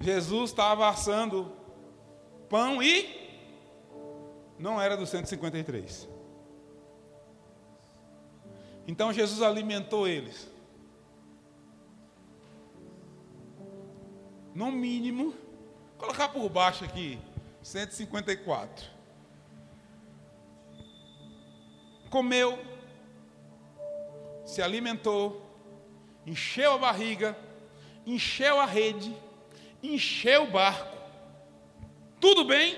Jesus 0.00 0.50
estava 0.50 0.88
assando 0.88 1.52
pão 2.48 2.82
e 2.82 3.22
não 4.58 4.80
era 4.80 4.96
dos 4.96 5.08
153. 5.08 6.08
Então 8.86 9.12
Jesus 9.12 9.42
alimentou 9.42 10.06
eles. 10.06 10.50
No 14.54 14.70
mínimo, 14.70 15.34
colocar 15.96 16.28
por 16.28 16.48
baixo 16.48 16.84
aqui, 16.84 17.18
154. 17.62 18.90
Comeu, 22.10 22.58
se 24.44 24.60
alimentou, 24.60 25.41
encheu 26.26 26.72
a 26.74 26.78
barriga, 26.78 27.36
encheu 28.06 28.60
a 28.60 28.66
rede, 28.66 29.14
encheu 29.82 30.44
o 30.44 30.50
barco. 30.50 30.96
Tudo 32.20 32.44
bem, 32.44 32.76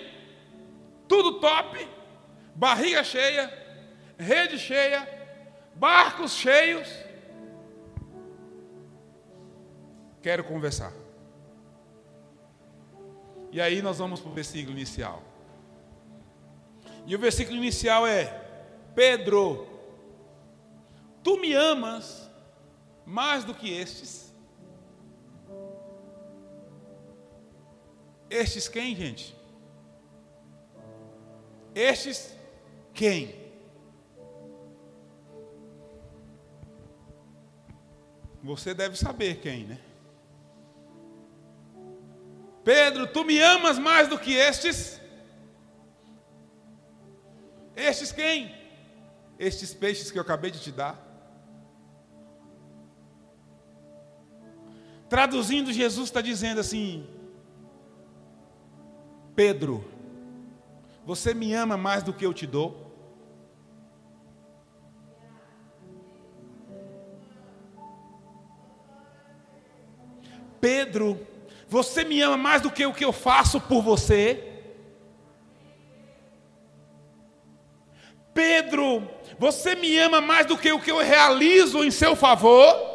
tudo 1.06 1.40
top, 1.40 1.86
barriga 2.54 3.04
cheia, 3.04 3.52
rede 4.18 4.58
cheia, 4.58 5.06
barcos 5.74 6.32
cheios. 6.32 6.88
Quero 10.22 10.44
conversar. 10.44 10.92
E 13.52 13.60
aí 13.60 13.82
nós 13.82 13.98
vamos 13.98 14.20
para 14.20 14.30
o 14.30 14.34
versículo 14.34 14.76
inicial. 14.76 15.22
E 17.06 17.14
o 17.14 17.18
versículo 17.18 17.56
inicial 17.56 18.06
é: 18.06 18.24
Pedro, 18.94 19.68
tu 21.22 21.38
me 21.38 21.52
amas 21.52 22.23
mais 23.06 23.44
do 23.44 23.54
que 23.54 23.72
estes? 23.72 24.34
Estes 28.30 28.68
quem, 28.68 28.94
gente? 28.96 29.36
Estes 31.74 32.36
quem? 32.92 33.44
Você 38.42 38.74
deve 38.74 38.96
saber 38.96 39.40
quem, 39.40 39.64
né? 39.64 39.78
Pedro, 42.62 43.06
tu 43.06 43.24
me 43.24 43.38
amas 43.40 43.78
mais 43.78 44.08
do 44.08 44.18
que 44.18 44.34
estes? 44.34 45.00
Estes 47.76 48.12
quem? 48.12 48.54
Estes 49.38 49.74
peixes 49.74 50.10
que 50.10 50.18
eu 50.18 50.22
acabei 50.22 50.50
de 50.50 50.60
te 50.60 50.70
dar. 50.70 51.03
Traduzindo, 55.14 55.72
Jesus 55.72 56.08
está 56.08 56.20
dizendo 56.20 56.58
assim: 56.58 57.06
Pedro, 59.36 59.88
você 61.06 61.32
me 61.32 61.54
ama 61.54 61.76
mais 61.76 62.02
do 62.02 62.12
que 62.12 62.26
eu 62.26 62.34
te 62.34 62.48
dou? 62.48 62.92
Pedro, 70.60 71.24
você 71.68 72.02
me 72.02 72.20
ama 72.20 72.36
mais 72.36 72.60
do 72.60 72.68
que 72.68 72.84
o 72.84 72.92
que 72.92 73.04
eu 73.04 73.12
faço 73.12 73.60
por 73.60 73.82
você? 73.82 74.64
Pedro, 78.34 79.08
você 79.38 79.76
me 79.76 79.96
ama 79.96 80.20
mais 80.20 80.44
do 80.44 80.58
que 80.58 80.72
o 80.72 80.80
que 80.80 80.90
eu 80.90 80.98
realizo 80.98 81.84
em 81.84 81.90
seu 81.92 82.16
favor? 82.16 82.93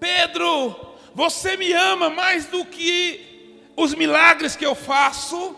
Pedro, 0.00 0.74
você 1.14 1.56
me 1.56 1.72
ama 1.72 2.08
mais 2.08 2.46
do 2.46 2.64
que 2.64 3.62
os 3.76 3.94
milagres 3.94 4.56
que 4.56 4.66
eu 4.66 4.74
faço? 4.74 5.56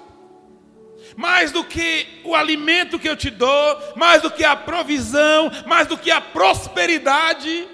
mais 1.17 1.53
do 1.53 1.63
que 1.63 2.23
o 2.25 2.35
alimento 2.35 2.99
que 2.99 3.09
eu 3.09 3.17
te 3.17 3.29
dou, 3.29 3.95
mais 3.97 4.23
do 4.23 4.31
que 4.31 4.45
a 4.45 4.57
provisão, 4.57 5.51
mais 5.67 5.87
do 5.87 5.99
que 5.99 6.11
a 6.11 6.21
prosperidade. 6.21 7.69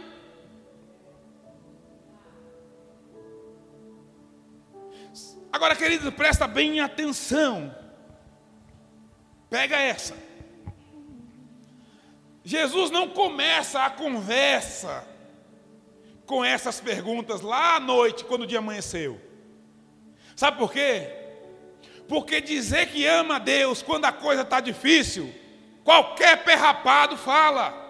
Agora, 5.53 5.75
querido, 5.77 6.11
presta 6.13 6.47
bem 6.47 6.81
atenção. 6.81 7.75
Pega 9.49 9.77
essa. 9.77 10.17
Jesus 12.45 12.91
não 12.91 13.09
começa 13.09 13.83
a 13.83 13.91
conversa 13.91 15.07
com 16.29 16.45
essas 16.45 16.79
perguntas 16.79 17.41
lá 17.41 17.77
à 17.77 17.81
noite, 17.81 18.23
quando 18.23 18.43
o 18.43 18.47
dia 18.47 18.59
amanheceu. 18.59 19.19
Sabe 20.37 20.59
por 20.59 20.71
quê? 20.71 21.11
Porque 22.07 22.41
dizer 22.41 22.91
que 22.91 23.07
ama 23.07 23.37
a 23.37 23.39
Deus 23.39 23.81
quando 23.83 24.05
a 24.05 24.13
coisa 24.13 24.43
está 24.43 24.61
difícil, 24.61 25.35
qualquer 25.83 26.45
perrapado 26.45 27.17
fala. 27.17 27.87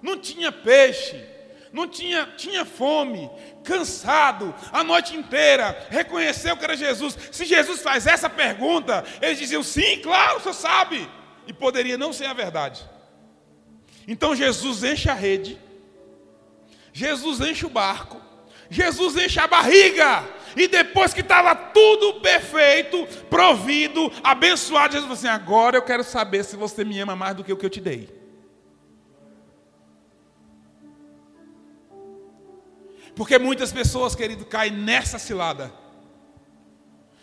Não 0.00 0.18
tinha 0.18 0.50
peixe, 0.50 1.22
não 1.70 1.86
tinha, 1.86 2.26
tinha 2.34 2.64
fome, 2.64 3.30
cansado, 3.62 4.54
a 4.72 4.82
noite 4.82 5.14
inteira, 5.14 5.86
reconheceu 5.90 6.56
que 6.56 6.64
era 6.64 6.76
Jesus. 6.76 7.16
Se 7.30 7.44
Jesus 7.44 7.82
faz 7.82 8.06
essa 8.06 8.28
pergunta, 8.28 9.04
eles 9.20 9.38
diziam: 9.38 9.62
sim, 9.62 9.98
claro, 10.02 10.40
você 10.40 10.54
sabe. 10.54 11.08
E 11.46 11.52
poderia 11.52 11.98
não 11.98 12.12
ser 12.12 12.24
a 12.24 12.32
verdade. 12.32 12.82
Então 14.08 14.34
Jesus 14.34 14.82
enche 14.82 15.10
a 15.10 15.14
rede, 15.14 15.60
Jesus 16.92 17.40
enche 17.40 17.64
o 17.64 17.70
barco, 17.70 18.20
Jesus 18.68 19.16
enche 19.16 19.40
a 19.40 19.46
barriga, 19.46 20.24
e 20.56 20.68
depois 20.68 21.14
que 21.14 21.20
estava 21.20 21.54
tudo 21.54 22.20
perfeito, 22.20 23.06
provido, 23.30 24.12
abençoado, 24.22 24.92
Jesus 24.92 25.04
falou 25.04 25.18
assim: 25.18 25.28
agora 25.28 25.76
eu 25.76 25.82
quero 25.82 26.04
saber 26.04 26.44
se 26.44 26.56
você 26.56 26.84
me 26.84 26.98
ama 27.00 27.16
mais 27.16 27.34
do 27.34 27.42
que 27.42 27.52
o 27.52 27.56
que 27.56 27.64
eu 27.64 27.70
te 27.70 27.80
dei. 27.80 28.22
Porque 33.14 33.38
muitas 33.38 33.72
pessoas, 33.72 34.14
querido, 34.14 34.44
caem 34.44 34.72
nessa 34.72 35.18
cilada. 35.18 35.81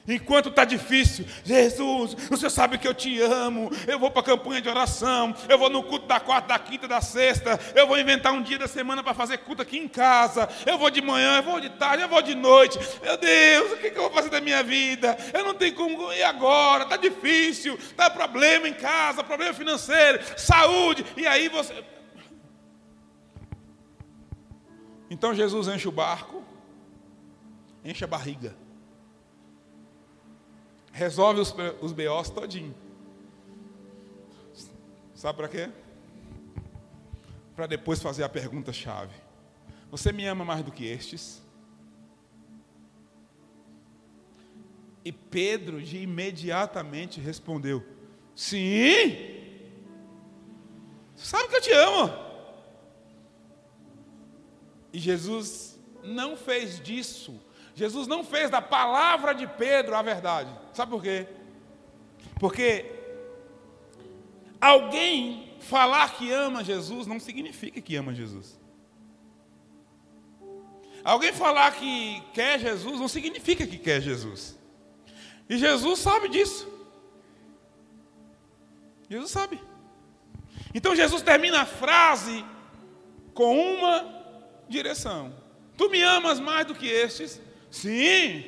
Enquanto 0.09 0.49
está 0.49 0.65
difícil, 0.65 1.23
Jesus, 1.43 2.17
Senhor 2.35 2.49
sabe 2.49 2.79
que 2.79 2.87
eu 2.87 2.95
te 2.95 3.21
amo. 3.21 3.69
Eu 3.85 3.99
vou 3.99 4.09
para 4.09 4.21
a 4.21 4.25
campanha 4.25 4.59
de 4.59 4.67
oração, 4.67 5.35
eu 5.47 5.55
vou 5.55 5.69
no 5.69 5.83
culto 5.83 6.07
da 6.07 6.19
quarta, 6.19 6.47
da 6.47 6.57
quinta, 6.57 6.87
da 6.87 6.99
sexta. 6.99 7.59
Eu 7.75 7.85
vou 7.85 7.99
inventar 7.99 8.33
um 8.33 8.41
dia 8.41 8.57
da 8.57 8.67
semana 8.67 9.03
para 9.03 9.13
fazer 9.13 9.37
culto 9.37 9.61
aqui 9.61 9.77
em 9.77 9.87
casa. 9.87 10.49
Eu 10.65 10.79
vou 10.79 10.89
de 10.89 10.99
manhã, 10.99 11.37
eu 11.37 11.43
vou 11.43 11.59
de 11.59 11.69
tarde, 11.69 12.01
eu 12.01 12.09
vou 12.09 12.23
de 12.23 12.33
noite. 12.33 12.79
Meu 13.03 13.17
Deus, 13.17 13.73
o 13.73 13.77
que, 13.77 13.87
eu 13.87 14.01
vou 14.01 14.11
fazer 14.11 14.31
da 14.31 14.41
minha 14.41 14.63
vida? 14.63 15.15
Eu 15.31 15.45
não 15.45 15.53
tenho 15.53 15.75
como. 15.75 16.11
E 16.11 16.23
agora? 16.23 16.85
Está 16.85 16.97
difícil, 16.97 17.75
está 17.75 18.09
problema 18.09 18.67
em 18.67 18.73
casa, 18.73 19.23
problema 19.23 19.53
financeiro, 19.53 20.19
saúde. 20.35 21.05
E 21.15 21.27
aí 21.27 21.49
você. 21.49 21.83
Então 25.07 25.35
Jesus 25.35 25.67
enche 25.67 25.87
o 25.87 25.91
barco, 25.91 26.43
enche 27.85 28.03
a 28.03 28.07
barriga 28.07 28.55
resolve 30.99 31.39
os, 31.39 31.55
os 31.81 31.93
BOs 31.93 32.29
todinho. 32.29 32.75
Sabe 35.15 35.37
para 35.37 35.47
quê? 35.47 35.69
Para 37.55 37.67
depois 37.67 38.01
fazer 38.01 38.23
a 38.23 38.29
pergunta 38.29 38.73
chave. 38.73 39.15
Você 39.89 40.11
me 40.11 40.25
ama 40.25 40.43
mais 40.43 40.63
do 40.63 40.71
que 40.71 40.85
estes? 40.85 41.41
E 45.03 45.11
Pedro 45.11 45.81
de 45.81 45.99
imediatamente 45.99 47.21
respondeu: 47.21 47.83
Sim. 48.35 49.15
Sabe 51.15 51.47
que 51.49 51.55
eu 51.55 51.61
te 51.61 51.71
amo. 51.71 52.13
E 54.91 54.99
Jesus 54.99 55.79
não 56.03 56.35
fez 56.35 56.79
disso 56.79 57.39
Jesus 57.75 58.07
não 58.07 58.23
fez 58.23 58.49
da 58.49 58.61
palavra 58.61 59.33
de 59.33 59.47
Pedro 59.47 59.95
a 59.95 60.01
verdade. 60.01 60.49
Sabe 60.73 60.91
por 60.91 61.01
quê? 61.01 61.27
Porque 62.39 62.85
alguém 64.59 65.53
falar 65.59 66.13
que 66.15 66.31
ama 66.31 66.63
Jesus 66.63 67.07
não 67.07 67.19
significa 67.19 67.81
que 67.81 67.95
ama 67.95 68.13
Jesus. 68.13 68.59
Alguém 71.03 71.31
falar 71.31 71.71
que 71.75 72.21
quer 72.33 72.59
Jesus 72.59 72.99
não 72.99 73.07
significa 73.07 73.65
que 73.65 73.77
quer 73.77 74.01
Jesus. 74.01 74.57
E 75.47 75.57
Jesus 75.57 75.99
sabe 75.99 76.29
disso. 76.29 76.67
Jesus 79.09 79.31
sabe. 79.31 79.59
Então 80.73 80.95
Jesus 80.95 81.21
termina 81.21 81.61
a 81.61 81.65
frase 81.65 82.45
com 83.33 83.57
uma 83.57 84.05
direção. 84.67 85.33
Tu 85.75 85.89
me 85.89 86.01
amas 86.01 86.39
mais 86.39 86.67
do 86.67 86.75
que 86.75 86.85
estes? 86.87 87.41
Sim. 87.69 88.45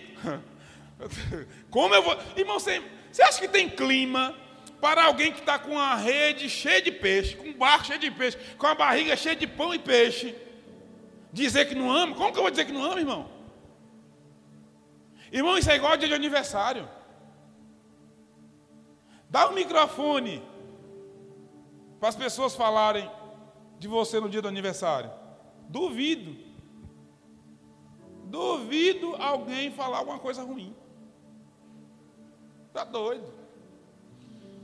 Como 1.70 1.94
eu 1.94 2.04
vou. 2.04 2.18
Irmão, 2.36 2.60
você, 2.60 2.82
você 3.12 3.22
acha 3.24 3.40
que 3.40 3.48
tem 3.48 3.70
clima 3.70 4.36
para 4.80 5.06
alguém 5.06 5.32
que 5.32 5.40
está 5.40 5.60
com 5.60 5.78
a 5.78 5.96
rede 5.96 6.50
cheia 6.50 6.82
de 6.82 6.92
peixe, 6.92 7.36
com 7.36 7.50
um 7.50 7.54
barco 7.54 7.86
cheio 7.86 8.00
de 8.00 8.10
peixe, 8.10 8.38
com 8.58 8.68
a 8.68 8.74
barriga 8.74 9.16
cheia 9.16 9.36
de 9.36 9.46
pão 9.46 9.74
e 9.74 9.80
peixe, 9.80 10.36
dizer 11.32 11.66
que 11.66 11.76
não 11.76 11.92
ama? 11.92 12.16
Como 12.16 12.32
que 12.32 12.38
eu 12.38 12.44
vou 12.44 12.52
dizer 12.52 12.66
que 12.66 12.72
não 12.72 12.84
ama, 12.84 13.00
irmão? 13.00 13.30
Irmão, 15.32 15.58
isso 15.58 15.70
é 15.70 15.76
igual 15.76 15.96
dia 15.96 16.08
de 16.08 16.14
aniversário. 16.14 16.90
Dá 19.30 19.48
um 19.48 19.54
microfone 19.54 20.44
para 22.00 22.10
as 22.10 22.16
pessoas 22.16 22.54
falarem 22.54 23.10
de 23.80 23.88
você 23.88 24.20
no 24.20 24.28
dia 24.28 24.42
do 24.42 24.48
aniversário. 24.48 25.10
Duvido. 25.70 26.51
Duvido 28.32 29.14
alguém 29.18 29.70
falar 29.72 29.98
alguma 29.98 30.18
coisa 30.18 30.42
ruim. 30.42 30.74
Está 32.68 32.86
doido. 32.86 33.30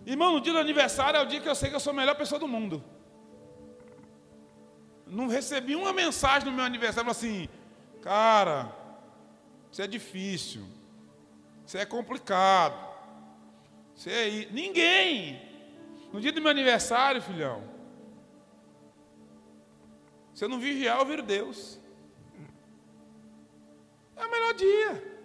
Irmão, 0.06 0.32
no 0.32 0.42
dia 0.42 0.54
do 0.54 0.60
aniversário 0.60 1.18
é 1.20 1.22
o 1.22 1.26
dia 1.26 1.42
que 1.42 1.50
eu 1.50 1.54
sei 1.54 1.70
que 1.70 1.76
eu 1.76 1.80
sou 1.82 1.92
a 1.92 1.94
melhor 1.94 2.16
pessoa 2.16 2.40
do 2.40 2.48
mundo. 2.48 2.82
Não 5.06 5.28
recebi 5.28 5.76
uma 5.76 5.92
mensagem 5.92 6.50
no 6.50 6.56
meu 6.56 6.64
aniversário 6.64 7.12
assim, 7.12 7.50
cara, 8.02 8.74
isso 9.70 9.82
é 9.82 9.88
difícil, 9.88 10.66
isso 11.66 11.78
é 11.78 11.86
complicado, 11.86 12.78
isso 13.98 14.10
é. 14.10 14.48
Ninguém! 14.50 15.42
No 16.14 16.22
dia 16.22 16.32
do 16.32 16.42
meu 16.42 16.52
aniversário, 16.52 17.22
filhão, 17.22 17.62
se 20.34 20.46
eu 20.46 20.48
não 20.48 20.58
vigiar, 20.58 21.00
eu 21.00 21.06
viro 21.06 21.22
Deus. 21.22 21.77
É 24.18 24.26
o 24.26 24.32
melhor 24.32 24.54
dia. 24.54 25.18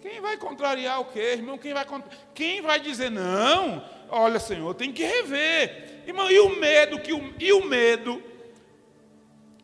Quem 0.00 0.20
vai 0.20 0.36
contrariar 0.36 1.00
o 1.00 1.04
quê, 1.04 1.34
irmão? 1.34 1.58
Quem 1.58 1.74
vai, 1.74 1.86
quem 2.34 2.62
vai 2.62 2.80
dizer, 2.80 3.10
não, 3.10 3.84
olha, 4.08 4.40
Senhor, 4.40 4.74
tem 4.74 4.92
que 4.92 5.04
rever. 5.04 6.02
Irmão, 6.06 6.30
e 6.30 6.40
o 6.40 6.58
medo, 6.58 7.00
que 7.00 7.12
o, 7.12 7.34
e 7.38 7.52
o 7.52 7.64
medo 7.64 8.22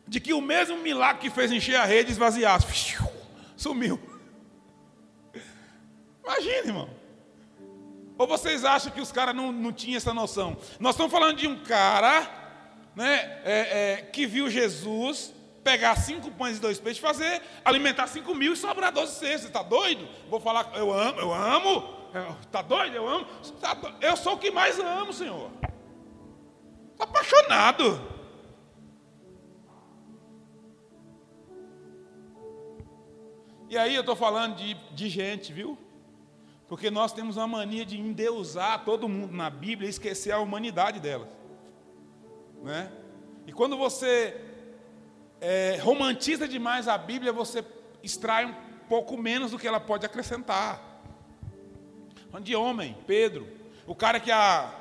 de 0.07 0.19
que 0.19 0.33
o 0.33 0.41
mesmo 0.41 0.77
milagre 0.77 1.23
que 1.23 1.29
fez 1.29 1.51
encher 1.51 1.75
a 1.75 1.85
rede 1.85 2.11
esvaziasse. 2.11 2.97
Sumiu. 3.57 3.99
Imagina, 6.23 6.67
irmão. 6.67 6.89
Ou 8.17 8.27
vocês 8.27 8.63
acham 8.63 8.91
que 8.91 9.01
os 9.01 9.11
caras 9.11 9.35
não, 9.35 9.51
não 9.51 9.73
tinham 9.73 9.97
essa 9.97 10.13
noção? 10.13 10.57
Nós 10.79 10.95
estamos 10.95 11.11
falando 11.11 11.37
de 11.37 11.47
um 11.47 11.63
cara 11.63 12.21
né, 12.95 13.41
é, 13.43 13.97
é, 13.99 14.01
que 14.01 14.25
viu 14.25 14.49
Jesus 14.49 15.33
pegar 15.67 15.97
cinco 15.97 16.31
pães 16.31 16.55
e 16.55 16.61
dois 16.61 16.79
peixes, 16.79 17.01
fazer, 17.01 17.41
alimentar 17.65 18.07
cinco 18.07 18.33
mil 18.33 18.53
e 18.53 18.55
sobrar 18.55 18.89
doze 18.89 19.15
cestas. 19.15 19.47
Está 19.47 19.61
doido? 19.61 20.07
Vou 20.29 20.39
falar, 20.39 20.71
eu 20.75 20.93
amo, 20.93 21.19
eu 21.19 21.33
amo. 21.33 21.97
Está 22.41 22.61
doido? 22.61 22.95
Eu 22.95 23.05
amo. 23.05 23.25
Tá. 23.59 23.77
Eu 23.99 24.15
sou 24.15 24.35
o 24.35 24.37
que 24.37 24.49
mais 24.49 24.79
amo, 24.79 25.11
Senhor. 25.11 25.51
Apaixonado. 26.97 28.01
E 33.69 33.77
aí 33.77 33.93
eu 33.93 33.99
estou 33.99 34.15
falando 34.15 34.55
de, 34.55 34.73
de 34.73 35.09
gente, 35.09 35.51
viu? 35.51 35.77
Porque 36.69 36.89
nós 36.89 37.11
temos 37.11 37.35
uma 37.35 37.45
mania 37.45 37.85
de 37.85 37.99
endeusar 37.99 38.85
todo 38.85 39.09
mundo 39.09 39.33
na 39.35 39.49
Bíblia 39.49 39.87
e 39.87 39.89
esquecer 39.89 40.31
a 40.31 40.39
humanidade 40.39 41.01
delas. 41.01 41.27
Né? 42.63 42.89
E 43.45 43.51
quando 43.51 43.77
você 43.77 44.46
é, 45.39 45.77
romantiza 45.81 46.47
demais 46.47 46.87
a 46.87 46.97
Bíblia, 46.97 47.31
você 47.31 47.63
extrai 48.03 48.45
um 48.45 48.55
pouco 48.87 49.17
menos 49.17 49.51
do 49.51 49.59
que 49.59 49.67
ela 49.67 49.79
pode 49.79 50.05
acrescentar. 50.05 50.85
De 52.41 52.55
homem, 52.55 52.95
Pedro, 53.07 53.47
o 53.87 53.95
cara 53.95 54.19
que 54.19 54.31
há 54.31 54.71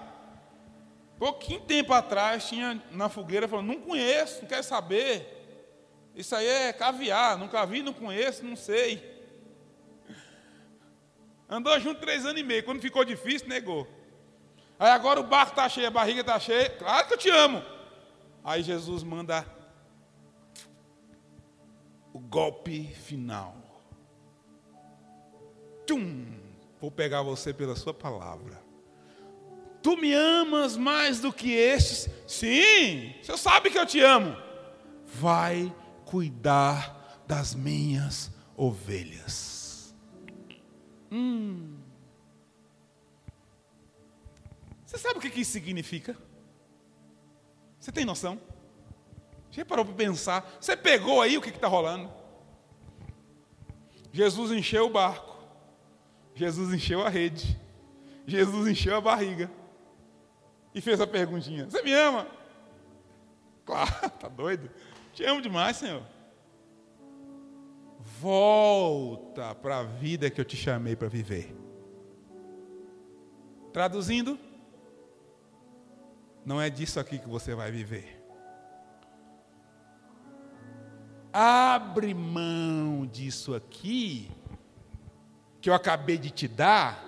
pouquinho 1.19 1.61
tempo 1.61 1.93
atrás 1.93 2.47
tinha 2.47 2.83
na 2.91 3.09
fogueira 3.09 3.49
falando: 3.49 3.69
Não 3.69 3.81
conheço, 3.81 4.43
não 4.43 4.49
quero 4.49 4.63
saber. 4.63 5.33
Isso 6.15 6.35
aí 6.35 6.47
é 6.47 6.73
caviar, 6.73 7.39
nunca 7.39 7.65
vi, 7.65 7.83
não 7.83 7.93
conheço, 7.93 8.45
não 8.45 8.57
sei. 8.57 9.17
Andou 11.49 11.79
junto 11.79 12.01
três 12.01 12.27
anos 12.27 12.41
e 12.41 12.45
meio, 12.45 12.65
quando 12.65 12.81
ficou 12.81 13.05
difícil, 13.05 13.49
negou. 13.49 13.87
Aí 14.79 14.91
agora 14.91 15.21
o 15.21 15.25
barco 15.25 15.53
está 15.53 15.69
cheio, 15.69 15.87
a 15.87 15.91
barriga 15.91 16.21
está 16.21 16.39
cheia, 16.41 16.69
claro 16.71 17.07
que 17.07 17.15
eu 17.15 17.19
te 17.19 17.31
amo. 17.31 17.63
Aí 18.45 18.63
Jesus 18.63 19.03
manda 19.03 19.47
o 22.17 22.19
golpe 22.19 22.87
final. 22.95 23.55
Tum! 25.87 26.25
Vou 26.81 26.91
pegar 26.91 27.21
você 27.21 27.53
pela 27.53 27.77
sua 27.77 27.93
palavra. 27.93 28.65
Tu 29.83 29.95
me 29.99 30.15
amas 30.15 30.79
mais 30.79 31.21
do 31.21 31.31
que 31.31 31.53
estes? 31.53 32.09
Sim, 32.27 33.15
você 33.23 33.37
sabe 33.37 33.71
que 33.71 33.79
eu 33.79 33.85
te 33.85 34.01
amo. 34.01 34.35
Vai 35.05 35.71
cuidar 36.07 37.23
das 37.27 37.55
minhas 37.55 38.33
ovelhas. 38.57 39.95
Hum. 41.13 41.77
Você 44.87 44.97
sabe 44.97 45.19
o 45.19 45.21
que 45.21 45.41
isso 45.41 45.53
significa? 45.53 46.17
Você 47.79 47.93
tem 47.93 48.07
noção? 48.07 48.41
Você 49.57 49.65
parou 49.65 49.87
para 49.87 49.95
pensar? 49.95 50.59
Você 50.61 50.77
pegou 50.77 51.23
aí 51.23 51.39
o 51.39 51.41
que 51.41 51.49
está 51.49 51.67
rolando? 51.67 52.13
Jesus 54.13 54.53
encheu 54.53 54.85
o 54.85 54.91
barco. 54.91 55.35
Jesus 56.35 56.75
encheu 56.75 57.03
a 57.03 57.09
rede. 57.09 57.59
Jesus 58.27 58.69
encheu 58.69 58.95
a 58.97 59.01
barriga. 59.01 59.51
E 60.75 60.81
fez 60.83 61.01
a 61.01 61.07
perguntinha: 61.07 61.65
Você 61.65 61.81
me 61.81 61.91
ama? 61.91 62.27
Claro, 63.65 63.91
tá 64.21 64.29
doido? 64.29 64.71
Te 65.15 65.25
amo 65.25 65.41
demais, 65.41 65.79
Senhor. 65.79 66.03
Volta 68.21 69.55
para 69.55 69.79
a 69.79 69.85
vida 69.85 70.29
que 70.29 70.39
eu 70.39 70.45
te 70.45 70.55
chamei 70.55 70.95
para 70.95 71.09
viver. 71.09 71.57
Traduzindo, 73.73 74.39
não 76.45 76.61
é 76.61 76.69
disso 76.69 77.01
aqui 77.01 77.19
que 77.19 77.29
você 77.29 77.55
vai 77.55 77.71
viver. 77.71 78.16
Abre 81.39 82.15
mão 82.15 83.05
disso 83.05 83.55
aqui 83.55 84.31
que 85.61 85.69
eu 85.69 85.75
acabei 85.75 86.17
de 86.17 86.31
te 86.31 86.49
dar 86.49 87.05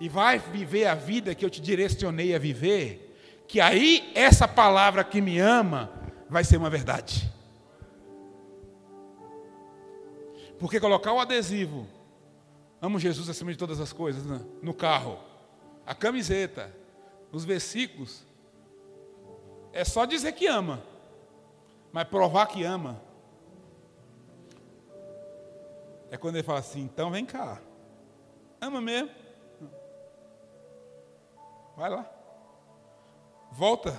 e 0.00 0.08
vai 0.08 0.40
viver 0.40 0.86
a 0.86 0.96
vida 0.96 1.32
que 1.32 1.44
eu 1.44 1.50
te 1.50 1.60
direcionei 1.60 2.34
a 2.34 2.40
viver, 2.40 3.44
que 3.46 3.60
aí 3.60 4.10
essa 4.16 4.48
palavra 4.48 5.04
que 5.04 5.20
me 5.20 5.38
ama 5.38 5.92
vai 6.28 6.42
ser 6.42 6.56
uma 6.56 6.68
verdade. 6.68 7.30
Porque 10.58 10.80
colocar 10.80 11.12
o 11.12 11.20
adesivo, 11.20 11.86
amo 12.82 12.98
Jesus 12.98 13.28
acima 13.28 13.52
de 13.52 13.58
todas 13.58 13.78
as 13.78 13.92
coisas, 13.92 14.26
né? 14.26 14.40
no 14.60 14.74
carro, 14.74 15.20
a 15.86 15.94
camiseta, 15.94 16.74
os 17.30 17.44
versículos, 17.44 18.26
é 19.72 19.84
só 19.84 20.04
dizer 20.04 20.32
que 20.32 20.48
ama, 20.48 20.82
mas 21.92 22.08
provar 22.08 22.46
que 22.46 22.64
ama. 22.64 23.09
É 26.10 26.16
quando 26.16 26.36
ele 26.36 26.42
fala 26.42 26.58
assim: 26.58 26.80
então 26.80 27.10
vem 27.10 27.24
cá, 27.24 27.60
ama 28.60 28.80
mesmo. 28.80 29.10
Vai 31.76 31.88
lá, 31.88 32.10
volta 33.52 33.92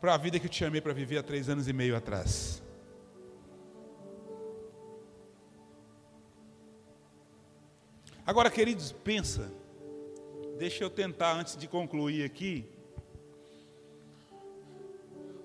para 0.00 0.14
a 0.14 0.16
vida 0.16 0.38
que 0.38 0.46
eu 0.46 0.50
te 0.50 0.58
chamei 0.58 0.80
para 0.80 0.92
viver 0.92 1.18
há 1.18 1.22
três 1.22 1.48
anos 1.48 1.68
e 1.68 1.72
meio 1.72 1.96
atrás. 1.96 2.62
Agora, 8.26 8.50
queridos, 8.50 8.92
pensa. 8.92 9.52
Deixa 10.58 10.82
eu 10.84 10.88
tentar 10.88 11.32
antes 11.32 11.56
de 11.56 11.68
concluir 11.68 12.24
aqui. 12.24 12.66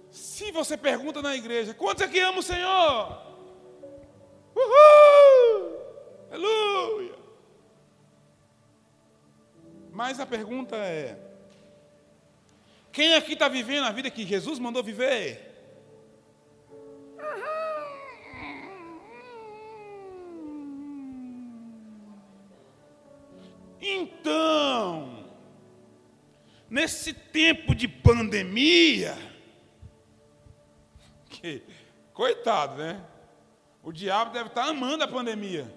Se 0.10 0.52
você 0.52 0.78
pergunta 0.78 1.22
na 1.22 1.36
igreja, 1.36 1.74
quantos 1.74 2.04
aqui 2.04 2.20
amam 2.20 2.40
o 2.40 2.44
Senhor? 2.44 3.29
Uhul! 4.60 5.80
Aleluia! 6.32 7.16
Mas 9.92 10.20
a 10.20 10.26
pergunta 10.26 10.76
é: 10.76 11.18
quem 12.92 13.16
aqui 13.16 13.34
está 13.34 13.48
vivendo 13.48 13.86
a 13.86 13.92
vida 13.92 14.10
que 14.10 14.26
Jesus 14.26 14.60
mandou 14.60 14.84
viver? 14.84 15.48
Então, 23.82 25.26
nesse 26.70 27.14
tempo 27.14 27.74
de 27.74 27.88
pandemia, 27.88 29.18
que, 31.30 31.64
coitado, 32.14 32.76
né? 32.76 33.02
O 33.84 33.92
diabo 33.92 34.32
deve 34.32 34.50
estar 34.50 34.68
amando 34.68 35.04
a 35.04 35.08
pandemia. 35.08 35.74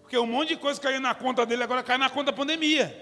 Porque 0.00 0.16
um 0.18 0.26
monte 0.26 0.48
de 0.48 0.56
coisa 0.56 0.80
caiu 0.80 1.00
na 1.00 1.14
conta 1.14 1.46
dele, 1.46 1.62
agora 1.62 1.82
cai 1.82 1.98
na 1.98 2.10
conta 2.10 2.32
da 2.32 2.36
pandemia. 2.36 2.94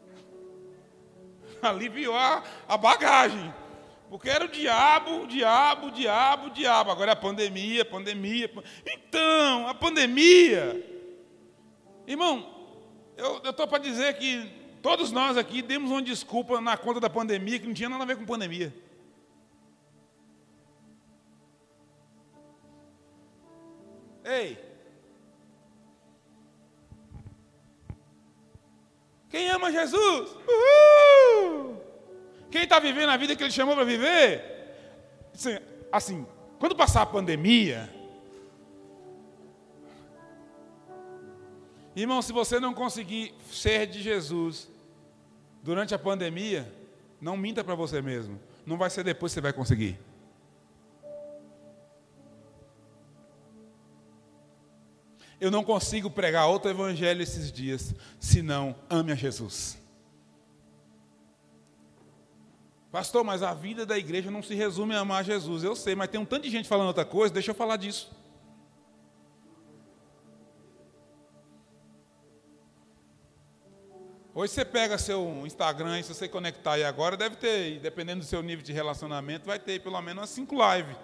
Aliviou 1.62 2.16
a, 2.16 2.42
a 2.68 2.76
bagagem. 2.76 3.52
Porque 4.08 4.28
era 4.28 4.44
o 4.44 4.48
diabo, 4.48 5.22
o 5.22 5.26
diabo, 5.26 5.86
o 5.86 5.90
diabo, 5.90 6.46
o 6.48 6.50
diabo. 6.50 6.90
Agora 6.90 7.12
é 7.12 7.14
a 7.14 7.16
pandemia, 7.16 7.84
pandemia. 7.84 8.50
Então, 8.84 9.68
a 9.68 9.74
pandemia. 9.74 10.84
Irmão, 12.06 12.44
eu 13.16 13.50
estou 13.50 13.68
para 13.68 13.78
dizer 13.78 14.18
que 14.18 14.50
todos 14.82 15.12
nós 15.12 15.36
aqui 15.36 15.62
demos 15.62 15.92
uma 15.92 16.02
desculpa 16.02 16.60
na 16.60 16.76
conta 16.76 16.98
da 16.98 17.08
pandemia 17.08 17.58
que 17.58 17.66
não 17.66 17.74
tinha 17.74 17.88
nada 17.88 18.02
a 18.02 18.06
ver 18.06 18.16
com 18.16 18.26
pandemia. 18.26 18.74
Ei! 24.30 24.58
Quem 29.28 29.50
ama 29.50 29.72
Jesus? 29.72 30.30
Uhul! 30.48 31.76
Quem 32.50 32.62
está 32.62 32.78
vivendo 32.78 33.10
a 33.10 33.16
vida 33.16 33.34
que 33.34 33.42
Ele 33.42 33.52
chamou 33.52 33.74
para 33.74 33.84
viver? 33.84 34.42
Assim, 35.34 35.58
assim, 35.90 36.26
quando 36.58 36.76
passar 36.76 37.02
a 37.02 37.06
pandemia, 37.06 37.92
Irmão, 41.94 42.22
se 42.22 42.32
você 42.32 42.60
não 42.60 42.72
conseguir 42.72 43.34
ser 43.50 43.86
de 43.86 44.00
Jesus 44.00 44.70
durante 45.62 45.94
a 45.94 45.98
pandemia, 45.98 46.72
não 47.20 47.36
minta 47.36 47.64
para 47.64 47.74
você 47.74 48.00
mesmo. 48.00 48.40
Não 48.64 48.78
vai 48.78 48.88
ser 48.88 49.02
depois 49.02 49.32
que 49.32 49.34
você 49.34 49.40
vai 49.40 49.52
conseguir. 49.52 49.98
Eu 55.40 55.50
não 55.50 55.64
consigo 55.64 56.10
pregar 56.10 56.46
outro 56.46 56.70
evangelho 56.70 57.22
esses 57.22 57.50
dias, 57.50 57.94
senão 58.18 58.76
ame 58.90 59.10
a 59.10 59.14
Jesus. 59.14 59.78
Pastor, 62.92 63.24
mas 63.24 63.42
a 63.42 63.54
vida 63.54 63.86
da 63.86 63.96
igreja 63.96 64.30
não 64.30 64.42
se 64.42 64.54
resume 64.54 64.94
a 64.94 65.00
amar 65.00 65.24
Jesus. 65.24 65.62
Eu 65.62 65.74
sei, 65.74 65.94
mas 65.94 66.10
tem 66.10 66.20
um 66.20 66.24
tanto 66.24 66.42
de 66.42 66.50
gente 66.50 66.68
falando 66.68 66.88
outra 66.88 67.04
coisa, 67.04 67.32
deixa 67.32 67.52
eu 67.52 67.54
falar 67.54 67.76
disso. 67.76 68.10
Hoje 74.34 74.52
você 74.52 74.64
pega 74.64 74.96
seu 74.98 75.42
Instagram 75.46 76.00
e 76.00 76.02
se 76.02 76.14
você 76.14 76.28
conectar 76.28 76.72
aí 76.72 76.84
agora, 76.84 77.16
deve 77.16 77.36
ter, 77.36 77.78
dependendo 77.80 78.20
do 78.20 78.26
seu 78.26 78.42
nível 78.42 78.64
de 78.64 78.72
relacionamento, 78.72 79.46
vai 79.46 79.58
ter 79.58 79.80
pelo 79.80 80.00
menos 80.00 80.20
umas 80.20 80.30
cinco 80.30 80.54
lives. 80.54 80.96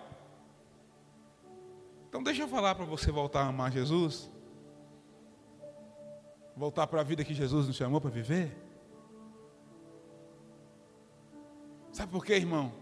Então 2.17 2.25
deixa 2.25 2.45
eu 2.45 2.49
falar 2.49 2.75
para 2.75 2.87
você 2.87 3.13
voltar 3.13 3.43
a 3.43 3.49
amar 3.49 3.71
Jesus. 3.71 4.31
Voltar 6.57 6.87
para 6.87 7.03
a 7.03 7.05
vida 7.05 7.23
que 7.23 7.35
Jesus 7.35 7.67
nos 7.67 7.77
chamou 7.77 8.01
para 8.01 8.09
viver. 8.09 8.57
Sabe 11.93 12.11
por 12.11 12.25
quê, 12.25 12.33
irmão? 12.33 12.73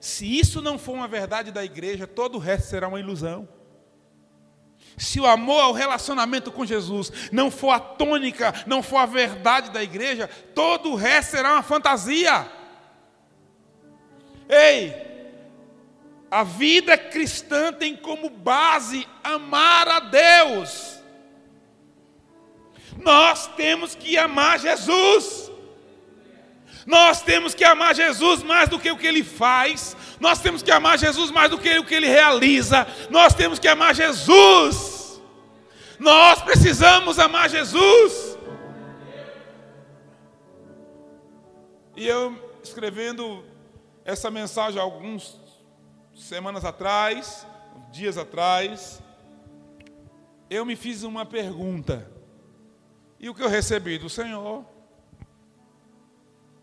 Se 0.00 0.26
isso 0.26 0.60
não 0.60 0.80
for 0.80 0.94
uma 0.94 1.06
verdade 1.06 1.52
da 1.52 1.64
igreja, 1.64 2.08
todo 2.08 2.34
o 2.34 2.38
resto 2.40 2.70
será 2.70 2.88
uma 2.88 2.98
ilusão. 2.98 3.48
Se 4.98 5.20
o 5.20 5.26
amor 5.26 5.60
ao 5.60 5.72
relacionamento 5.72 6.50
com 6.50 6.66
Jesus 6.66 7.30
não 7.30 7.52
for 7.52 7.70
a 7.70 7.78
tônica, 7.78 8.52
não 8.66 8.82
for 8.82 8.96
a 8.96 9.06
verdade 9.06 9.70
da 9.70 9.80
igreja, 9.80 10.26
todo 10.56 10.90
o 10.90 10.96
resto 10.96 11.30
será 11.30 11.52
uma 11.52 11.62
fantasia. 11.62 12.50
Ei, 14.48 15.09
a 16.30 16.44
vida 16.44 16.96
cristã 16.96 17.72
tem 17.72 17.96
como 17.96 18.30
base 18.30 19.06
amar 19.24 19.88
a 19.88 20.00
Deus. 20.00 21.00
Nós 22.98 23.48
temos 23.48 23.94
que 23.94 24.16
amar 24.16 24.58
Jesus. 24.60 25.50
Nós 26.86 27.20
temos 27.22 27.54
que 27.54 27.64
amar 27.64 27.94
Jesus 27.94 28.42
mais 28.42 28.68
do 28.68 28.78
que 28.78 28.90
o 28.90 28.96
que 28.96 29.06
ele 29.06 29.22
faz, 29.22 29.96
nós 30.18 30.40
temos 30.40 30.62
que 30.62 30.70
amar 30.70 30.98
Jesus 30.98 31.30
mais 31.30 31.50
do 31.50 31.58
que 31.58 31.78
o 31.78 31.84
que 31.84 31.94
ele 31.94 32.08
realiza, 32.08 32.86
nós 33.10 33.34
temos 33.34 33.58
que 33.58 33.68
amar 33.68 33.94
Jesus. 33.94 35.20
Nós 35.98 36.40
precisamos 36.40 37.18
amar 37.18 37.50
Jesus. 37.50 38.38
E 41.94 42.06
eu 42.08 42.34
escrevendo 42.62 43.44
essa 44.04 44.30
mensagem 44.30 44.80
algumas 44.80 45.36
semanas 46.20 46.64
atrás, 46.64 47.46
dias 47.90 48.18
atrás, 48.18 49.02
eu 50.48 50.64
me 50.64 50.76
fiz 50.76 51.02
uma 51.02 51.24
pergunta. 51.24 52.10
E 53.18 53.28
o 53.28 53.34
que 53.34 53.42
eu 53.42 53.48
recebi 53.48 53.98
do 53.98 54.08
Senhor 54.08 54.64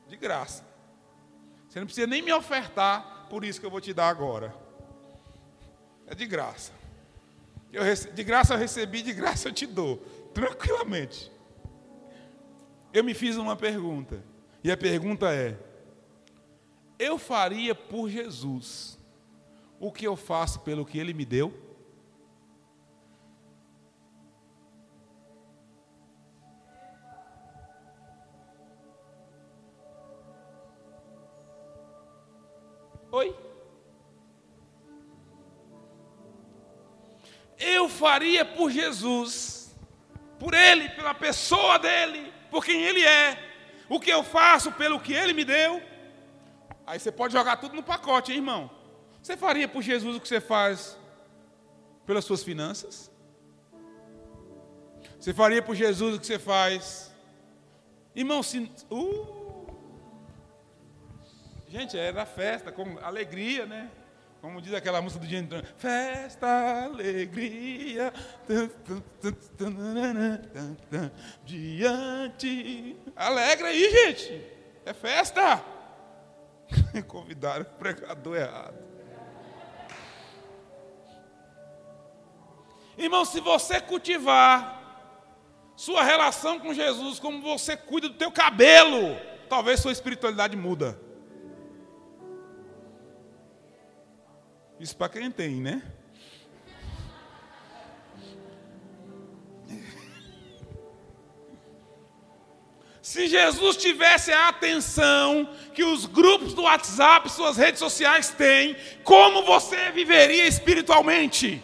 de 0.08 0.16
graça. 0.16 0.66
Você 1.68 1.80
não 1.80 1.86
precisa 1.86 2.08
nem 2.08 2.22
me 2.22 2.32
ofertar 2.32 3.28
por 3.30 3.44
isso 3.44 3.60
que 3.60 3.66
eu 3.66 3.72
vou 3.72 3.82
te 3.82 3.94
dar 3.94 4.10
agora. 4.10 4.56
É 6.06 6.16
de 6.16 6.26
graça. 6.26 6.72
Eu. 7.72 7.84
De 8.14 8.24
graça 8.24 8.54
eu 8.54 8.58
recebi, 8.58 9.02
de 9.02 9.14
graça 9.14 9.50
eu 9.50 9.54
te 9.54 9.66
dou. 9.66 9.98
Tranquilamente. 10.34 11.32
Eu 12.94 13.04
me 13.04 13.14
fiz 13.14 13.36
uma 13.36 13.56
pergunta. 13.56 14.24
E 14.64 14.72
a 14.72 14.78
pergunta 14.78 15.34
é: 15.34 15.58
Eu 16.98 17.18
faria 17.18 17.76
por 17.76 18.10
Jesus 18.10 18.97
o 19.80 19.92
que 19.92 20.06
eu 20.06 20.16
faço 20.16 20.60
pelo 20.62 20.86
que 20.86 20.98
Ele 20.98 21.14
me 21.14 21.26
deu? 21.26 21.54
Oi? 33.12 33.36
Eu 37.58 37.90
faria 37.90 38.46
por 38.46 38.70
Jesus, 38.70 39.76
por 40.38 40.54
Ele, 40.54 40.90
pela 40.90 41.14
pessoa 41.14 41.80
dele, 41.80 42.32
por 42.52 42.64
quem 42.64 42.84
Ele 42.84 43.04
é, 43.04 43.38
o 43.90 44.00
que 44.00 44.12
eu 44.12 44.24
faço 44.24 44.72
pelo 44.72 45.00
que 45.00 45.14
Ele 45.14 45.34
me 45.34 45.44
deu. 45.44 45.82
Aí 46.86 47.00
você 47.00 47.12
pode 47.12 47.34
jogar 47.34 47.58
tudo 47.58 47.76
no 47.76 47.84
pacote, 47.84 48.32
hein, 48.32 48.38
irmão? 48.38 48.77
Você 49.28 49.36
faria 49.36 49.68
por 49.68 49.82
Jesus 49.82 50.16
o 50.16 50.22
que 50.22 50.28
você 50.30 50.40
faz 50.40 50.98
pelas 52.06 52.24
suas 52.24 52.46
finanças? 52.46 53.12
Você 55.20 55.34
faria 55.34 55.62
por 55.62 55.76
Jesus 55.76 56.16
o 56.16 56.20
que 56.22 56.26
você 56.26 56.40
faz? 56.40 57.12
Irmão, 58.16 58.42
se. 58.42 58.72
Uh, 58.90 59.68
gente, 61.68 61.98
era 61.98 62.26
festa, 62.26 62.72
com 62.72 62.98
alegria, 63.00 63.66
né? 63.66 63.92
Como 64.40 64.62
diz 64.62 64.74
aquela 64.74 65.02
música 65.02 65.26
do 65.26 65.36
entrando. 65.36 65.68
Festa, 65.76 66.86
alegria. 66.86 68.14
Diante. 71.44 72.96
Alegra 73.14 73.68
aí, 73.68 73.92
gente. 73.92 74.42
É 74.86 74.94
festa. 74.94 75.62
Convidaram 77.10 77.64
o 77.64 77.78
pregador 77.78 78.38
errado. 78.38 78.87
Irmão, 82.98 83.24
se 83.24 83.40
você 83.40 83.80
cultivar 83.80 84.76
sua 85.76 86.02
relação 86.04 86.60
com 86.60 86.74
Jesus 86.74 87.20
como 87.20 87.44
você 87.44 87.78
cuida 87.78 88.10
do 88.10 88.16
teu 88.16 88.32
cabelo, 88.32 89.16
talvez 89.48 89.80
sua 89.80 89.92
espiritualidade 89.92 90.58
muda. 90.58 91.00
Isso 94.80 94.98
para 94.98 95.10
quem 95.10 95.30
tem, 95.30 95.62
né? 95.62 95.84
Se 103.02 103.28
Jesus 103.28 103.78
tivesse 103.78 104.32
a 104.32 104.50
atenção 104.50 105.48
que 105.74 105.84
os 105.84 106.08
grupos 106.08 106.56
do 106.56 106.64
WhatsApp, 106.64 107.30
suas 107.32 107.58
redes 107.58 107.78
sociais 107.80 108.30
têm, 108.30 108.76
como 109.04 109.44
você 109.44 109.92
viveria 109.92 110.48
espiritualmente? 110.48 111.64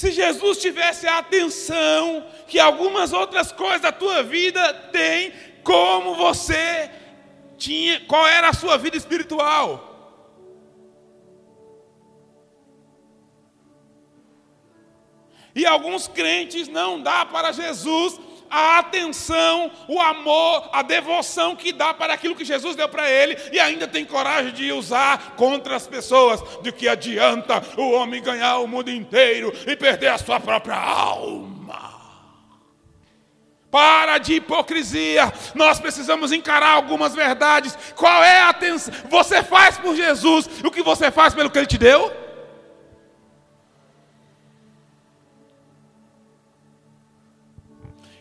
Se 0.00 0.10
Jesus 0.10 0.56
tivesse 0.56 1.06
a 1.06 1.18
atenção 1.18 2.26
que 2.48 2.58
algumas 2.58 3.12
outras 3.12 3.52
coisas 3.52 3.82
da 3.82 3.92
tua 3.92 4.22
vida 4.22 4.72
têm, 4.90 5.30
como 5.62 6.14
você 6.14 6.90
tinha, 7.58 8.00
qual 8.06 8.26
era 8.26 8.48
a 8.48 8.54
sua 8.54 8.78
vida 8.78 8.96
espiritual? 8.96 9.68
E 15.54 15.66
alguns 15.66 16.08
crentes 16.08 16.66
não 16.66 17.02
dá 17.02 17.26
para 17.26 17.52
Jesus 17.52 18.18
a 18.50 18.80
atenção, 18.80 19.70
o 19.86 20.00
amor, 20.00 20.68
a 20.72 20.82
devoção 20.82 21.54
que 21.54 21.72
dá 21.72 21.94
para 21.94 22.12
aquilo 22.12 22.34
que 22.34 22.44
Jesus 22.44 22.74
deu 22.74 22.88
para 22.88 23.08
ele 23.08 23.36
e 23.52 23.60
ainda 23.60 23.86
tem 23.86 24.04
coragem 24.04 24.52
de 24.52 24.72
usar 24.72 25.34
contra 25.36 25.76
as 25.76 25.86
pessoas. 25.86 26.42
De 26.60 26.72
que 26.72 26.88
adianta 26.88 27.62
o 27.76 27.92
homem 27.92 28.20
ganhar 28.20 28.58
o 28.58 28.66
mundo 28.66 28.90
inteiro 28.90 29.52
e 29.66 29.76
perder 29.76 30.08
a 30.08 30.18
sua 30.18 30.40
própria 30.40 30.76
alma? 30.76 31.60
Para 33.70 34.18
de 34.18 34.34
hipocrisia. 34.34 35.32
Nós 35.54 35.78
precisamos 35.78 36.32
encarar 36.32 36.70
algumas 36.70 37.14
verdades. 37.14 37.78
Qual 37.94 38.24
é 38.24 38.40
a 38.40 38.48
atenção? 38.48 38.92
Você 39.08 39.44
faz 39.44 39.78
por 39.78 39.94
Jesus 39.94 40.50
o 40.64 40.70
que 40.72 40.82
você 40.82 41.10
faz 41.10 41.34
pelo 41.34 41.48
que 41.48 41.58
ele 41.58 41.66
te 41.66 41.78
deu? 41.78 42.29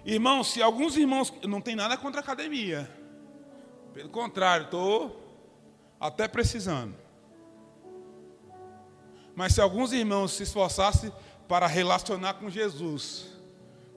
Irmãos, 0.09 0.53
se 0.53 0.59
alguns 0.59 0.97
irmãos. 0.97 1.31
Não 1.47 1.61
tem 1.61 1.75
nada 1.75 1.95
contra 1.95 2.19
a 2.19 2.23
academia. 2.23 2.89
Pelo 3.93 4.09
contrário, 4.09 4.65
estou 4.65 5.15
até 5.99 6.27
precisando. 6.27 6.95
Mas 9.35 9.53
se 9.53 9.61
alguns 9.61 9.93
irmãos 9.93 10.33
se 10.33 10.41
esforçassem 10.41 11.13
para 11.47 11.67
relacionar 11.67 12.33
com 12.33 12.49
Jesus, 12.49 13.27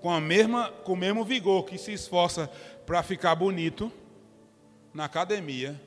com, 0.01 0.11
a 0.11 0.21
mesma, 0.21 0.71
com 0.85 0.93
o 0.93 0.97
mesmo 0.97 1.25
vigor 1.25 1.65
que 1.65 1.79
se 1.79 1.95
esforça 1.95 2.47
para 2.85 3.03
ficar 3.03 3.35
bonito 3.35 3.91
na 4.93 5.07
academia, 5.07 5.81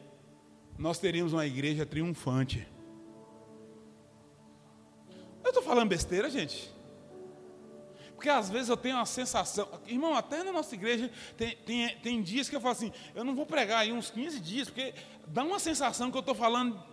nós 0.76 0.98
teríamos 0.98 1.34
uma 1.34 1.46
igreja 1.46 1.86
triunfante. 1.86 2.68
Eu 5.44 5.50
estou 5.50 5.62
falando 5.62 5.88
besteira, 5.88 6.32
gente? 6.32 6.75
Porque 8.26 8.40
às 8.40 8.50
vezes 8.50 8.70
eu 8.70 8.78
tenho 8.78 8.96
uma 8.96 9.06
sensação, 9.06 9.70
irmão, 9.86 10.16
até 10.16 10.44
na 10.44 10.52
nossa 10.52 10.74
igreja 10.74 11.12
tem, 11.38 11.56
tem, 11.58 11.96
tem 11.98 12.24
dias 12.24 12.50
que 12.50 12.56
eu 12.56 12.60
falo 12.60 12.72
assim, 12.72 12.92
eu 13.14 13.24
não 13.24 13.36
vou 13.36 13.46
pregar 13.46 13.82
aí 13.82 13.94
uns 13.94 14.10
15 14.10 14.40
dias, 14.40 14.68
porque 14.68 14.96
dá 15.28 15.44
uma 15.44 15.60
sensação 15.60 16.10
que 16.10 16.18
eu 16.18 16.22
estou 16.22 16.34
falando, 16.34 16.84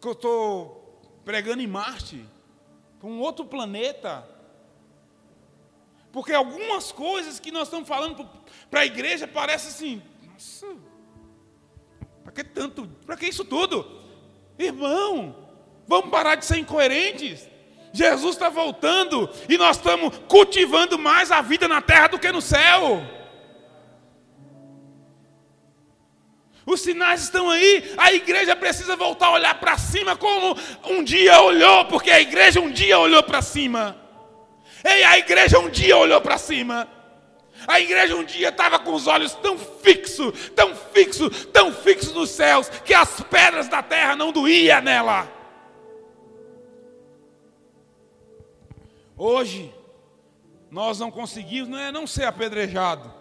que 0.00 0.04
eu 0.04 0.10
estou 0.10 1.00
pregando 1.24 1.62
em 1.62 1.66
Marte, 1.68 2.26
para 2.98 3.08
um 3.08 3.20
outro 3.20 3.44
planeta. 3.44 4.28
Porque 6.10 6.32
algumas 6.32 6.90
coisas 6.90 7.38
que 7.38 7.52
nós 7.52 7.68
estamos 7.68 7.86
falando 7.86 8.28
para 8.68 8.80
a 8.80 8.86
igreja 8.86 9.28
parece 9.28 9.68
assim, 9.68 10.02
nossa, 10.26 10.66
para 12.24 12.32
que 12.32 12.42
tanto, 12.42 12.84
para 13.06 13.16
que 13.16 13.26
isso 13.26 13.44
tudo? 13.44 14.02
Irmão, 14.58 15.36
vamos 15.86 16.10
parar 16.10 16.34
de 16.34 16.44
ser 16.44 16.58
incoerentes. 16.58 17.48
Jesus 17.92 18.34
está 18.34 18.48
voltando 18.48 19.28
e 19.48 19.56
nós 19.56 19.76
estamos 19.76 20.16
cultivando 20.28 20.98
mais 20.98 21.30
a 21.30 21.40
vida 21.40 21.66
na 21.66 21.80
terra 21.80 22.08
do 22.08 22.18
que 22.18 22.30
no 22.30 22.40
céu. 22.40 23.02
Os 26.66 26.82
sinais 26.82 27.22
estão 27.22 27.48
aí, 27.48 27.94
a 27.96 28.12
igreja 28.12 28.54
precisa 28.54 28.94
voltar 28.94 29.28
a 29.28 29.32
olhar 29.32 29.54
para 29.54 29.78
cima 29.78 30.14
como 30.16 30.54
um 30.84 31.02
dia 31.02 31.40
olhou, 31.40 31.86
porque 31.86 32.10
a 32.10 32.20
igreja 32.20 32.60
um 32.60 32.70
dia 32.70 32.98
olhou 32.98 33.22
para 33.22 33.40
cima. 33.40 33.96
Ei, 34.84 35.02
a 35.02 35.16
igreja 35.16 35.58
um 35.58 35.70
dia 35.70 35.96
olhou 35.96 36.20
para 36.20 36.36
cima. 36.36 36.86
A 37.66 37.80
igreja 37.80 38.14
um 38.14 38.22
dia 38.22 38.50
estava 38.50 38.78
com 38.78 38.92
os 38.92 39.06
olhos 39.06 39.32
tão 39.34 39.58
fixos, 39.58 40.50
tão 40.54 40.76
fixos, 40.76 41.46
tão 41.46 41.72
fixos 41.72 42.12
nos 42.12 42.30
céus, 42.30 42.68
que 42.84 42.92
as 42.92 43.20
pedras 43.22 43.66
da 43.68 43.82
terra 43.82 44.14
não 44.14 44.30
doíam 44.30 44.82
nela. 44.82 45.37
Hoje, 49.18 49.74
nós 50.70 51.00
não 51.00 51.10
conseguimos, 51.10 51.68
não 51.68 51.76
é 51.76 51.90
não 51.90 52.06
ser 52.06 52.24
apedrejado, 52.24 53.12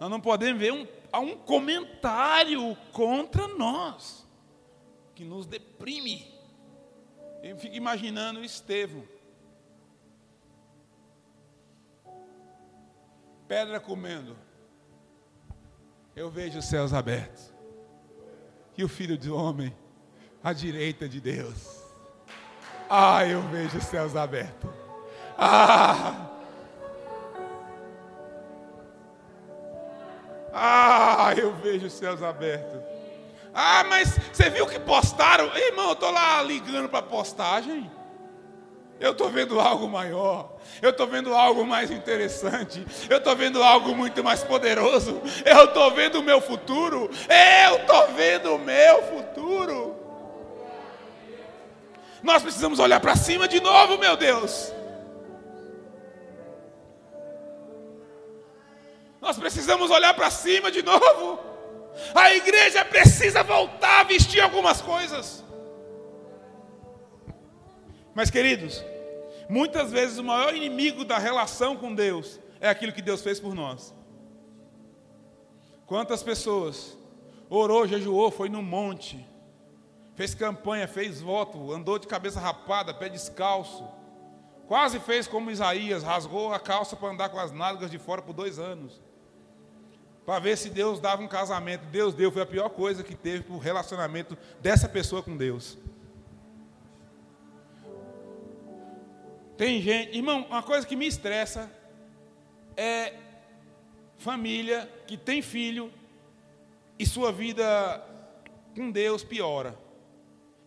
nós 0.00 0.08
não 0.08 0.18
podemos 0.18 0.58
ver 0.58 0.72
um, 0.72 0.88
um 1.20 1.36
comentário 1.36 2.74
contra 2.92 3.46
nós, 3.48 4.26
que 5.14 5.22
nos 5.22 5.44
deprime. 5.44 6.32
Eu 7.42 7.58
fico 7.58 7.76
imaginando 7.76 8.40
o 8.40 8.44
Estevão, 8.44 9.04
pedra 13.46 13.78
comendo, 13.78 14.34
eu 16.16 16.30
vejo 16.30 16.58
os 16.58 16.64
céus 16.64 16.94
abertos, 16.94 17.52
e 18.78 18.82
o 18.82 18.88
filho 18.88 19.18
do 19.18 19.36
homem 19.36 19.76
à 20.42 20.54
direita 20.54 21.06
de 21.06 21.20
Deus. 21.20 21.84
Ah, 22.88 23.26
eu 23.26 23.42
vejo 23.42 23.76
os 23.76 23.84
céus 23.84 24.16
abertos. 24.16 24.83
Ah! 25.38 26.14
Ah, 30.56 31.34
eu 31.36 31.52
vejo 31.54 31.86
os 31.86 31.92
céus 31.92 32.22
abertos. 32.22 32.80
Ah, 33.52 33.84
mas 33.88 34.18
você 34.32 34.48
viu 34.50 34.66
que 34.66 34.78
postaram? 34.78 35.46
Irmão, 35.56 35.86
eu 35.86 35.92
estou 35.92 36.10
lá 36.10 36.42
ligando 36.42 36.88
para 36.88 37.00
a 37.00 37.02
postagem. 37.02 37.90
Eu 39.00 39.10
estou 39.10 39.28
vendo 39.28 39.58
algo 39.58 39.88
maior. 39.88 40.52
Eu 40.80 40.90
estou 40.90 41.06
vendo 41.06 41.34
algo 41.34 41.66
mais 41.66 41.90
interessante. 41.90 42.86
Eu 43.10 43.18
estou 43.18 43.34
vendo 43.34 43.62
algo 43.62 43.94
muito 43.94 44.22
mais 44.22 44.44
poderoso. 44.44 45.20
Eu 45.44 45.64
estou 45.64 45.90
vendo 45.90 46.20
o 46.20 46.22
meu 46.22 46.40
futuro. 46.40 47.10
Eu 47.28 47.76
estou 47.76 48.08
vendo 48.12 48.54
o 48.54 48.58
meu 48.58 49.02
futuro. 49.02 49.96
Nós 52.22 52.42
precisamos 52.42 52.78
olhar 52.78 53.00
para 53.00 53.16
cima 53.16 53.46
de 53.48 53.60
novo, 53.60 53.98
meu 53.98 54.16
Deus. 54.16 54.72
Nós 59.24 59.38
precisamos 59.38 59.90
olhar 59.90 60.12
para 60.12 60.30
cima 60.30 60.70
de 60.70 60.82
novo. 60.82 61.38
A 62.14 62.34
igreja 62.34 62.84
precisa 62.84 63.42
voltar 63.42 64.00
a 64.00 64.04
vestir 64.04 64.38
algumas 64.38 64.82
coisas. 64.82 65.42
Mas, 68.14 68.30
queridos, 68.30 68.84
muitas 69.48 69.90
vezes 69.90 70.18
o 70.18 70.24
maior 70.24 70.54
inimigo 70.54 71.06
da 71.06 71.16
relação 71.16 71.74
com 71.74 71.94
Deus 71.94 72.38
é 72.60 72.68
aquilo 72.68 72.92
que 72.92 73.00
Deus 73.00 73.22
fez 73.22 73.40
por 73.40 73.54
nós. 73.54 73.94
Quantas 75.86 76.22
pessoas 76.22 76.94
orou, 77.48 77.88
jejuou, 77.88 78.30
foi 78.30 78.50
no 78.50 78.62
monte, 78.62 79.26
fez 80.14 80.34
campanha, 80.34 80.86
fez 80.86 81.22
voto, 81.22 81.72
andou 81.72 81.98
de 81.98 82.06
cabeça 82.06 82.38
rapada, 82.38 82.92
pé 82.92 83.08
descalço, 83.08 83.88
quase 84.68 85.00
fez 85.00 85.26
como 85.26 85.50
Isaías, 85.50 86.02
rasgou 86.02 86.52
a 86.52 86.60
calça 86.60 86.94
para 86.94 87.08
andar 87.08 87.30
com 87.30 87.38
as 87.38 87.52
nádegas 87.52 87.90
de 87.90 87.98
fora 87.98 88.20
por 88.20 88.34
dois 88.34 88.58
anos 88.58 89.00
para 90.24 90.38
ver 90.38 90.56
se 90.56 90.70
Deus 90.70 91.00
dava 91.00 91.22
um 91.22 91.28
casamento. 91.28 91.84
Deus 91.86 92.14
deu, 92.14 92.32
foi 92.32 92.42
a 92.42 92.46
pior 92.46 92.68
coisa 92.70 93.02
que 93.02 93.14
teve 93.14 93.44
para 93.44 93.54
o 93.54 93.58
relacionamento 93.58 94.36
dessa 94.60 94.88
pessoa 94.88 95.22
com 95.22 95.36
Deus. 95.36 95.76
Tem 99.56 99.80
gente, 99.80 100.16
irmão, 100.16 100.46
uma 100.48 100.62
coisa 100.62 100.86
que 100.86 100.96
me 100.96 101.06
estressa 101.06 101.70
é 102.76 103.14
família 104.18 104.90
que 105.06 105.16
tem 105.16 105.42
filho 105.42 105.92
e 106.98 107.06
sua 107.06 107.30
vida 107.30 108.02
com 108.74 108.90
Deus 108.90 109.22
piora. 109.22 109.78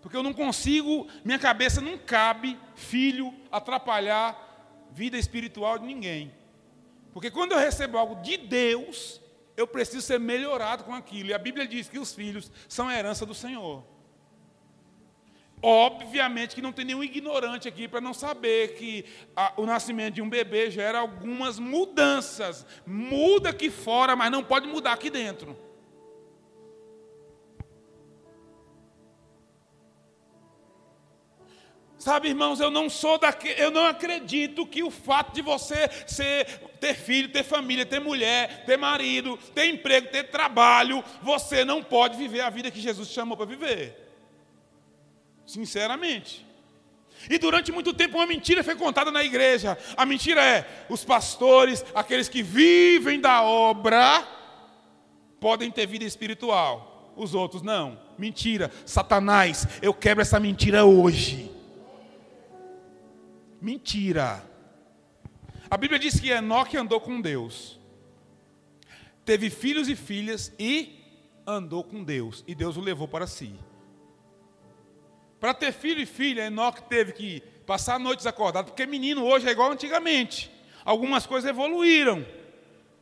Porque 0.02 0.16
eu 0.16 0.24
não 0.24 0.34
consigo, 0.34 1.08
minha 1.26 1.40
cabeça 1.40 1.82
não 1.82 1.98
cabe 1.98 2.58
filho 2.76 3.34
atrapalhar 3.52 4.88
vida 4.92 5.18
espiritual 5.18 5.78
de 5.78 5.86
ninguém. 5.86 6.32
Porque 7.12 7.30
quando 7.32 7.52
eu 7.54 7.58
recebo 7.58 7.98
algo 7.98 8.22
de 8.22 8.38
Deus, 8.38 9.20
eu 9.58 9.66
preciso 9.68 10.06
ser 10.06 10.20
melhorado 10.20 10.84
com 10.84 10.94
aquilo. 10.94 11.30
E 11.30 11.34
a 11.34 11.40
Bíblia 11.40 11.68
diz 11.68 11.90
que 11.90 11.98
os 11.98 12.14
filhos 12.14 12.52
são 12.70 12.90
herança 12.90 13.26
do 13.26 13.34
Senhor. 13.34 13.84
Obviamente 15.60 16.54
que 16.54 16.62
não 16.62 16.72
tem 16.72 16.86
nenhum 16.86 17.04
ignorante 17.04 17.68
aqui 17.68 17.88
para 17.88 18.00
não 18.00 18.14
saber 18.14 18.76
que 18.76 19.04
a, 19.36 19.54
o 19.58 19.66
nascimento 19.66 20.14
de 20.14 20.22
um 20.22 20.30
bebê 20.30 20.70
gera 20.70 21.00
algumas 21.00 21.58
mudanças. 21.58 22.64
Muda 22.86 23.50
aqui 23.50 23.72
fora, 23.72 24.16
mas 24.16 24.32
não 24.32 24.44
pode 24.44 24.68
mudar 24.68 24.94
aqui 24.94 25.10
dentro. 25.10 25.58
Sabe, 32.08 32.30
irmãos, 32.30 32.62
eu 32.62 32.72
não 32.72 32.90
sou 32.90 33.18
daquele, 33.18 33.62
eu 33.62 33.70
não 33.70 33.86
acredito 33.86 34.66
que 34.66 34.82
o 34.82 34.90
fato 34.90 35.36
de 35.36 35.42
você 35.42 35.90
ser, 36.08 36.46
ter 36.80 36.94
filho, 36.94 37.28
ter 37.28 37.44
família, 37.44 37.86
ter 37.86 38.00
mulher, 38.00 38.64
ter 38.66 38.78
marido, 38.78 39.38
ter 39.54 39.66
emprego, 39.66 40.08
ter 40.08 40.24
trabalho, 40.30 41.04
você 41.22 41.66
não 41.66 41.84
pode 41.84 42.18
viver 42.18 42.40
a 42.40 42.50
vida 42.50 42.72
que 42.72 42.80
Jesus 42.80 43.10
chamou 43.10 43.36
para 43.36 43.46
viver. 43.46 44.10
Sinceramente. 45.46 46.46
E 47.30 47.38
durante 47.38 47.74
muito 47.74 47.94
tempo 47.94 48.16
uma 48.16 48.26
mentira 48.26 48.64
foi 48.64 48.78
contada 48.78 49.12
na 49.12 49.22
igreja. 49.22 49.78
A 49.98 50.06
mentira 50.06 50.42
é: 50.42 50.86
os 50.88 51.04
pastores, 51.04 51.84
aqueles 51.94 52.30
que 52.30 52.42
vivem 52.42 53.20
da 53.20 53.44
obra, 53.44 54.26
podem 55.42 55.70
ter 55.70 55.86
vida 55.86 56.06
espiritual. 56.06 57.12
Os 57.18 57.36
outros 57.36 57.62
não. 57.62 58.00
Mentira. 58.18 58.72
Satanás, 58.86 59.68
eu 59.82 59.94
quebro 59.94 60.22
essa 60.22 60.40
mentira 60.40 60.86
hoje. 60.86 61.57
Mentira. 63.62 64.44
A 65.70 65.78
Bíblia 65.78 66.00
diz 66.00 66.20
que 66.20 66.30
Enoque 66.30 66.78
andou 66.78 67.00
com 67.00 67.20
Deus. 67.20 67.80
Teve 69.26 69.50
filhos 69.50 69.90
e 69.90 69.96
filhas 69.96 70.54
e 70.58 70.98
andou 71.46 71.84
com 71.84 72.04
Deus. 72.04 72.44
E 72.48 72.56
Deus 72.56 72.78
o 72.78 72.82
levou 72.82 73.08
para 73.08 73.28
si. 73.28 73.54
Para 75.40 75.54
ter 75.54 75.72
filho 75.72 76.02
e 76.02 76.06
filha, 76.06 76.46
Enoque 76.46 76.84
teve 76.84 77.12
que 77.12 77.42
passar 77.66 78.00
noites 78.00 78.26
acordado, 78.26 78.68
porque 78.68 78.86
menino 78.86 79.26
hoje 79.26 79.48
é 79.48 79.52
igual 79.52 79.72
antigamente. 79.72 80.52
Algumas 80.86 81.26
coisas 81.26 81.50
evoluíram, 81.50 82.26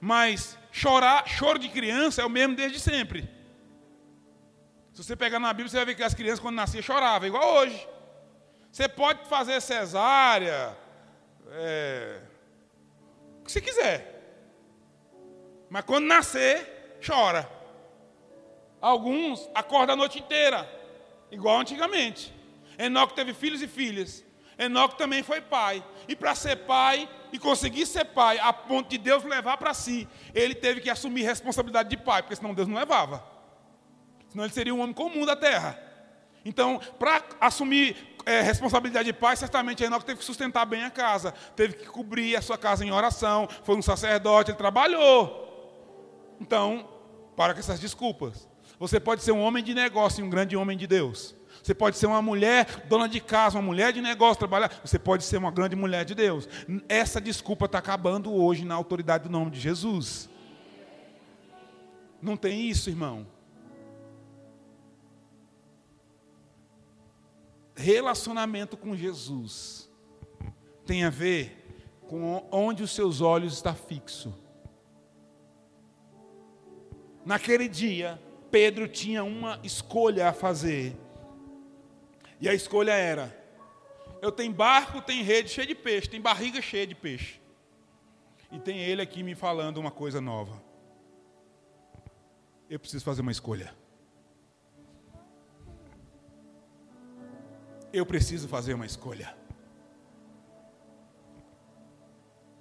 mas 0.02 0.58
chorar, 0.72 1.28
choro 1.28 1.60
de 1.60 1.70
criança 1.70 2.22
é 2.22 2.26
o 2.26 2.30
mesmo 2.30 2.56
desde 2.56 2.80
sempre. 2.80 3.30
Se 4.92 5.04
você 5.04 5.16
pegar 5.16 5.40
na 5.40 5.54
Bíblia, 5.54 5.70
você 5.70 5.78
vai 5.78 5.86
ver 5.86 5.96
que 5.96 6.04
as 6.04 6.14
crianças, 6.14 6.40
quando 6.40 6.56
nasciam, 6.56 6.82
choravam, 6.82 7.28
igual 7.28 7.58
hoje. 7.58 7.88
Você 8.76 8.90
pode 8.90 9.24
fazer 9.30 9.62
cesárea, 9.62 10.78
é, 11.50 12.20
o 13.40 13.46
que 13.46 13.52
você 13.54 13.62
quiser. 13.62 14.22
Mas 15.70 15.86
quando 15.86 16.08
nascer, 16.08 17.00
chora. 17.08 17.50
Alguns 18.82 19.50
acordam 19.56 19.94
a 19.94 19.96
noite 19.96 20.20
inteira 20.20 20.70
igual 21.32 21.58
antigamente. 21.58 22.34
Enoque 22.78 23.16
teve 23.16 23.34
filhos 23.34 23.62
e 23.62 23.68
filhas. 23.70 24.26
Enoque 24.60 24.98
também 24.98 25.24
foi 25.24 25.40
pai. 25.40 25.82
E 26.06 26.14
para 26.14 26.36
ser 26.36 26.58
pai 26.66 27.08
e 27.32 27.40
conseguir 27.40 27.86
ser 27.86 28.04
pai, 28.04 28.40
a 28.40 28.52
ponto 28.52 28.90
de 28.90 28.98
Deus 28.98 29.24
levar 29.24 29.56
para 29.56 29.74
si, 29.74 30.06
ele 30.34 30.54
teve 30.54 30.82
que 30.82 30.90
assumir 30.90 31.22
responsabilidade 31.22 31.88
de 31.88 31.96
pai, 31.96 32.24
porque 32.24 32.36
senão 32.36 32.54
Deus 32.54 32.68
não 32.68 32.76
levava. 32.76 33.26
Senão 34.28 34.44
ele 34.44 34.54
seria 34.54 34.76
um 34.76 34.82
homem 34.82 34.94
comum 34.94 35.26
da 35.26 35.38
terra. 35.38 35.80
Então, 36.44 36.82
para 37.00 37.24
assumir 37.40 38.15
é, 38.26 38.42
responsabilidade 38.42 39.06
de 39.06 39.14
pai, 39.14 39.36
certamente 39.36 39.84
Enoque 39.84 40.06
teve 40.06 40.20
que 40.20 40.26
sustentar 40.26 40.66
bem 40.66 40.84
a 40.84 40.90
casa, 40.90 41.32
teve 41.56 41.76
que 41.76 41.86
cobrir 41.86 42.36
a 42.36 42.42
sua 42.42 42.58
casa 42.58 42.84
em 42.84 42.92
oração, 42.92 43.48
foi 43.64 43.76
um 43.76 43.82
sacerdote, 43.82 44.52
ele 44.52 44.58
trabalhou. 44.58 45.44
Então, 46.42 46.90
para 47.36 47.54
com 47.54 47.60
essas 47.60 47.80
desculpas. 47.80 48.48
Você 48.80 49.00
pode 49.00 49.24
ser 49.24 49.32
um 49.32 49.42
homem 49.42 49.64
de 49.64 49.74
negócio 49.74 50.22
e 50.22 50.24
um 50.24 50.30
grande 50.30 50.56
homem 50.58 50.78
de 50.78 50.88
Deus. 50.88 51.36
Você 51.64 51.74
pode 51.74 51.98
ser 51.98 52.06
uma 52.08 52.22
mulher 52.22 52.86
dona 52.88 53.08
de 53.08 53.20
casa, 53.20 53.58
uma 53.58 53.64
mulher 53.64 53.94
de 53.94 54.02
negócio, 54.02 54.38
trabalhar. 54.38 54.72
Você 54.84 55.00
pode 55.00 55.24
ser 55.24 55.38
uma 55.38 55.52
grande 55.52 55.76
mulher 55.76 56.06
de 56.06 56.14
Deus. 56.14 56.48
Essa 56.88 57.20
desculpa 57.22 57.66
está 57.66 57.80
acabando 57.80 58.34
hoje 58.34 58.66
na 58.66 58.76
autoridade 58.76 59.24
do 59.24 59.30
nome 59.30 59.52
de 59.52 59.60
Jesus. 59.60 60.30
Não 62.22 62.36
tem 62.36 62.70
isso, 62.70 62.90
irmão. 62.90 63.26
Relacionamento 67.76 68.78
com 68.78 68.96
Jesus 68.96 69.90
tem 70.86 71.04
a 71.04 71.10
ver 71.10 71.66
com 72.08 72.48
onde 72.52 72.84
os 72.84 72.92
seus 72.92 73.20
olhos 73.20 73.54
estão 73.54 73.76
fixos. 73.76 74.34
Naquele 77.26 77.68
dia, 77.68 78.22
Pedro 78.52 78.88
tinha 78.88 79.24
uma 79.24 79.60
escolha 79.64 80.30
a 80.30 80.34
fazer. 80.34 80.96
E 82.40 82.48
a 82.48 82.54
escolha 82.54 82.94
era: 82.94 83.36
eu 84.22 84.32
tenho 84.32 84.54
barco, 84.54 85.02
tenho 85.02 85.26
rede 85.26 85.50
cheia 85.50 85.68
de 85.68 85.76
peixe, 85.76 86.10
tem 86.10 86.22
barriga 86.22 86.62
cheia 86.62 86.88
de 86.88 86.96
peixe. 86.96 87.42
E 88.52 88.60
tem 88.60 88.80
ele 88.80 89.02
aqui 89.02 89.24
me 89.24 89.36
falando 89.36 89.78
uma 89.78 89.92
coisa 89.92 90.22
nova. 90.22 90.64
Eu 92.70 92.80
preciso 92.80 93.04
fazer 93.04 93.22
uma 93.22 93.32
escolha. 93.32 93.76
Eu 97.96 98.06
preciso 98.06 98.46
fazer 98.50 98.74
uma 98.74 98.86
escolha. 98.86 99.34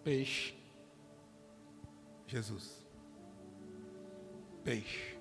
Peixe. 0.04 0.54
Jesus. 2.28 2.86
Peixe. 4.62 5.18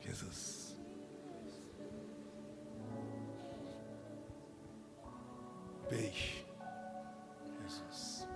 Jesus. 0.00 0.74
Peixe. 5.90 6.46
Jesus. 7.62 8.26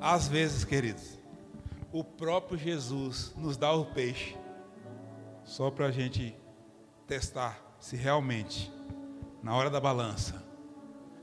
Às 0.00 0.26
vezes, 0.26 0.64
queridos, 0.64 1.19
o 1.92 2.04
próprio 2.04 2.58
Jesus 2.58 3.34
nos 3.36 3.56
dá 3.56 3.72
o 3.72 3.86
peixe 3.86 4.36
só 5.44 5.70
para 5.70 5.86
a 5.86 5.90
gente 5.90 6.36
testar 7.06 7.58
se 7.80 7.96
realmente, 7.96 8.72
na 9.42 9.54
hora 9.54 9.70
da 9.70 9.80
balança, 9.80 10.44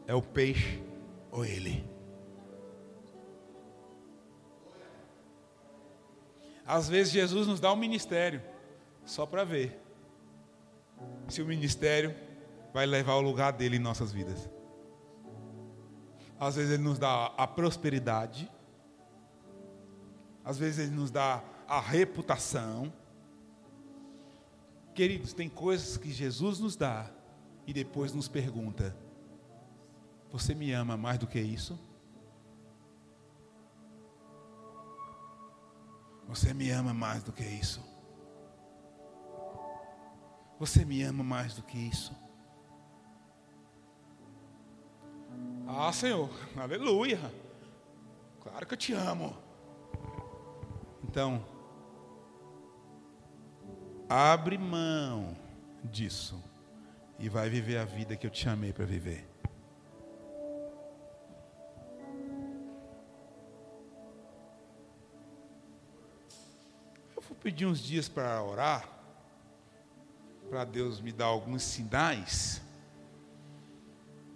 é 0.06 0.14
o 0.14 0.22
peixe 0.22 0.84
ou 1.32 1.46
Ele? 1.46 1.88
Às 6.66 6.90
vezes 6.90 7.14
Jesus 7.14 7.48
nos 7.48 7.62
dá 7.62 7.72
um 7.72 7.78
ministério 7.78 8.42
só 9.06 9.26
para 9.26 9.46
ver 9.46 9.82
se 11.30 11.42
o 11.42 11.46
ministério 11.46 12.14
vai 12.74 12.86
levar 12.86 13.14
ao 13.14 13.22
lugar 13.22 13.54
dele 13.54 13.78
em 13.78 13.80
nossas 13.80 14.12
vidas. 14.12 14.50
Às 16.40 16.56
vezes 16.58 16.74
ele 16.74 16.84
nos 16.84 17.00
dá 17.00 17.34
a 17.38 17.48
prosperidade, 17.48 18.52
às 20.48 20.58
vezes 20.58 20.80
ele 20.80 20.96
nos 20.96 21.12
dá 21.12 21.44
a 21.68 21.82
reputação. 21.82 22.94
Queridos, 24.96 25.34
tem 25.34 25.50
coisas 25.50 25.98
que 25.98 26.10
Jesus 26.10 26.58
nos 26.60 26.78
dá 26.78 27.12
e 27.68 27.74
depois 27.74 28.14
nos 28.14 28.30
pergunta: 28.30 28.96
você 30.32 30.56
me 30.56 30.72
ama 30.72 30.96
mais 30.96 31.20
do 31.20 31.28
que 31.28 31.38
isso? 31.38 31.78
Você 36.30 36.54
me 36.54 36.72
ama 36.72 36.94
mais 36.94 37.24
do 37.24 37.34
que 37.34 37.44
isso? 37.44 37.84
Você 40.58 40.86
me 40.86 41.04
ama 41.04 41.26
mais 41.26 41.56
do 41.56 41.62
que 41.62 41.78
isso? 41.78 42.16
Ah, 45.68 45.92
Senhor, 45.92 46.30
aleluia. 46.56 47.20
Claro 48.42 48.66
que 48.66 48.74
eu 48.74 48.78
te 48.78 48.94
amo. 48.94 49.47
Então, 51.04 51.44
abre 54.10 54.58
mão 54.58 55.36
disso 55.84 56.42
e 57.20 57.30
vai 57.30 57.50
viver 57.50 57.78
a 57.78 57.86
vida 57.86 58.16
que 58.16 58.26
eu 58.26 58.32
te 58.32 58.44
chamei 58.44 58.72
para 58.72 58.86
viver. 58.86 59.38
pedir 67.48 67.66
uns 67.66 67.80
dias 67.80 68.10
para 68.10 68.44
orar, 68.44 68.86
para 70.50 70.66
Deus 70.66 71.00
me 71.00 71.14
dar 71.14 71.28
alguns 71.28 71.64
sinais. 71.64 72.62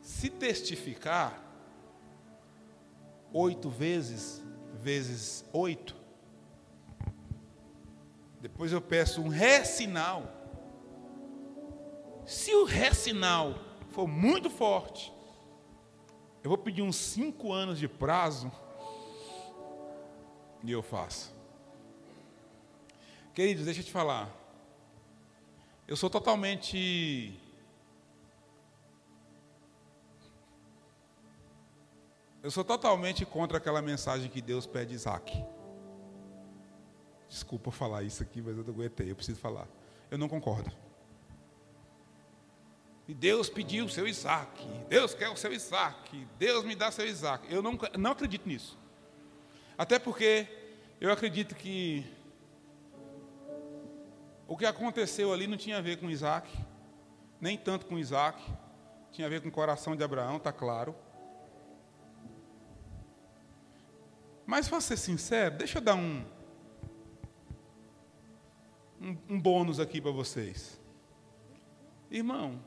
Se 0.02 0.30
testificar 0.30 1.38
oito 3.34 3.70
vezes, 3.70 4.42
vezes 4.82 5.44
oito, 5.52 5.94
depois 8.42 8.72
eu 8.72 8.82
peço 8.82 9.22
um 9.22 9.28
ré-sinal. 9.28 10.24
Se 12.26 12.54
o 12.56 12.66
ré-sinal 12.66 13.54
for 13.90 14.08
muito 14.08 14.50
forte, 14.50 15.14
eu 16.44 16.50
vou 16.50 16.58
pedir 16.58 16.82
uns 16.82 16.96
cinco 16.96 17.54
anos 17.54 17.78
de 17.78 17.88
prazo 17.88 18.52
e 20.64 20.72
eu 20.72 20.82
faço. 20.82 21.32
Queridos, 23.36 23.66
deixa 23.66 23.82
eu 23.82 23.86
te 23.86 23.92
falar. 23.92 24.30
Eu 25.88 25.96
sou 25.96 26.10
totalmente. 26.10 27.40
Eu 32.42 32.50
sou 32.50 32.64
totalmente 32.64 33.24
contra 33.24 33.60
aquela 33.60 33.84
mensagem 33.84 34.32
que 34.32 34.42
Deus 34.42 34.66
pede 34.66 34.96
Isaac. 34.96 35.46
Desculpa 37.32 37.72
falar 37.72 38.04
isso 38.04 38.22
aqui, 38.22 38.42
mas 38.42 38.58
eu 38.58 38.64
não 38.66 38.74
aguentei, 38.74 39.10
eu 39.10 39.16
preciso 39.16 39.40
falar. 39.40 39.66
Eu 40.12 40.18
não 40.18 40.28
concordo. 40.28 40.70
E 43.08 43.14
Deus 43.14 43.50
pediu 43.50 43.86
o 43.86 43.90
seu 43.90 44.06
Isaac. 44.06 44.62
Deus 44.90 45.14
quer 45.14 45.30
o 45.30 45.38
seu 45.38 45.54
Isaac. 45.54 46.28
Deus 46.38 46.66
me 46.66 46.76
dá 46.76 46.92
seu 46.92 47.08
Isaac. 47.08 47.50
Eu 47.50 47.62
não, 47.62 47.80
não 47.98 48.12
acredito 48.12 48.46
nisso. 48.46 48.78
Até 49.78 49.98
porque 49.98 50.46
eu 51.00 51.10
acredito 51.10 51.56
que 51.56 52.06
o 54.46 54.58
que 54.58 54.66
aconteceu 54.66 55.32
ali 55.32 55.48
não 55.48 55.56
tinha 55.56 55.78
a 55.78 55.82
ver 55.82 56.00
com 56.02 56.10
Isaac, 56.10 56.52
nem 57.40 57.58
tanto 57.58 57.86
com 57.86 57.98
Isaac, 57.98 58.44
tinha 59.14 59.26
a 59.26 59.30
ver 59.30 59.42
com 59.42 59.48
o 59.48 59.52
coração 59.54 59.96
de 59.96 60.04
Abraão, 60.04 60.36
está 60.36 60.52
claro. 60.52 60.94
Mas 64.46 64.68
para 64.68 64.82
ser 64.82 64.98
sincero, 64.98 65.56
deixa 65.56 65.78
eu 65.78 65.82
dar 65.82 65.96
um, 65.96 66.26
um, 69.02 69.18
um 69.36 69.42
bônus 69.42 69.80
aqui 69.80 70.00
para 70.00 70.12
vocês. 70.12 70.80
Irmão, 72.10 72.64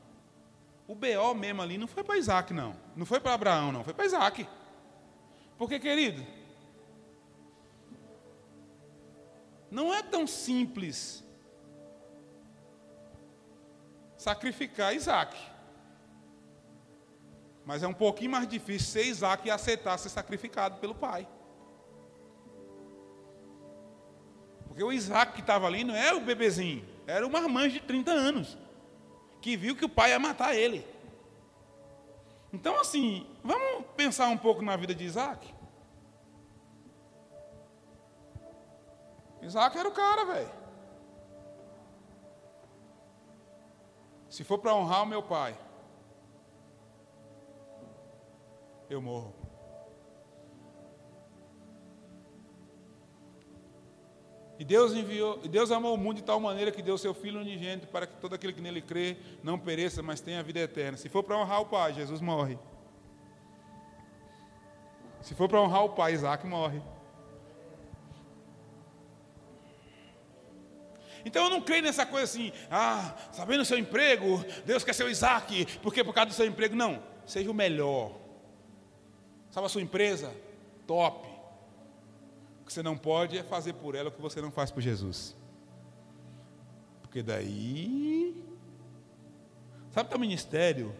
o 0.87 0.93
BO 0.93 1.33
mesmo 1.35 1.61
ali 1.61 1.77
não 1.77 1.87
foi 1.87 2.03
para 2.03 2.17
Isaac, 2.17 2.53
não. 2.53 2.75
Não 2.95 3.05
foi 3.05 3.19
para 3.19 3.33
Abraão, 3.33 3.71
não. 3.71 3.83
Foi 3.83 3.93
para 3.93 4.05
Isaac. 4.05 4.47
Porque, 5.57 5.79
querido, 5.79 6.25
não 9.71 9.93
é 9.93 10.03
tão 10.03 10.27
simples 10.27 11.23
sacrificar 14.17 14.93
Isaac. 14.93 15.37
Mas 17.65 17.81
é 17.81 17.87
um 17.87 17.93
pouquinho 17.93 18.31
mais 18.31 18.47
difícil 18.47 18.87
ser 18.87 19.07
Isaac 19.07 19.47
e 19.47 19.51
aceitar 19.51 19.97
ser 19.97 20.09
sacrificado 20.09 20.79
pelo 20.79 20.93
pai. 20.93 21.27
Porque 24.75 24.83
o 24.83 24.91
Isaac 24.91 25.31
que 25.31 25.39
estava 25.39 25.67
ali 25.67 25.85
não 25.85 25.95
era 25.95 26.17
o 26.17 26.19
bebezinho, 26.19 26.85
era 27.07 27.25
uma 27.25 27.39
irmã 27.39 27.69
de 27.69 27.79
30 27.79 28.11
anos, 28.11 28.57
que 29.41 29.55
viu 29.55 29.73
que 29.73 29.85
o 29.85 29.89
pai 29.89 30.09
ia 30.09 30.19
matar 30.19 30.53
ele. 30.53 30.85
Então, 32.51 32.77
assim, 32.77 33.25
vamos 33.41 33.85
pensar 33.95 34.27
um 34.27 34.37
pouco 34.37 34.61
na 34.61 34.75
vida 34.75 34.93
de 34.93 35.05
Isaac. 35.05 35.55
Isaac 39.41 39.77
era 39.77 39.87
o 39.87 39.93
cara, 39.93 40.25
velho. 40.25 40.51
Se 44.29 44.43
for 44.43 44.57
para 44.57 44.75
honrar 44.75 45.03
o 45.03 45.05
meu 45.05 45.23
pai, 45.23 45.57
eu 48.89 49.01
morro. 49.01 49.44
E 54.57 54.63
Deus 54.63 54.93
enviou, 54.93 55.39
e 55.43 55.49
Deus 55.49 55.69
amou 55.69 55.93
o 55.93 55.97
mundo 55.97 56.17
de 56.17 56.23
tal 56.23 56.39
maneira 56.39 56.71
que 56.71 56.81
deu 56.81 56.97
seu 56.97 57.13
filho 57.13 57.41
unigênito 57.41 57.87
para 57.87 58.07
que 58.07 58.15
todo 58.17 58.33
aquele 58.33 58.53
que 58.53 58.61
nele 58.61 58.81
crê 58.81 59.17
não 59.43 59.59
pereça, 59.59 60.01
mas 60.01 60.21
tenha 60.21 60.39
a 60.39 60.43
vida 60.43 60.59
eterna. 60.59 60.97
Se 60.97 61.09
for 61.09 61.23
para 61.23 61.37
honrar 61.37 61.61
o 61.61 61.65
pai, 61.65 61.93
Jesus 61.93 62.21
morre. 62.21 62.57
Se 65.21 65.33
for 65.33 65.49
para 65.49 65.61
honrar 65.61 65.83
o 65.83 65.89
pai, 65.89 66.13
Isaac 66.13 66.45
morre. 66.47 66.81
Então 71.25 71.45
eu 71.45 71.49
não 71.49 71.59
creio 71.59 71.81
nessa 71.81 72.05
coisa 72.05 72.25
assim, 72.25 72.53
ah, 72.69 73.15
sabendo 73.31 73.61
o 73.61 73.65
seu 73.65 73.79
emprego, 73.79 74.45
Deus 74.63 74.83
quer 74.83 74.93
ser 74.93 75.03
o 75.03 75.09
Isaac, 75.09 75.65
porque 75.81 76.03
por 76.03 76.13
causa 76.13 76.29
do 76.29 76.35
seu 76.35 76.45
emprego. 76.45 76.75
Não, 76.75 77.01
seja 77.25 77.49
o 77.49 77.53
melhor. 77.53 78.11
Sabe 79.49 79.65
a 79.65 79.69
sua 79.69 79.81
empresa? 79.81 80.31
Top. 80.85 81.24
O 82.65 82.67
que 82.67 82.73
você 82.73 82.81
não 82.81 82.97
pode 82.97 83.37
é 83.37 83.43
fazer 83.43 83.73
por 83.73 83.93
ela 83.93 84.09
o 84.09 84.11
que 84.11 84.19
você 84.19 84.41
não 84.41 84.49
faz 84.49 84.71
por 84.71 84.81
Jesus. 84.81 85.35
Porque 87.03 87.21
daí. 87.21 88.43
Sabe 89.91 90.09
teu 90.09 90.17
ministério? 90.17 90.91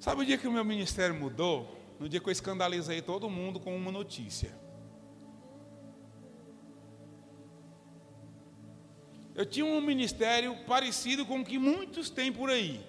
Sabe 0.00 0.22
o 0.22 0.24
dia 0.26 0.36
que 0.36 0.48
o 0.48 0.52
meu 0.52 0.64
ministério 0.64 1.14
mudou? 1.14 1.78
No 2.00 2.08
dia 2.08 2.18
que 2.18 2.28
eu 2.28 2.32
escandalizei 2.32 3.00
todo 3.00 3.30
mundo 3.30 3.60
com 3.60 3.76
uma 3.76 3.92
notícia. 3.92 4.52
Eu 9.36 9.46
tinha 9.46 9.64
um 9.64 9.80
ministério 9.80 10.56
parecido 10.66 11.24
com 11.24 11.38
o 11.38 11.44
que 11.44 11.56
muitos 11.56 12.10
têm 12.10 12.32
por 12.32 12.50
aí. 12.50 12.84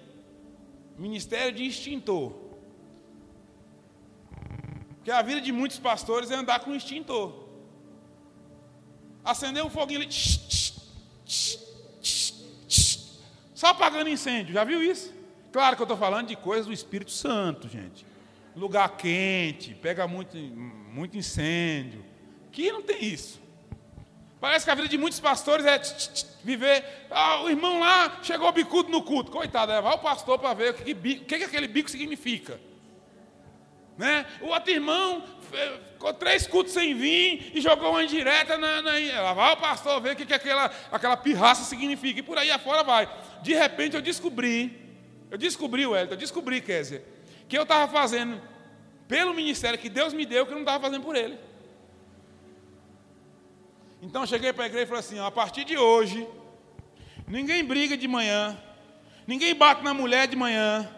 Ministério 0.98 1.52
de 1.52 1.64
extintor. 1.64 2.32
Porque 4.96 5.10
a 5.10 5.20
vida 5.20 5.40
de 5.40 5.50
muitos 5.50 5.78
pastores 5.80 6.30
é 6.30 6.36
andar 6.36 6.60
com 6.60 6.72
extintor. 6.74 7.42
Acender 9.24 9.64
um 9.64 9.70
foguinho 9.70 10.00
ali. 10.00 10.08
Só 13.52 13.66
apagando 13.68 14.08
incêndio. 14.08 14.54
Já 14.54 14.62
viu 14.62 14.80
isso? 14.80 15.12
Claro 15.50 15.74
que 15.74 15.82
eu 15.82 15.84
estou 15.84 15.98
falando 15.98 16.28
de 16.28 16.36
coisas 16.36 16.66
do 16.66 16.72
Espírito 16.72 17.10
Santo, 17.10 17.68
gente. 17.68 18.06
Lugar 18.54 18.96
quente, 18.96 19.74
pega 19.74 20.06
muito, 20.06 20.36
muito 20.36 21.18
incêndio. 21.18 22.04
Que 22.52 22.70
não 22.70 22.82
tem 22.82 23.04
isso. 23.04 23.41
Parece 24.42 24.64
que 24.64 24.72
a 24.72 24.74
vida 24.74 24.88
de 24.88 24.98
muitos 24.98 25.20
pastores 25.20 25.64
é 25.64 25.80
viver. 26.42 27.06
Ah, 27.08 27.44
o 27.44 27.48
irmão 27.48 27.78
lá 27.78 28.18
chegou 28.24 28.50
bicudo 28.50 28.90
no 28.90 29.00
culto. 29.00 29.30
Coitado, 29.30 29.70
é, 29.70 29.80
vai 29.80 29.94
o 29.94 29.98
pastor 29.98 30.36
para 30.36 30.52
ver 30.52 30.72
o 30.72 30.74
que, 30.74 30.92
que, 30.92 31.14
que, 31.20 31.38
que 31.38 31.44
aquele 31.44 31.68
bico 31.68 31.88
significa. 31.88 32.58
Né? 33.96 34.26
O 34.40 34.46
outro 34.46 34.72
irmão 34.72 35.22
ficou 35.92 36.12
três 36.14 36.44
cultos 36.44 36.72
sem 36.72 36.92
vir 36.92 37.52
e 37.54 37.60
jogou 37.60 37.90
uma 37.90 38.02
indireta 38.02 38.58
na. 38.58 38.82
na 38.82 39.32
vai 39.32 39.52
o 39.52 39.58
pastor 39.58 40.00
ver 40.00 40.14
o 40.14 40.16
que, 40.16 40.26
que 40.26 40.34
aquela, 40.34 40.72
aquela 40.90 41.16
pirraça 41.16 41.62
significa. 41.62 42.18
E 42.18 42.22
por 42.24 42.36
aí 42.36 42.50
afora 42.50 42.82
vai. 42.82 43.08
De 43.42 43.54
repente 43.54 43.94
eu 43.94 44.02
descobri, 44.02 44.76
eu 45.30 45.38
descobri, 45.38 45.86
Wellington, 45.86 46.14
eu 46.14 46.18
descobri, 46.18 46.60
Kézia, 46.60 47.04
que 47.48 47.56
eu 47.56 47.62
estava 47.62 47.86
fazendo 47.92 48.42
pelo 49.06 49.34
ministério 49.34 49.78
que 49.78 49.88
Deus 49.88 50.12
me 50.12 50.26
deu, 50.26 50.44
que 50.46 50.50
eu 50.50 50.56
não 50.56 50.62
estava 50.62 50.82
fazendo 50.82 51.04
por 51.04 51.14
ele. 51.14 51.38
Então 54.02 54.22
eu 54.22 54.26
cheguei 54.26 54.52
para 54.52 54.64
a 54.64 54.66
igreja 54.66 54.84
e 54.84 54.88
falei 54.88 55.00
assim: 55.00 55.20
ó, 55.20 55.26
a 55.26 55.30
partir 55.30 55.64
de 55.64 55.78
hoje, 55.78 56.28
ninguém 57.28 57.64
briga 57.64 57.96
de 57.96 58.08
manhã, 58.08 58.60
ninguém 59.28 59.54
bate 59.54 59.84
na 59.84 59.94
mulher 59.94 60.26
de 60.26 60.34
manhã, 60.34 60.90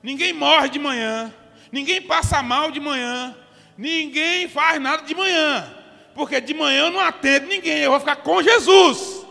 ninguém 0.00 0.32
morre 0.32 0.68
de 0.68 0.78
manhã, 0.78 1.34
ninguém 1.72 2.00
passa 2.00 2.40
mal 2.40 2.70
de 2.70 2.78
manhã, 2.78 3.36
ninguém 3.76 4.48
faz 4.48 4.80
nada 4.80 5.02
de 5.02 5.12
manhã, 5.12 5.76
porque 6.14 6.40
de 6.40 6.54
manhã 6.54 6.84
eu 6.84 6.92
não 6.92 7.00
atendo 7.00 7.48
ninguém, 7.48 7.78
eu 7.78 7.90
vou 7.90 7.98
ficar 7.98 8.16
com 8.16 8.40
Jesus. 8.40 9.26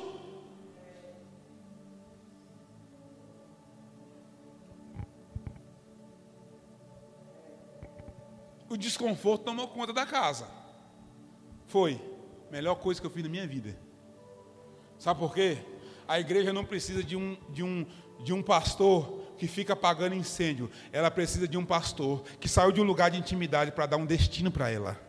O 8.68 8.76
desconforto 8.76 9.46
tomou 9.46 9.70
conta 9.70 9.94
da 9.94 10.06
casa. 10.06 10.48
Foi. 11.68 12.11
Melhor 12.52 12.76
coisa 12.76 13.00
que 13.00 13.08
eu 13.08 13.12
fiz 13.12 13.24
na 13.24 13.30
minha 13.30 13.48
vida. 13.48 13.78
Sabe 15.00 15.20
por 15.20 15.34
quê? 15.34 15.58
A 16.06 16.20
igreja 16.20 16.52
não 16.52 16.66
precisa 16.66 17.02
de 17.02 17.16
um, 17.16 17.38
de 17.50 17.64
um, 17.64 17.86
de 18.24 18.34
um 18.34 18.44
pastor 18.44 19.22
que 19.38 19.48
fica 19.48 19.72
apagando 19.72 20.14
incêndio. 20.14 20.70
Ela 20.92 21.10
precisa 21.10 21.48
de 21.48 21.58
um 21.58 21.66
pastor 21.66 22.24
que 22.42 22.50
saiu 22.50 22.74
de 22.74 22.82
um 22.82 22.84
lugar 22.84 23.10
de 23.10 23.18
intimidade 23.18 23.72
para 23.72 23.86
dar 23.86 23.96
um 23.96 24.06
destino 24.06 24.52
para 24.52 24.70
ela. 24.70 25.00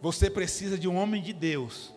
Você 0.00 0.30
precisa 0.30 0.78
de 0.78 0.86
um 0.86 0.96
homem 0.96 1.20
de 1.20 1.32
Deus 1.32 1.92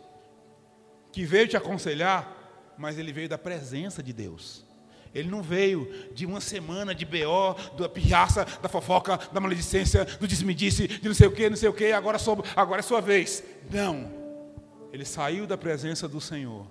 que 1.12 1.24
veio 1.24 1.48
te 1.48 1.56
aconselhar, 1.56 2.74
mas 2.78 2.98
ele 2.98 3.14
veio 3.14 3.30
da 3.30 3.38
presença 3.38 4.02
de 4.02 4.12
Deus. 4.12 4.67
Ele 5.18 5.32
não 5.32 5.42
veio 5.42 5.92
de 6.14 6.28
uma 6.28 6.40
semana 6.40 6.94
de 6.94 7.04
BO, 7.04 7.56
da 7.76 7.90
pirraça, 7.90 8.46
da 8.62 8.70
fofoca, 8.70 9.18
da 9.34 9.40
maledicência, 9.40 10.06
do 10.06 10.28
disse-me-disse, 10.28 10.88
de 10.88 11.08
não 11.08 11.16
sei 11.16 11.26
o 11.26 11.32
que, 11.32 11.50
não 11.50 11.58
sei 11.58 11.68
o 11.68 11.74
que, 11.74 11.92
agora, 11.92 12.20
sou, 12.20 12.44
agora 12.56 12.82
é 12.82 12.84
sua 12.84 13.02
vez. 13.02 13.44
Não. 13.72 14.12
Ele 14.94 15.04
saiu 15.04 15.48
da 15.48 15.58
presença 15.58 16.08
do 16.08 16.22
Senhor. 16.22 16.68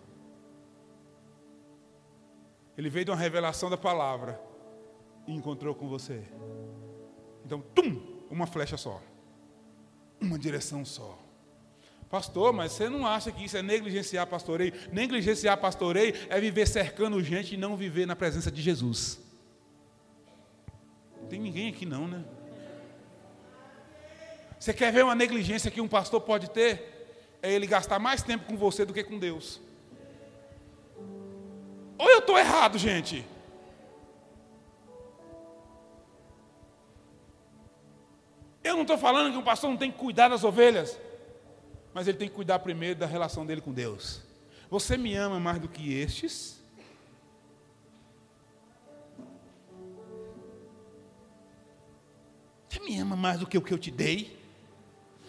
Ele 2.79 2.89
veio 2.89 3.07
de 3.07 3.11
uma 3.11 3.17
revelação 3.17 3.69
da 3.69 3.77
palavra 3.77 4.41
e 5.27 5.35
encontrou 5.35 5.75
com 5.75 5.89
você. 5.89 6.23
Então, 7.45 7.61
tum, 7.75 8.01
uma 8.31 8.47
flecha 8.47 8.77
só. 8.77 9.03
Uma 10.21 10.39
direção 10.39 10.85
só. 10.85 11.19
Pastor, 12.11 12.53
mas 12.53 12.73
você 12.73 12.89
não 12.89 13.05
acha 13.07 13.33
que 13.33 13.45
isso 13.45 13.57
é 13.57 13.63
negligenciar 13.63 14.27
pastoreio? 14.27 14.73
Negligenciar 14.93 15.57
pastoreio 15.59 16.15
é 16.29 16.41
viver 16.41 16.67
cercando 16.67 17.23
gente 17.23 17.55
e 17.55 17.57
não 17.57 17.77
viver 17.77 18.07
na 18.07 18.15
presença 18.15 18.51
de 18.51 18.63
Jesus. 18.63 19.19
Não 21.21 21.27
tem 21.27 21.41
ninguém 21.41 21.69
aqui 21.69 21.85
não, 21.85 22.07
né? 22.07 22.25
Você 24.59 24.73
quer 24.73 24.93
ver 24.93 25.05
uma 25.05 25.15
negligência 25.15 25.71
que 25.71 25.81
um 25.81 25.89
pastor 25.89 26.21
pode 26.21 26.49
ter? 26.51 27.39
É 27.43 27.53
ele 27.53 27.67
gastar 27.67 27.99
mais 27.99 28.23
tempo 28.23 28.47
com 28.47 28.57
você 28.57 28.85
do 28.85 28.95
que 28.95 29.03
com 29.03 29.19
Deus. 29.19 29.61
Ou 31.99 32.09
eu 32.09 32.21
estou 32.21 32.39
errado, 32.39 32.79
gente? 32.79 33.25
Eu 38.63 38.75
não 38.75 38.83
estou 38.83 38.97
falando 38.99 39.33
que 39.33 39.39
um 39.39 39.43
pastor 39.43 39.71
não 39.71 39.77
tem 39.77 39.91
que 39.91 39.99
cuidar 39.99 40.29
das 40.29 40.45
ovelhas 40.45 40.99
mas 41.97 42.07
ele 42.07 42.19
tem 42.19 42.29
que 42.29 42.35
cuidar 42.35 42.59
primeiro 42.59 42.95
da 43.01 43.07
relação 43.07 43.47
dele 43.47 43.63
com 43.63 43.73
Deus. 43.73 44.21
Você 44.69 44.99
me 44.99 45.15
ama 45.15 45.41
mais 45.41 45.59
do 45.59 45.67
que 45.67 45.95
estes? 45.95 46.63
Você 52.69 52.81
me 52.81 52.99
ama 52.99 53.17
mais 53.17 53.41
do 53.41 53.47
que 53.47 53.57
o 53.57 53.63
que 53.63 53.73
eu 53.73 53.79
te 53.79 53.91
dei? 53.91 54.39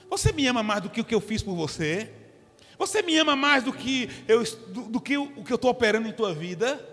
Você 0.10 0.34
me 0.34 0.46
ama 0.46 0.62
mais 0.62 0.82
do 0.82 0.90
que 0.90 1.00
o 1.00 1.06
que 1.06 1.16
eu 1.16 1.22
fiz 1.22 1.42
por 1.42 1.56
você? 1.56 2.12
Você 2.78 3.02
me 3.02 3.18
ama 3.18 3.34
mais 3.34 3.64
do 3.64 3.72
que, 3.72 4.10
eu, 4.28 4.44
do, 4.68 4.82
do 4.90 5.00
que 5.00 5.18
o 5.18 5.46
que 5.46 5.54
eu 5.54 5.56
estou 5.56 5.72
operando 5.72 6.10
em 6.10 6.12
tua 6.12 6.34
vida? 6.34 6.86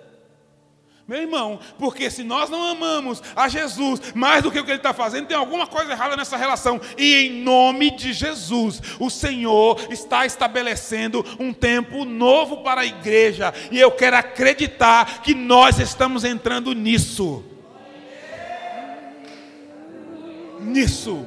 Meu 1.06 1.20
irmão, 1.20 1.60
porque 1.78 2.10
se 2.10 2.24
nós 2.24 2.48
não 2.48 2.64
amamos 2.64 3.22
a 3.36 3.46
Jesus 3.46 4.14
mais 4.14 4.42
do 4.42 4.50
que 4.50 4.58
o 4.58 4.64
que 4.64 4.70
Ele 4.70 4.78
está 4.78 4.94
fazendo, 4.94 5.26
tem 5.26 5.36
alguma 5.36 5.66
coisa 5.66 5.92
errada 5.92 6.16
nessa 6.16 6.34
relação. 6.34 6.80
E 6.96 7.26
em 7.26 7.42
nome 7.42 7.90
de 7.90 8.14
Jesus, 8.14 8.80
o 8.98 9.10
Senhor 9.10 9.78
está 9.90 10.24
estabelecendo 10.24 11.22
um 11.38 11.52
tempo 11.52 12.06
novo 12.06 12.62
para 12.62 12.80
a 12.80 12.86
igreja. 12.86 13.52
E 13.70 13.78
eu 13.78 13.90
quero 13.90 14.16
acreditar 14.16 15.20
que 15.22 15.34
nós 15.34 15.78
estamos 15.78 16.24
entrando 16.24 16.72
nisso. 16.72 17.44
Nisso. 20.58 21.26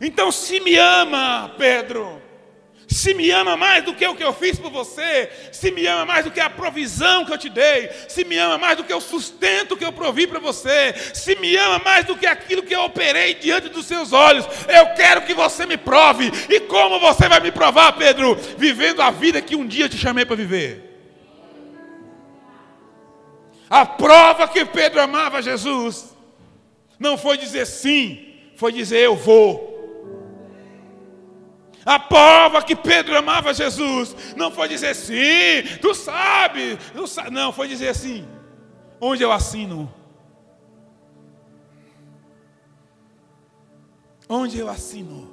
Então, 0.00 0.32
se 0.32 0.58
me 0.58 0.76
ama, 0.76 1.54
Pedro 1.56 2.25
se 2.88 3.12
me 3.14 3.30
ama 3.30 3.56
mais 3.56 3.84
do 3.84 3.94
que 3.94 4.06
o 4.06 4.14
que 4.14 4.22
eu 4.22 4.32
fiz 4.32 4.58
por 4.58 4.70
você, 4.70 5.28
se 5.50 5.70
me 5.70 5.86
ama 5.86 6.04
mais 6.04 6.24
do 6.24 6.30
que 6.30 6.40
a 6.40 6.48
provisão 6.48 7.24
que 7.24 7.32
eu 7.32 7.38
te 7.38 7.48
dei, 7.48 7.90
se 8.08 8.24
me 8.24 8.38
ama 8.38 8.58
mais 8.58 8.76
do 8.76 8.84
que 8.84 8.94
o 8.94 9.00
sustento 9.00 9.76
que 9.76 9.84
eu 9.84 9.92
provi 9.92 10.26
para 10.26 10.38
você, 10.38 10.94
se 11.12 11.34
me 11.36 11.56
ama 11.56 11.80
mais 11.84 12.04
do 12.04 12.16
que 12.16 12.26
aquilo 12.26 12.62
que 12.62 12.74
eu 12.74 12.84
operei 12.84 13.34
diante 13.34 13.68
dos 13.68 13.86
seus 13.86 14.12
olhos, 14.12 14.46
eu 14.68 14.94
quero 14.94 15.22
que 15.22 15.34
você 15.34 15.66
me 15.66 15.76
prove. 15.76 16.30
E 16.48 16.60
como 16.60 17.00
você 17.00 17.28
vai 17.28 17.40
me 17.40 17.50
provar, 17.50 17.92
Pedro? 17.92 18.36
Vivendo 18.56 19.02
a 19.02 19.10
vida 19.10 19.42
que 19.42 19.56
um 19.56 19.66
dia 19.66 19.88
te 19.88 19.98
chamei 19.98 20.24
para 20.24 20.36
viver. 20.36 20.86
A 23.68 23.84
prova 23.84 24.46
que 24.46 24.64
Pedro 24.64 25.00
amava 25.00 25.42
Jesus 25.42 26.14
não 26.98 27.18
foi 27.18 27.36
dizer 27.36 27.66
sim, 27.66 28.34
foi 28.54 28.72
dizer 28.72 29.00
eu 29.00 29.16
vou. 29.16 29.75
A 31.86 32.00
prova 32.00 32.64
que 32.64 32.74
Pedro 32.74 33.16
amava 33.16 33.54
Jesus 33.54 34.34
não 34.34 34.50
foi 34.50 34.66
dizer 34.66 34.92
sim, 34.92 35.78
tu 35.80 35.94
sabe, 35.94 36.76
tu 36.92 37.06
sabe. 37.06 37.30
Não, 37.30 37.52
foi 37.52 37.68
dizer 37.68 37.90
assim: 37.90 38.26
onde 39.00 39.22
eu 39.22 39.30
assino? 39.30 39.88
Onde 44.28 44.58
eu 44.58 44.68
assino? 44.68 45.32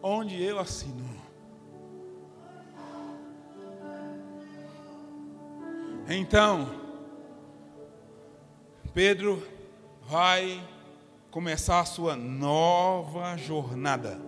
Onde 0.00 0.40
eu 0.40 0.60
assino? 0.60 1.04
Então, 6.08 6.70
Pedro 8.94 9.44
vai 10.02 10.62
começar 11.36 11.80
a 11.80 11.84
sua 11.84 12.16
nova 12.16 13.36
jornada. 13.36 14.18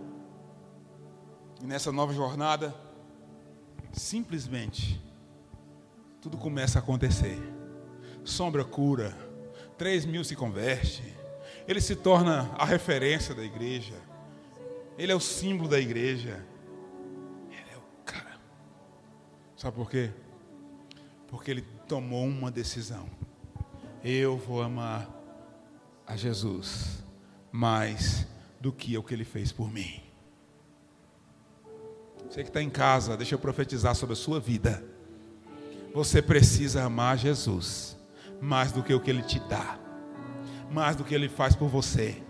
E 1.59 1.65
nessa 1.65 1.91
nova 1.91 2.13
jornada, 2.13 2.75
simplesmente, 3.91 5.03
tudo 6.21 6.37
começa 6.37 6.79
a 6.79 6.83
acontecer. 6.83 7.39
Sombra 8.27 8.63
cura, 8.63 9.17
três 9.79 10.05
mil 10.05 10.23
se 10.23 10.37
converte, 10.37 11.03
ele 11.67 11.81
se 11.81 11.97
torna 11.97 12.51
a 12.59 12.67
referência 12.67 13.35
da 13.35 13.43
igreja, 13.43 13.95
ele 14.99 15.11
é 15.11 15.17
o 15.17 15.21
símbolo 15.21 15.67
da 15.67 15.81
igreja, 15.81 16.45
ele 17.51 17.71
é 17.73 17.77
o 17.79 18.05
cara. 18.05 18.39
Sabe 19.57 19.77
por 19.77 19.89
quê? 19.89 20.11
Porque 21.27 21.51
ele 21.51 21.63
tomou 21.89 22.27
uma 22.27 22.51
decisão. 22.51 23.09
Eu 24.05 24.37
vou 24.37 24.61
amar 24.61 25.18
a 26.09 26.17
Jesus 26.17 27.05
mais 27.53 28.27
do 28.59 28.73
que 28.73 28.97
o 28.97 29.03
que 29.03 29.13
ele 29.13 29.25
fez 29.25 29.53
por 29.53 29.71
mim. 29.71 30.03
Você 32.29 32.43
que 32.43 32.49
está 32.49 32.63
em 32.63 32.71
casa, 32.71 33.17
deixa 33.17 33.35
eu 33.35 33.39
profetizar 33.39 33.95
sobre 33.95 34.15
a 34.15 34.17
sua 34.17 34.41
vida. 34.41 34.83
Você 35.95 36.23
precisa 36.23 36.83
amar 36.85 37.19
Jesus 37.19 37.97
mais 38.41 38.73
do 38.73 38.83
que 38.83 38.95
o 38.95 39.01
que 39.01 39.11
ele 39.11 39.23
te 39.23 39.39
dá, 39.41 39.79
mais 40.71 40.97
do 40.97 41.05
que 41.05 41.15
ele 41.15 41.29
faz 41.29 41.55
por 41.55 41.69
você, 41.69 42.23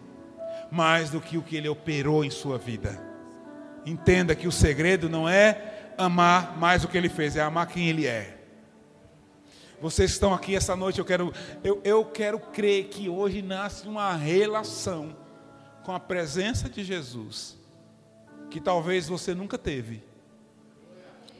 mais 0.70 1.10
do 1.10 1.20
que 1.20 1.38
o 1.38 1.42
que 1.42 1.56
ele 1.56 1.68
operou 1.68 2.24
em 2.24 2.30
sua 2.30 2.58
vida. 2.58 3.00
Entenda 3.86 4.34
que 4.34 4.48
o 4.48 4.52
segredo 4.52 5.08
não 5.08 5.28
é 5.28 5.92
amar 5.96 6.58
mais 6.58 6.82
do 6.82 6.88
que 6.88 6.98
ele 6.98 7.08
fez, 7.08 7.36
é 7.36 7.40
amar 7.40 7.66
quem 7.66 7.88
ele 7.88 8.06
é. 8.06 8.37
Vocês 9.80 10.10
estão 10.10 10.34
aqui 10.34 10.56
essa 10.56 10.74
noite, 10.74 10.98
eu 10.98 11.04
quero, 11.04 11.32
eu, 11.62 11.80
eu 11.84 12.04
quero 12.04 12.40
crer 12.40 12.88
que 12.88 13.08
hoje 13.08 13.42
nasce 13.42 13.86
uma 13.86 14.14
relação 14.16 15.16
com 15.84 15.92
a 15.92 16.00
presença 16.00 16.68
de 16.68 16.82
Jesus, 16.82 17.56
que 18.50 18.60
talvez 18.60 19.08
você 19.08 19.34
nunca 19.34 19.56
teve, 19.56 20.02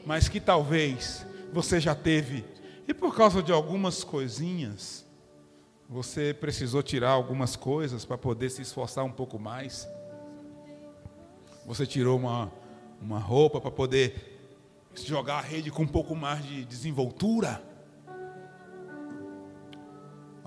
mas 0.05 0.29
que 0.29 0.39
talvez 0.39 1.25
você 1.51 1.81
já 1.81 1.93
teve, 1.93 2.45
e 2.87 2.93
por 2.93 3.15
causa 3.15 3.43
de 3.43 3.51
algumas 3.51 4.03
coisinhas, 4.03 5.05
você 5.89 6.33
precisou 6.33 6.81
tirar 6.81 7.09
algumas 7.09 7.55
coisas 7.55 8.05
para 8.05 8.17
poder 8.17 8.49
se 8.49 8.61
esforçar 8.61 9.03
um 9.03 9.11
pouco 9.11 9.37
mais. 9.37 9.87
Você 11.65 11.85
tirou 11.85 12.17
uma, 12.17 12.51
uma 13.01 13.19
roupa 13.19 13.59
para 13.59 13.71
poder 13.71 14.39
jogar 14.95 15.39
a 15.39 15.41
rede 15.41 15.71
com 15.71 15.83
um 15.83 15.87
pouco 15.87 16.15
mais 16.15 16.43
de 16.45 16.63
desenvoltura. 16.63 17.68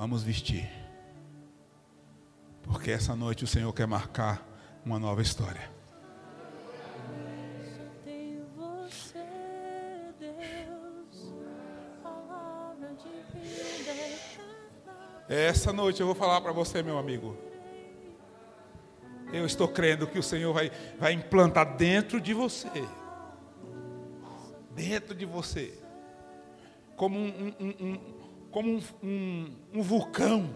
Vamos 0.03 0.25
vestir. 0.25 0.69
Porque 2.65 2.91
essa 2.91 3.15
noite 3.15 3.45
o 3.45 3.47
Senhor 3.47 3.73
quer 3.73 3.87
marcar 3.87 4.45
uma 4.85 4.99
nova 4.99 5.23
história. 5.23 5.71
Essa 15.29 15.73
noite 15.73 16.01
eu 16.01 16.07
vou 16.07 16.17
falar 16.17 16.41
para 16.41 16.51
você, 16.51 16.83
meu 16.83 16.99
amigo. 16.99 17.37
Eu 19.33 19.47
estou 19.47 19.69
crendo 19.69 20.09
que 20.09 20.19
o 20.19 20.23
Senhor 20.23 20.53
vai, 20.53 20.73
vai 20.99 21.13
implantar 21.13 21.77
dentro 21.77 22.21
de 22.21 22.35
você, 22.35 22.69
dentro 24.75 25.15
de 25.15 25.25
você, 25.25 25.81
como 26.97 27.21
um, 27.21 27.55
um, 27.61 27.87
um 27.87 28.22
como 28.53 28.71
um, 28.71 28.83
um, 29.03 29.57
um 29.75 29.83
vulcão. 29.83 30.55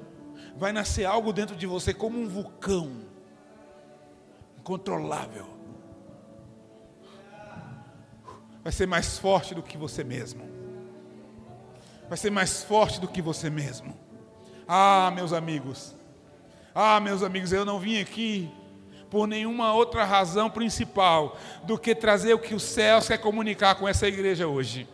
Vai 0.56 0.72
nascer 0.72 1.04
algo 1.04 1.32
dentro 1.32 1.56
de 1.56 1.66
você 1.66 1.92
como 1.92 2.20
um 2.20 2.28
vulcão 2.28 3.04
incontrolável. 4.58 5.46
Vai 8.62 8.72
ser 8.72 8.86
mais 8.86 9.18
forte 9.18 9.54
do 9.54 9.62
que 9.62 9.76
você 9.76 10.04
mesmo. 10.04 10.48
Vai 12.08 12.18
ser 12.18 12.30
mais 12.30 12.62
forte 12.62 13.00
do 13.00 13.08
que 13.08 13.22
você 13.22 13.50
mesmo. 13.50 13.96
Ah, 14.68 15.10
meus 15.14 15.32
amigos. 15.32 15.94
Ah, 16.74 17.00
meus 17.00 17.22
amigos, 17.22 17.52
eu 17.52 17.64
não 17.64 17.78
vim 17.78 18.00
aqui 18.00 18.50
por 19.10 19.26
nenhuma 19.26 19.72
outra 19.72 20.04
razão 20.04 20.50
principal 20.50 21.36
do 21.62 21.78
que 21.78 21.94
trazer 21.94 22.34
o 22.34 22.38
que 22.38 22.54
os 22.54 22.62
céus 22.62 23.06
quer 23.06 23.18
comunicar 23.18 23.76
com 23.76 23.88
essa 23.88 24.06
igreja 24.06 24.46
hoje. 24.46 24.88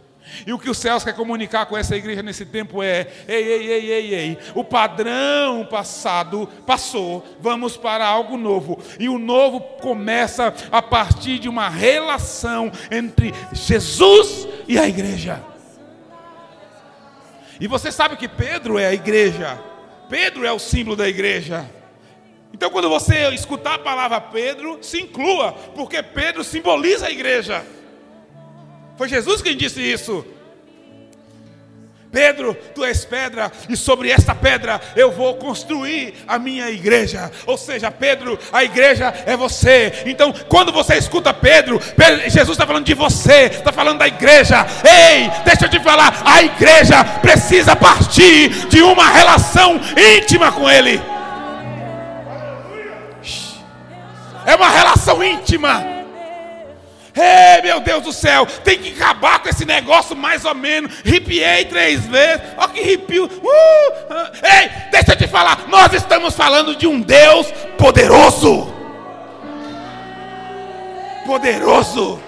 E 0.47 0.53
o 0.53 0.59
que 0.59 0.71
os 0.71 0.79
céus 0.79 1.05
quer 1.05 1.15
comunicar 1.15 1.67
com 1.67 1.77
essa 1.77 1.97
igreja 1.97 2.23
nesse 2.23 2.47
tempo 2.47 2.83
é: 2.83 3.07
ei, 3.29 3.45
ei, 3.45 3.71
ei, 3.71 3.91
ei, 3.91 4.15
ei, 4.15 4.39
o 4.55 4.65
padrão 4.65 5.65
passado 5.65 6.49
passou, 6.67 7.25
vamos 7.41 7.77
para 7.77 8.07
algo 8.07 8.37
novo. 8.37 8.79
E 8.99 9.09
o 9.09 9.19
novo 9.19 9.61
começa 9.81 10.55
a 10.71 10.81
partir 10.81 11.39
de 11.39 11.49
uma 11.49 11.69
relação 11.69 12.71
entre 12.91 13.33
Jesus 13.53 14.49
e 14.67 14.79
a 14.79 14.89
igreja. 14.89 15.43
E 17.61 17.67
você 17.67 17.93
sabe 17.93 18.17
que 18.17 18.29
Pedro 18.29 18.79
é 18.79 18.87
a 18.87 18.95
igreja, 18.95 19.59
Pedro 20.09 20.45
é 20.47 20.53
o 20.53 20.59
símbolo 20.59 20.97
da 20.97 21.09
igreja. 21.09 21.69
Então, 22.53 22.71
quando 22.71 22.89
você 22.89 23.29
escutar 23.31 23.75
a 23.75 23.79
palavra 23.79 24.21
Pedro, 24.21 24.79
se 24.83 25.01
inclua, 25.01 25.53
porque 25.75 26.03
Pedro 26.03 26.45
simboliza 26.45 27.07
a 27.07 27.11
igreja. 27.11 27.65
Foi 28.97 29.09
Jesus 29.09 29.43
quem 29.43 29.57
disse 29.57 29.81
isso. 29.81 30.25
Pedro, 32.13 32.55
tu 32.75 32.85
és 32.85 33.07
pedra, 33.07 33.51
e 33.71 33.75
sobre 33.75 34.11
esta 34.11 34.35
pedra 34.35 34.79
eu 34.95 35.11
vou 35.11 35.35
construir 35.37 36.13
a 36.29 36.39
minha 36.39 36.71
igreja. 36.71 37.33
Ou 37.47 37.57
seja, 37.57 37.91
Pedro, 37.91 38.39
a 38.53 38.63
igreja 38.63 39.15
é 39.25 39.35
você. 39.35 40.03
Então, 40.05 40.31
quando 40.47 40.71
você 40.71 40.97
escuta 40.97 41.33
Pedro, 41.33 41.81
Jesus 42.29 42.51
está 42.51 42.67
falando 42.67 42.85
de 42.85 42.93
você, 42.93 43.47
está 43.47 43.73
falando 43.73 44.01
da 44.01 44.07
igreja. 44.07 44.67
Ei, 44.85 45.31
deixa 45.43 45.65
eu 45.65 45.71
te 45.71 45.81
falar, 45.81 46.23
a 46.23 46.43
igreja 46.43 47.03
precisa 47.23 47.75
partir 47.75 48.51
de 48.69 48.83
uma 48.83 49.09
relação 49.09 49.81
íntima 50.19 50.53
com 50.53 50.71
Ele. 50.71 51.01
É 54.45 54.55
uma 54.55 54.69
relação 54.69 55.25
íntima. 55.25 56.02
Ei, 57.15 57.61
meu 57.63 57.81
Deus 57.81 58.03
do 58.03 58.13
céu, 58.13 58.47
tem 58.65 58.79
que 58.79 58.91
acabar 58.91 59.39
com 59.41 59.49
esse 59.49 59.67
negócio 59.67 60.17
mais 60.17 60.45
ou 60.45 60.55
menos. 60.55 60.93
Ripiei 61.05 61.67
três 61.67 62.07
vezes. 62.07 62.41
Olha 62.57 62.69
que 62.69 62.81
ripio. 62.81 63.25
Uh, 63.25 63.49
uh. 63.49 64.31
Ei, 64.43 64.71
deixa 64.91 65.13
eu 65.13 65.17
te 65.17 65.27
falar. 65.27 65.69
Nós 65.69 65.93
estamos 65.93 66.35
falando 66.35 66.75
de 66.75 66.87
um 66.87 67.01
Deus 67.01 67.53
poderoso. 67.77 68.73
Poderoso. 71.27 72.19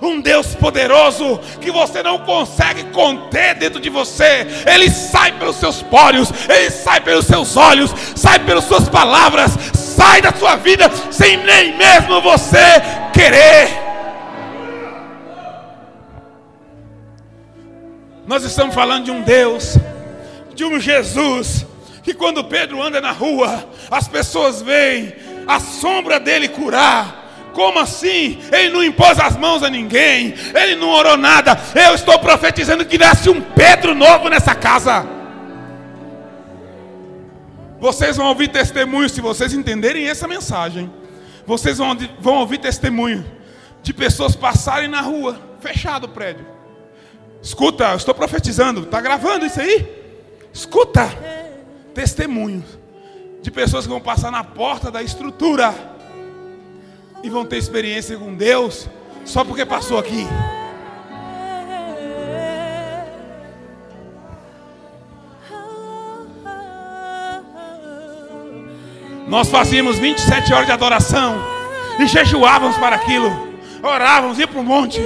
Um 0.00 0.20
Deus 0.20 0.54
poderoso 0.54 1.38
que 1.60 1.70
você 1.70 2.02
não 2.02 2.20
consegue 2.20 2.84
conter 2.84 3.56
dentro 3.56 3.80
de 3.80 3.90
você. 3.90 4.46
Ele 4.66 4.88
sai 4.88 5.32
pelos 5.32 5.56
seus 5.56 5.82
pórios, 5.82 6.32
ele 6.48 6.70
sai 6.70 7.00
pelos 7.00 7.26
seus 7.26 7.54
olhos, 7.56 7.94
sai 8.16 8.38
pelas 8.38 8.64
suas 8.64 8.88
palavras, 8.88 9.52
sai 10.00 10.22
da 10.22 10.32
sua 10.32 10.56
vida 10.56 10.90
sem 11.10 11.36
nem 11.36 11.76
mesmo 11.76 12.22
você 12.22 12.56
querer. 13.12 13.68
Nós 18.26 18.42
estamos 18.42 18.74
falando 18.74 19.04
de 19.04 19.10
um 19.10 19.20
Deus, 19.20 19.76
de 20.54 20.64
um 20.64 20.80
Jesus, 20.80 21.66
que 22.02 22.14
quando 22.14 22.42
Pedro 22.44 22.82
anda 22.82 22.98
na 22.98 23.12
rua, 23.12 23.68
as 23.90 24.08
pessoas 24.08 24.62
veem 24.62 25.12
a 25.46 25.60
sombra 25.60 26.18
dele 26.18 26.48
curar. 26.48 27.18
Como 27.52 27.78
assim? 27.78 28.38
Ele 28.50 28.70
não 28.70 28.82
impôs 28.82 29.18
as 29.18 29.36
mãos 29.36 29.62
a 29.62 29.68
ninguém, 29.68 30.32
ele 30.54 30.76
não 30.76 30.88
orou 30.88 31.18
nada. 31.18 31.60
Eu 31.74 31.94
estou 31.94 32.18
profetizando 32.20 32.86
que 32.86 32.96
nasce 32.96 33.28
um 33.28 33.42
Pedro 33.42 33.94
novo 33.94 34.30
nessa 34.30 34.54
casa. 34.54 35.19
Vocês 37.80 38.18
vão 38.18 38.26
ouvir 38.26 38.48
testemunho, 38.48 39.08
se 39.08 39.20
vocês 39.20 39.54
entenderem 39.54 40.06
essa 40.06 40.28
mensagem. 40.28 40.92
Vocês 41.46 41.78
vão, 41.78 41.96
vão 42.20 42.34
ouvir 42.36 42.58
testemunho 42.58 43.24
de 43.82 43.94
pessoas 43.94 44.36
passarem 44.36 44.88
na 44.88 45.00
rua, 45.00 45.40
fechado 45.60 46.04
o 46.04 46.08
prédio. 46.08 46.46
Escuta, 47.42 47.90
eu 47.90 47.96
estou 47.96 48.14
profetizando, 48.14 48.82
está 48.82 49.00
gravando 49.00 49.46
isso 49.46 49.58
aí? 49.58 49.88
Escuta, 50.52 51.08
testemunho 51.94 52.62
de 53.40 53.50
pessoas 53.50 53.84
que 53.84 53.90
vão 53.90 54.00
passar 54.00 54.30
na 54.30 54.44
porta 54.44 54.90
da 54.90 55.02
estrutura 55.02 55.74
e 57.22 57.30
vão 57.30 57.46
ter 57.46 57.56
experiência 57.56 58.18
com 58.18 58.34
Deus 58.34 58.86
só 59.24 59.42
porque 59.42 59.64
passou 59.64 59.98
aqui. 59.98 60.26
Nós 69.30 69.48
fazíamos 69.48 69.96
27 69.96 70.52
horas 70.52 70.66
de 70.66 70.72
adoração 70.72 71.36
e 72.00 72.06
jejuávamos 72.08 72.76
para 72.78 72.96
aquilo, 72.96 73.30
orávamos, 73.80 74.40
ia 74.40 74.48
para 74.48 74.58
o 74.58 74.64
monte 74.64 75.00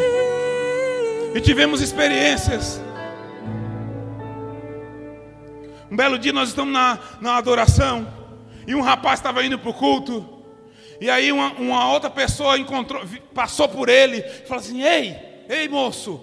e 1.34 1.40
tivemos 1.42 1.82
experiências. 1.82 2.80
Um 5.90 5.94
belo 5.94 6.18
dia 6.18 6.32
nós 6.32 6.48
estamos 6.48 6.72
na, 6.72 6.98
na 7.20 7.36
adoração 7.36 8.09
e 8.66 8.74
um 8.74 8.80
rapaz 8.80 9.18
estava 9.18 9.44
indo 9.44 9.59
para 9.59 9.68
o 9.68 9.74
culto. 9.74 10.26
E 10.98 11.10
aí 11.10 11.30
uma, 11.30 11.52
uma, 11.52 11.92
outra 11.92 12.09
pessoa 12.09 12.59
encontrou, 12.59 13.02
passou 13.34 13.68
por 13.68 13.90
ele 13.90 14.20
e 14.20 14.46
falou 14.46 14.64
assim: 14.64 14.82
Ei, 14.82 15.44
ei 15.51 15.68
moço, 15.68 16.18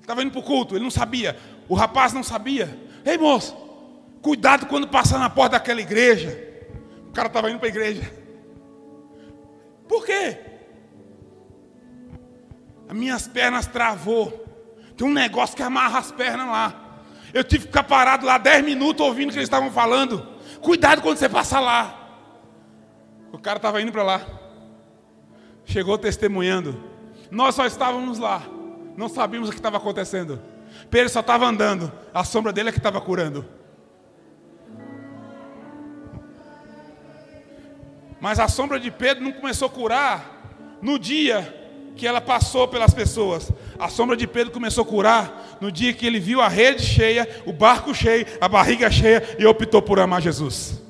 estava 0.00 0.20
indo 0.20 0.32
para 0.32 0.40
o 0.40 0.42
culto, 0.42 0.74
ele 0.74 0.82
não 0.82 0.90
sabia, 0.90 1.36
o 1.68 1.76
rapaz 1.76 2.12
não 2.12 2.24
sabia. 2.24 2.76
Ei 3.06 3.16
moço, 3.16 3.56
cuidado 4.20 4.66
quando 4.66 4.88
passar 4.88 5.20
na 5.20 5.30
porta 5.30 5.52
daquela 5.52 5.80
igreja. 5.80 6.50
O 7.12 7.14
cara 7.14 7.28
estava 7.28 7.50
indo 7.50 7.58
para 7.58 7.68
a 7.68 7.68
igreja. 7.68 8.10
Por 9.86 10.06
quê? 10.06 10.38
As 12.88 12.96
minhas 12.96 13.28
pernas 13.28 13.66
travou. 13.66 14.46
Tem 14.96 15.06
um 15.06 15.12
negócio 15.12 15.54
que 15.54 15.62
amarra 15.62 15.98
as 15.98 16.10
pernas 16.10 16.46
lá. 16.46 17.02
Eu 17.34 17.44
tive 17.44 17.64
que 17.64 17.66
ficar 17.66 17.84
parado 17.84 18.24
lá 18.24 18.38
10 18.38 18.64
minutos 18.64 19.06
ouvindo 19.06 19.28
o 19.28 19.32
que 19.32 19.40
eles 19.40 19.46
estavam 19.46 19.70
falando. 19.70 20.26
Cuidado 20.62 21.02
quando 21.02 21.18
você 21.18 21.28
passar 21.28 21.60
lá. 21.60 21.98
O 23.30 23.38
cara 23.38 23.58
estava 23.58 23.82
indo 23.82 23.92
para 23.92 24.02
lá. 24.02 24.26
Chegou 25.66 25.98
testemunhando. 25.98 26.82
Nós 27.30 27.54
só 27.54 27.66
estávamos 27.66 28.18
lá. 28.18 28.42
Não 28.96 29.10
sabíamos 29.10 29.50
o 29.50 29.52
que 29.52 29.58
estava 29.58 29.76
acontecendo. 29.76 30.40
Pedro 30.88 31.10
só 31.10 31.20
estava 31.20 31.44
andando. 31.44 31.92
A 32.14 32.24
sombra 32.24 32.54
dele 32.54 32.70
é 32.70 32.72
que 32.72 32.78
estava 32.78 33.02
curando. 33.02 33.46
Mas 38.22 38.38
a 38.38 38.46
sombra 38.46 38.78
de 38.78 38.88
Pedro 38.88 39.24
não 39.24 39.32
começou 39.32 39.66
a 39.66 39.70
curar 39.70 40.78
no 40.80 40.96
dia 40.96 41.58
que 41.96 42.06
ela 42.06 42.20
passou 42.20 42.68
pelas 42.68 42.94
pessoas. 42.94 43.50
A 43.76 43.88
sombra 43.88 44.16
de 44.16 44.28
Pedro 44.28 44.52
começou 44.52 44.84
a 44.84 44.86
curar 44.86 45.58
no 45.60 45.72
dia 45.72 45.92
que 45.92 46.06
ele 46.06 46.20
viu 46.20 46.40
a 46.40 46.46
rede 46.46 46.84
cheia, 46.84 47.28
o 47.44 47.52
barco 47.52 47.92
cheio, 47.92 48.24
a 48.40 48.46
barriga 48.46 48.88
cheia 48.92 49.36
e 49.40 49.44
optou 49.44 49.82
por 49.82 49.98
amar 49.98 50.22
Jesus. 50.22 50.80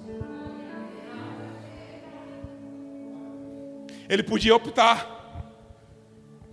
Ele 4.10 4.22
podia 4.22 4.54
optar. 4.54 5.08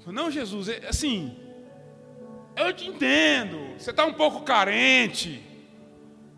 Não, 0.07 0.31
Jesus, 0.31 0.69
é 0.69 0.87
assim, 0.87 1.37
eu 2.55 2.71
te 2.71 2.87
entendo. 2.87 3.77
Você 3.77 3.89
está 3.89 4.05
um 4.05 4.13
pouco 4.13 4.43
carente. 4.43 5.43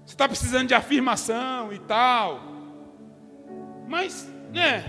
Você 0.04 0.16
está 0.16 0.28
precisando 0.28 0.68
de 0.68 0.74
afirmação 0.74 1.72
e 1.72 1.78
tal. 1.78 2.52
Mas, 3.92 4.31
né? 4.52 4.84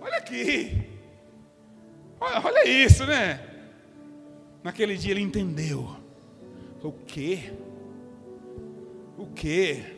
Olha 0.00 0.16
aqui. 0.16 0.86
Olha, 2.20 2.40
olha 2.44 2.68
isso, 2.68 3.06
né? 3.06 3.40
Naquele 4.62 4.96
dia 4.96 5.12
ele 5.12 5.20
entendeu. 5.20 5.96
O 6.82 6.92
quê? 6.92 7.52
O 9.16 9.26
quê? 9.26 9.96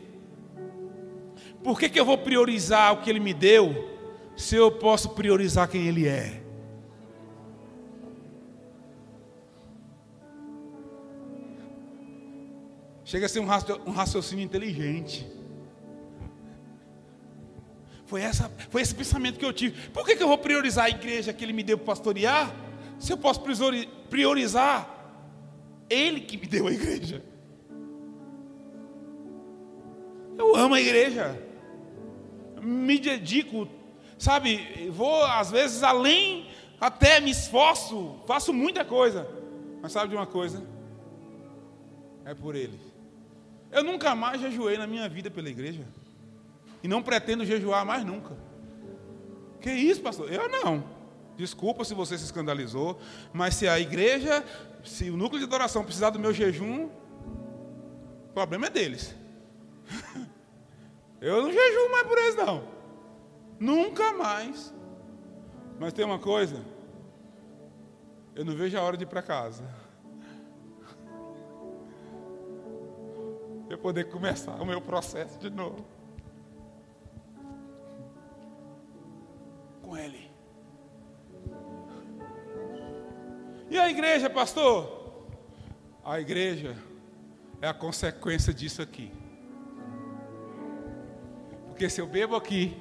Por 1.63 1.79
que, 1.79 1.89
que 1.89 1.99
eu 1.99 2.05
vou 2.05 2.17
priorizar 2.17 2.93
o 2.93 3.01
que 3.01 3.09
ele 3.09 3.19
me 3.19 3.33
deu, 3.33 3.89
se 4.35 4.55
eu 4.55 4.71
posso 4.71 5.09
priorizar 5.11 5.69
quem 5.69 5.87
ele 5.87 6.07
é? 6.07 6.41
Chega 13.05 13.27
a 13.27 13.29
ser 13.29 13.39
um 13.39 13.91
raciocínio 13.91 14.43
inteligente. 14.43 15.32
Foi, 18.05 18.21
essa, 18.21 18.51
foi 18.69 18.81
esse 18.81 18.93
pensamento 18.93 19.39
que 19.39 19.45
eu 19.45 19.53
tive. 19.53 19.89
Por 19.89 20.05
que, 20.05 20.15
que 20.15 20.23
eu 20.23 20.27
vou 20.27 20.37
priorizar 20.37 20.85
a 20.85 20.89
igreja 20.89 21.33
que 21.33 21.43
ele 21.43 21.53
me 21.53 21.63
deu 21.63 21.77
para 21.77 21.87
pastorear? 21.87 22.53
Se 22.99 23.11
eu 23.11 23.17
posso 23.17 23.41
priorizar 24.09 24.89
ele 25.89 26.21
que 26.21 26.37
me 26.37 26.45
deu 26.45 26.67
a 26.67 26.71
igreja. 26.71 27.23
Eu 30.37 30.55
amo 30.55 30.75
a 30.75 30.81
igreja. 30.81 31.39
Me 32.61 32.97
dedico, 32.97 33.67
sabe? 34.17 34.89
Vou 34.89 35.23
às 35.25 35.51
vezes 35.51 35.83
além, 35.83 36.47
até 36.79 37.19
me 37.19 37.31
esforço, 37.31 38.19
faço 38.25 38.53
muita 38.53 38.83
coisa. 38.83 39.27
Mas 39.81 39.91
sabe 39.91 40.09
de 40.09 40.15
uma 40.15 40.25
coisa? 40.25 40.63
É 42.25 42.33
por 42.33 42.55
ele. 42.55 42.79
Eu 43.71 43.83
nunca 43.83 44.15
mais 44.15 44.39
jejuei 44.39 44.77
na 44.77 44.87
minha 44.87 45.09
vida 45.09 45.29
pela 45.29 45.49
igreja. 45.49 45.85
E 46.83 46.87
não 46.87 47.01
pretendo 47.01 47.45
jejuar 47.45 47.85
mais 47.85 48.03
nunca. 48.03 48.35
Que 49.61 49.71
isso, 49.71 50.01
pastor? 50.01 50.31
Eu 50.31 50.49
não. 50.49 50.83
Desculpa 51.37 51.85
se 51.85 51.93
você 51.93 52.17
se 52.17 52.25
escandalizou, 52.25 52.99
mas 53.31 53.55
se 53.55 53.67
a 53.67 53.79
igreja, 53.79 54.43
se 54.83 55.09
o 55.09 55.15
núcleo 55.15 55.39
de 55.39 55.45
adoração 55.45 55.83
precisar 55.83 56.09
do 56.09 56.19
meu 56.19 56.33
jejum, 56.33 56.89
o 58.29 58.33
problema 58.33 58.67
é 58.67 58.69
deles. 58.69 59.15
Eu 61.21 61.41
não 61.41 61.53
jejuo 61.53 61.89
mais 61.89 62.05
por 62.05 62.17
eles, 62.17 62.35
não. 62.35 62.67
Nunca 63.57 64.11
mais. 64.11 64.73
Mas 65.79 65.93
tem 65.93 66.03
uma 66.03 66.19
coisa, 66.19 66.61
eu 68.35 68.43
não 68.43 68.53
vejo 68.53 68.77
a 68.77 68.81
hora 68.81 68.97
de 68.97 69.03
ir 69.03 69.07
para 69.07 69.21
casa. 69.21 69.63
Eu 73.69 73.77
poder 73.77 74.09
começar 74.09 74.61
o 74.61 74.65
meu 74.65 74.81
processo 74.81 75.39
de 75.39 75.49
novo. 75.49 75.92
Ele. 79.97 80.31
E 83.69 83.77
a 83.79 83.89
igreja, 83.89 84.29
pastor? 84.29 85.01
A 86.05 86.19
igreja 86.19 86.75
é 87.61 87.67
a 87.67 87.73
consequência 87.73 88.53
disso 88.53 88.81
aqui. 88.81 89.11
Porque 91.67 91.89
se 91.89 91.99
eu 91.99 92.05
bebo 92.05 92.35
aqui, 92.35 92.77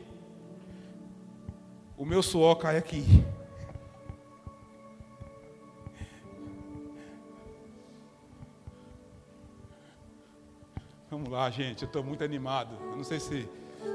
o 1.97 2.05
meu 2.05 2.23
suor 2.23 2.57
cai 2.57 2.77
aqui. 2.77 3.05
Vamos 11.09 11.29
lá, 11.29 11.49
gente. 11.51 11.83
Eu 11.83 11.87
estou 11.87 12.03
muito 12.03 12.25
animado. 12.25 12.75
Eu 12.91 12.97
não 12.97 13.05
sei 13.05 13.21
se, 13.21 13.49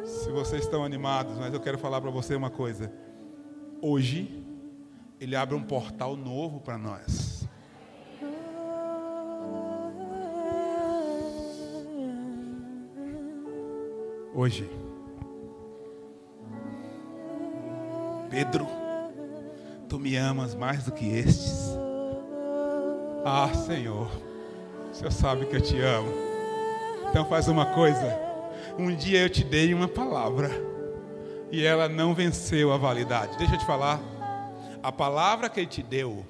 se 0.06 0.32
vocês 0.32 0.64
estão 0.64 0.84
animados, 0.84 1.38
mas 1.38 1.54
eu 1.54 1.60
quero 1.60 1.78
falar 1.78 2.00
para 2.00 2.10
você 2.10 2.34
uma 2.34 2.50
coisa. 2.50 2.92
Hoje, 3.82 4.44
Ele 5.20 5.36
abre 5.36 5.56
um 5.56 5.62
portal 5.62 6.16
novo 6.16 6.60
para 6.60 6.78
nós. 6.78 7.48
Hoje. 14.34 14.70
Pedro, 18.30 18.68
tu 19.88 20.00
me 20.00 20.16
amas 20.16 20.56
mais 20.56 20.84
do 20.84 20.92
que 20.92 21.06
estes. 21.08 21.78
Ah, 23.24 23.52
Senhor, 23.54 24.10
o 24.92 24.94
Senhor 24.94 25.12
sabe 25.12 25.46
que 25.46 25.56
eu 25.56 25.62
te 25.62 25.80
amo. 25.80 26.12
Então 27.10 27.26
faz 27.26 27.48
uma 27.48 27.66
coisa. 27.68 28.20
Um 28.78 28.96
dia 28.96 29.22
eu 29.22 29.30
te 29.30 29.44
dei 29.44 29.74
uma 29.74 29.88
palavra 29.88 30.50
e 31.52 31.64
ela 31.64 31.88
não 31.88 32.14
venceu 32.14 32.72
a 32.72 32.78
validade. 32.78 33.38
Deixa 33.38 33.56
eu 33.56 33.60
te 33.60 33.66
falar. 33.66 34.00
A 34.84 34.92
palavra 34.92 35.50
que 35.50 35.60
ele 35.60 35.68
te 35.68 35.82
deu 35.82 36.26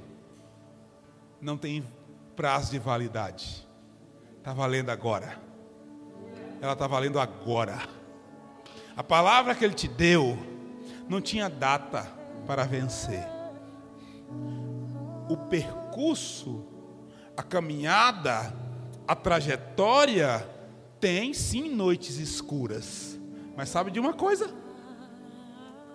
não 1.42 1.58
tem 1.58 1.84
prazo 2.36 2.72
de 2.72 2.80
validade. 2.80 3.68
Está 4.38 4.54
valendo 4.54 4.90
agora. 4.90 5.40
Ela 6.62 6.74
está 6.74 6.88
valendo 6.88 7.20
agora. 7.20 7.80
A 8.96 9.04
palavra 9.04 9.54
que 9.54 9.64
ele 9.64 9.74
te 9.74 9.88
deu 9.88 10.38
não 11.08 11.22
tinha 11.22 11.50
data 11.50 12.08
para 12.46 12.64
vencer. 12.64 13.28
O 15.30 15.36
percurso, 15.36 16.66
a 17.36 17.44
caminhada, 17.44 18.54
a 19.08 19.16
trajetória 19.16 20.48
tem 21.00 21.34
sim 21.34 21.70
noites 21.70 22.18
escuras. 22.18 23.20
Mas 23.56 23.70
sabe 23.70 23.92
de 23.92 24.00
uma 24.00 24.14
coisa? 24.14 24.67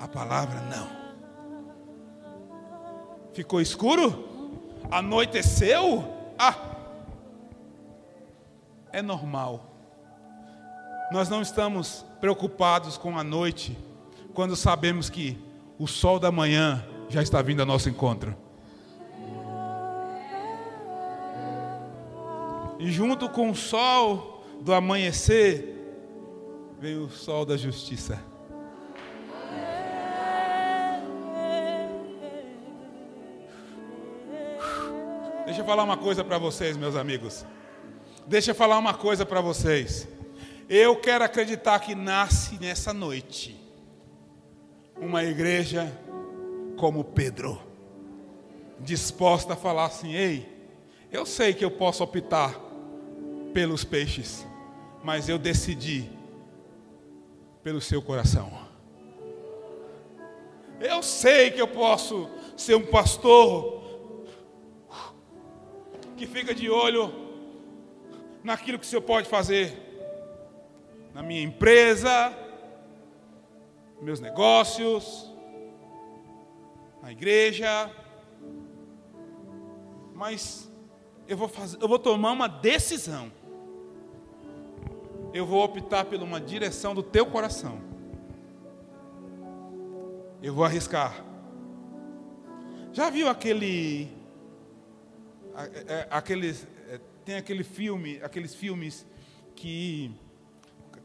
A 0.03 0.09
palavra 0.09 0.61
não. 0.63 0.89
Ficou 3.33 3.61
escuro? 3.61 4.51
Anoiteceu? 4.91 6.05
Ah! 6.37 6.57
É 8.93 9.01
normal. 9.01 9.65
Nós 11.13 11.29
não 11.29 11.41
estamos 11.41 12.05
preocupados 12.21 12.99
com 12.99 13.17
a 13.17 13.23
noite 13.23 13.79
quando 14.35 14.57
sabemos 14.57 15.09
que 15.09 15.39
o 15.79 15.87
sol 15.87 16.19
da 16.19 16.33
manhã 16.33 16.85
já 17.09 17.23
está 17.23 17.41
vindo 17.41 17.61
ao 17.61 17.67
nosso 17.67 17.89
encontro. 17.89 18.37
E 22.81 22.91
junto 22.91 23.29
com 23.29 23.51
o 23.51 23.55
sol 23.55 24.45
do 24.61 24.75
amanhecer 24.75 25.79
veio 26.81 27.05
o 27.05 27.11
sol 27.11 27.47
da 27.47 27.57
justiça. 27.57 28.32
Deixa 35.45 35.61
eu 35.61 35.65
falar 35.65 35.83
uma 35.83 35.97
coisa 35.97 36.23
para 36.23 36.39
vocês, 36.39 36.77
meus 36.77 36.95
amigos. 36.95 37.45
Deixa 38.29 38.53
eu 38.53 38.55
falar 38.55 38.79
uma 38.79 38.95
coisa 38.95 39.27
para 39.27 39.41
vocês. 39.41 40.07
Eu 40.69 40.95
quero 40.95 41.25
acreditar 41.25 41.81
que 41.81 41.97
nasce 41.97 42.57
nessa 42.61 42.93
noite 42.93 43.61
uma 45.01 45.25
igreja 45.25 45.93
como 46.77 47.03
Pedro, 47.03 47.61
disposta 48.79 49.55
a 49.55 49.57
falar 49.57 49.87
assim: 49.87 50.15
ei, 50.15 50.49
eu 51.11 51.27
sei 51.27 51.53
que 51.53 51.65
eu 51.65 51.73
posso 51.73 52.05
optar 52.05 52.55
pelos 53.53 53.83
peixes, 53.83 54.47
mas 55.03 55.29
eu 55.29 55.39
decidi 55.39 56.09
pelo 57.65 57.81
seu 57.81 58.01
coração. 58.01 58.63
Eu 60.81 61.03
sei 61.03 61.51
que 61.51 61.61
eu 61.61 61.69
posso 61.69 62.31
ser 62.57 62.77
um 62.77 62.87
pastor 62.87 63.82
que 66.23 66.29
fica 66.29 66.55
de 66.55 66.71
olho 66.71 67.13
naquilo 68.45 68.79
que 68.79 68.85
o 68.85 68.89
Senhor 68.89 69.03
pode 69.03 69.29
fazer 69.29 69.77
na 71.13 71.21
minha 71.21 71.43
empresa, 71.43 72.33
meus 74.01 74.21
negócios, 74.21 75.29
na 77.03 77.11
igreja, 77.11 77.91
mas 80.15 80.71
eu 81.27 81.37
vou 81.37 81.49
fazer, 81.49 81.83
eu 81.83 81.89
vou 81.89 81.99
tomar 81.99 82.31
uma 82.31 82.49
decisão 82.49 83.33
eu 85.35 85.45
vou 85.47 85.65
optar 85.65 86.05
por 86.05 86.23
uma 86.23 86.39
direção 86.39 86.95
do 86.95 87.03
teu 87.03 87.25
coração. 87.25 87.81
Eu 90.43 90.53
vou 90.53 90.63
arriscar. 90.63 91.25
Já 92.93 93.09
viu 93.09 93.29
aquele. 93.29 94.22
Aqueles. 96.11 96.67
É, 96.89 97.01
tem 97.25 97.37
aquele 97.37 97.63
filme, 97.63 98.21
aqueles 98.23 98.55
filmes 98.55 99.07
que 99.55 100.11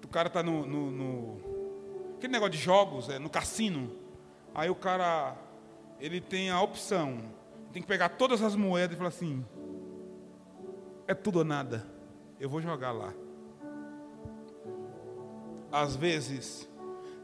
o 0.04 0.08
cara 0.08 0.28
está 0.28 0.42
no, 0.42 0.66
no, 0.66 0.92
no, 0.92 2.16
Aquele 2.18 2.34
negócio 2.34 2.54
de 2.54 2.58
jogos, 2.58 3.10
é, 3.10 3.20
no 3.20 3.30
cassino. 3.30 3.92
Aí 4.54 4.70
o 4.70 4.76
cara. 4.76 5.36
Ele 6.00 6.22
tem 6.22 6.50
a 6.50 6.62
opção. 6.62 7.22
Tem 7.74 7.82
que 7.82 7.88
pegar 7.88 8.10
todas 8.10 8.42
as 8.42 8.56
moedas 8.56 8.96
e 8.96 8.98
falar 8.98 9.10
assim. 9.10 9.46
É 11.08 11.14
tudo 11.14 11.40
ou 11.40 11.46
nada. 11.46 11.86
Eu 12.40 12.50
vou 12.50 12.62
jogar 12.62 12.92
lá 12.92 13.14
às 15.72 15.96
vezes, 15.96 16.68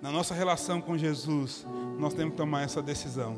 na 0.02 0.12
nossa 0.12 0.34
relação 0.34 0.82
com 0.82 0.98
Jesus, 0.98 1.66
nós 1.98 2.14
temos 2.14 2.32
que 2.32 2.38
tomar 2.38 2.64
essa 2.64 2.82
decisão. 2.82 3.38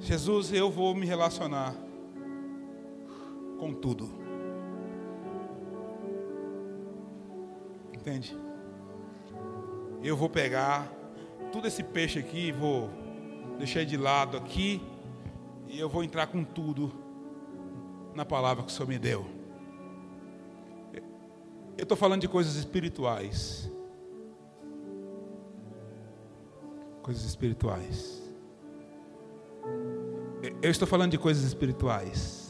Jesus, 0.00 0.52
eu 0.52 0.70
vou 0.70 0.94
me 0.94 1.06
relacionar 1.06 1.74
com 3.58 3.74
tudo. 3.74 4.08
Entende? 7.92 8.36
Eu 10.02 10.16
vou 10.16 10.28
pegar 10.28 10.90
todo 11.52 11.66
esse 11.66 11.82
peixe 11.82 12.18
aqui, 12.18 12.52
vou 12.52 12.88
deixar 13.58 13.84
de 13.84 13.96
lado 13.96 14.36
aqui, 14.36 14.80
e 15.66 15.78
eu 15.78 15.88
vou 15.88 16.04
entrar 16.04 16.28
com 16.28 16.44
tudo 16.44 16.92
na 18.14 18.24
palavra 18.24 18.64
que 18.64 18.70
o 18.70 18.72
Senhor 18.72 18.88
me 18.88 18.98
deu. 18.98 19.26
Eu 21.76 21.82
estou 21.82 21.96
falando 21.96 22.20
de 22.20 22.28
coisas 22.28 22.56
espirituais. 22.56 23.70
Coisas 27.02 27.24
espirituais. 27.24 28.22
Eu 30.60 30.70
estou 30.70 30.88
falando 30.88 31.12
de 31.12 31.18
coisas 31.18 31.44
espirituais. 31.44 32.47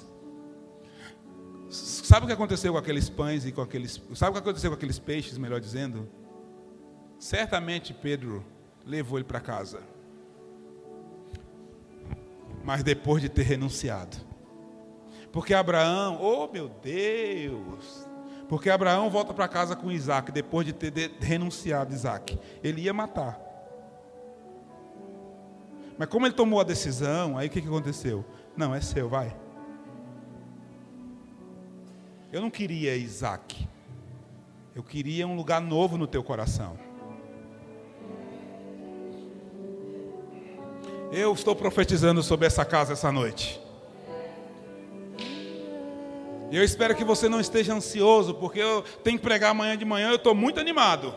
Sabe 2.09 2.25
o 2.25 2.27
que 2.27 2.33
aconteceu 2.33 2.73
com 2.73 2.79
aqueles 2.79 3.11
pães 3.11 3.45
e 3.45 3.53
com 3.53 3.61
aqueles. 3.61 4.01
Sabe 4.15 4.31
o 4.31 4.33
que 4.33 4.39
aconteceu 4.39 4.71
com 4.71 4.77
aqueles 4.77 4.99
peixes, 4.99 5.37
melhor 5.37 5.61
dizendo? 5.61 6.09
Certamente 7.19 7.93
Pedro 7.93 8.43
levou 8.87 9.19
ele 9.19 9.27
para 9.27 9.41
casa. 9.41 9.83
Mas 12.65 12.83
depois 12.83 13.21
de 13.21 13.29
ter 13.29 13.43
renunciado. 13.43 14.17
Porque 15.31 15.53
Abraão, 15.53 16.19
oh 16.19 16.51
meu 16.51 16.71
Deus, 16.83 18.09
Porque 18.49 18.71
Abraão 18.71 19.11
volta 19.11 19.35
para 19.35 19.47
casa 19.47 19.77
com 19.77 19.93
Isaac, 19.93 20.33
depois 20.33 20.67
de 20.67 20.73
ter 20.73 20.91
de 20.91 21.11
renunciado 21.21 21.93
Isaac. 21.93 22.41
Ele 22.65 22.81
ia 22.81 22.95
matar. 22.95 23.39
Mas 25.99 26.09
como 26.09 26.27
ele 26.27 26.35
tomou 26.35 26.59
a 26.59 26.65
decisão, 26.65 27.37
aí 27.37 27.49
o 27.49 27.51
que, 27.51 27.61
que 27.61 27.69
aconteceu? 27.69 28.25
Não, 28.57 28.75
é 28.75 28.81
seu, 28.81 29.11
vai. 29.11 29.37
Eu 32.31 32.43
não 32.43 32.51
queria 32.51 32.95
Isaac. 32.95 33.67
Eu 34.77 34.83
queria 34.83 35.27
um 35.27 35.35
lugar 35.35 35.63
novo 35.63 35.97
no 35.97 36.07
teu 36.07 36.23
coração. 36.23 36.79
Eu 41.11 41.33
estou 41.33 41.57
profetizando 41.57 42.23
sobre 42.23 42.47
essa 42.47 42.67
casa 42.67 42.93
essa 42.93 43.11
noite. 43.11 43.59
E 46.51 46.57
eu 46.57 46.63
espero 46.63 46.95
que 46.95 47.05
você 47.05 47.31
não 47.31 47.41
esteja 47.41 47.75
ansioso, 47.75 48.35
porque 48.35 48.59
eu 48.59 48.83
tenho 49.03 49.19
que 49.19 49.25
pregar 49.25 49.51
amanhã 49.51 49.77
de 49.77 49.87
manhã, 49.87 50.11
eu 50.11 50.17
estou 50.17 50.35
muito 50.35 50.61
animado. 50.61 51.15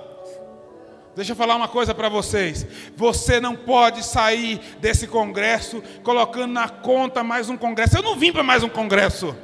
Deixa 1.13 1.33
eu 1.33 1.35
falar 1.35 1.57
uma 1.57 1.67
coisa 1.67 1.93
para 1.93 2.07
vocês. 2.07 2.65
Você 2.95 3.41
não 3.41 3.53
pode 3.53 4.01
sair 4.01 4.59
desse 4.79 5.07
congresso 5.07 5.83
colocando 6.03 6.53
na 6.53 6.69
conta 6.69 7.21
mais 7.21 7.49
um 7.49 7.57
congresso. 7.57 7.97
Eu 7.97 8.01
não 8.01 8.15
vim 8.15 8.31
para 8.31 8.43
mais 8.43 8.63
um 8.63 8.69
congresso. 8.69 9.35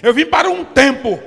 Eu 0.00 0.14
vim 0.14 0.26
para 0.26 0.48
um 0.48 0.64
tempo. 0.64 1.20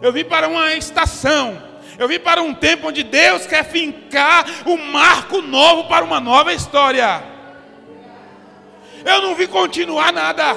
Eu 0.00 0.12
vim 0.12 0.24
para 0.24 0.46
uma 0.46 0.74
estação. 0.74 1.60
Eu 1.98 2.06
vim 2.06 2.20
para 2.20 2.40
um 2.40 2.54
tempo 2.54 2.88
onde 2.88 3.02
Deus 3.02 3.46
quer 3.46 3.64
fincar 3.64 4.46
um 4.64 4.76
marco 4.76 5.42
novo 5.42 5.88
para 5.88 6.04
uma 6.04 6.20
nova 6.20 6.52
história. 6.52 7.22
Eu 9.04 9.22
não 9.22 9.34
vim 9.34 9.48
continuar 9.48 10.12
nada. 10.12 10.56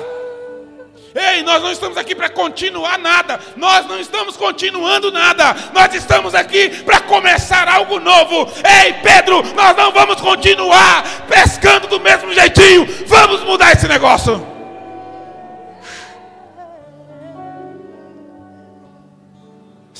Ei, 1.14 1.44
nós 1.44 1.61
não 1.61 1.72
estamos 1.72 1.98
aqui 1.98 2.15
para 2.15 2.30
continuar 2.30 2.98
nada. 2.98 3.40
Nós 3.57 3.86
não 3.88 3.99
estamos 3.99 4.38
continuando 4.38 5.11
nada. 5.11 5.56
Nós 5.73 5.94
estamos 5.94 6.34
aqui 6.34 6.69
para 6.84 7.02
começar 7.02 7.68
algo 7.68 7.99
novo. 7.99 8.49
Ei, 8.84 8.94
Pedro, 8.94 9.44
nós 9.53 9.76
não 9.76 9.91
vamos 9.91 10.22
continuar 10.22 11.03
pescando 11.28 11.88
do 11.88 11.99
mesmo 11.99 12.34
jeitinho. 12.34 12.88
Vamos 13.07 13.44
mudar 13.44 13.73
esse 13.73 13.88
negócio. 13.88 14.51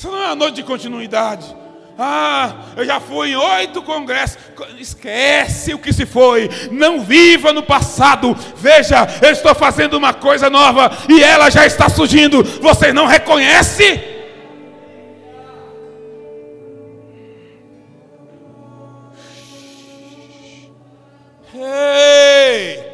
Isso 0.02 0.10
não 0.10 0.20
é 0.20 0.26
uma 0.26 0.34
noite 0.34 0.56
de 0.56 0.62
continuidade. 0.64 1.46
Ah, 1.96 2.54
eu 2.76 2.84
já 2.84 2.98
fui 2.98 3.30
em 3.30 3.36
oito 3.36 3.80
congressos. 3.82 4.36
Esquece 4.76 5.72
o 5.74 5.78
que 5.78 5.92
se 5.92 6.04
foi. 6.04 6.50
Não 6.72 7.02
viva 7.02 7.52
no 7.52 7.62
passado. 7.62 8.36
Veja, 8.56 9.06
eu 9.22 9.30
estou 9.30 9.54
fazendo 9.54 9.96
uma 9.96 10.12
coisa 10.12 10.50
nova 10.50 10.90
e 11.08 11.22
ela 11.22 11.50
já 11.50 11.64
está 11.64 11.88
surgindo. 11.88 12.42
Você 12.42 12.92
não 12.92 13.06
reconhece? 13.06 13.84
Ei! 21.54 22.92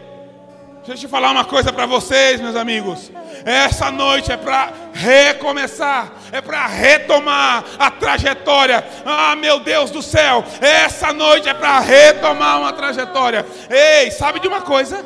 Deixa 0.88 1.04
eu 1.04 1.10
falar 1.10 1.32
uma 1.32 1.44
coisa 1.44 1.70
para 1.70 1.84
vocês, 1.84 2.40
meus 2.40 2.56
amigos. 2.56 3.12
Essa 3.44 3.90
noite 3.90 4.32
é 4.32 4.38
para 4.38 4.72
recomeçar, 4.94 6.12
é 6.32 6.40
para 6.40 6.66
retomar 6.66 7.64
a 7.78 7.90
trajetória. 7.90 8.84
Ah, 9.04 9.36
meu 9.36 9.60
Deus 9.60 9.90
do 9.90 10.02
céu, 10.02 10.44
essa 10.60 11.12
noite 11.12 11.48
é 11.48 11.54
para 11.54 11.78
retomar 11.80 12.60
uma 12.60 12.72
trajetória. 12.72 13.44
Ei, 13.70 14.10
sabe 14.10 14.40
de 14.40 14.48
uma 14.48 14.62
coisa? 14.62 15.04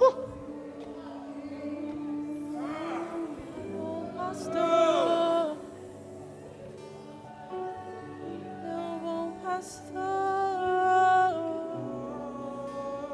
Uh. 0.00 0.28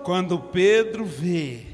Quando 0.03 0.39
Pedro 0.39 1.05
vê 1.05 1.74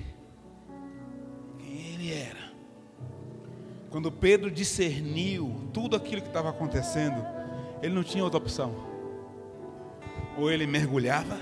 Quando 3.91 4.13
Pedro 4.13 4.51
discerniu 4.51 5.69
tudo 5.73 5.97
aquilo 5.97 6.23
que 6.23 6.29
estava 6.29 6.49
acontecendo, 6.49 7.27
ele 7.83 7.93
não 7.93 8.05
tinha 8.05 8.23
outra 8.23 8.39
opção. 8.39 8.73
Ou 10.39 10.51
ele 10.51 10.65
mergulhava, 10.67 11.39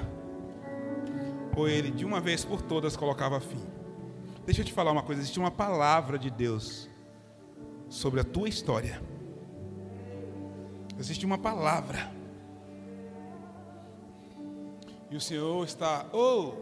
ou 1.55 1.69
ele 1.69 1.91
de 1.91 2.07
uma 2.07 2.21
vez 2.21 2.45
por 2.45 2.63
todas 2.63 2.97
colocava 2.97 3.39
fim. 3.39 3.63
Deixa 4.47 4.63
eu 4.63 4.65
te 4.65 4.73
falar 4.73 4.93
uma 4.93 5.03
coisa: 5.03 5.21
existe 5.21 5.39
uma 5.39 5.51
palavra 5.51 6.19
de 6.19 6.31
Deus 6.31 6.89
sobre 7.89 8.21
a 8.21 8.25
tua 8.25 8.49
história. 8.49 9.03
Existe 10.99 11.27
uma 11.27 11.37
palavra. 11.37 12.11
E 15.11 15.17
o 15.17 15.21
Senhor 15.21 15.65
está, 15.65 16.07
oh, 16.13 16.53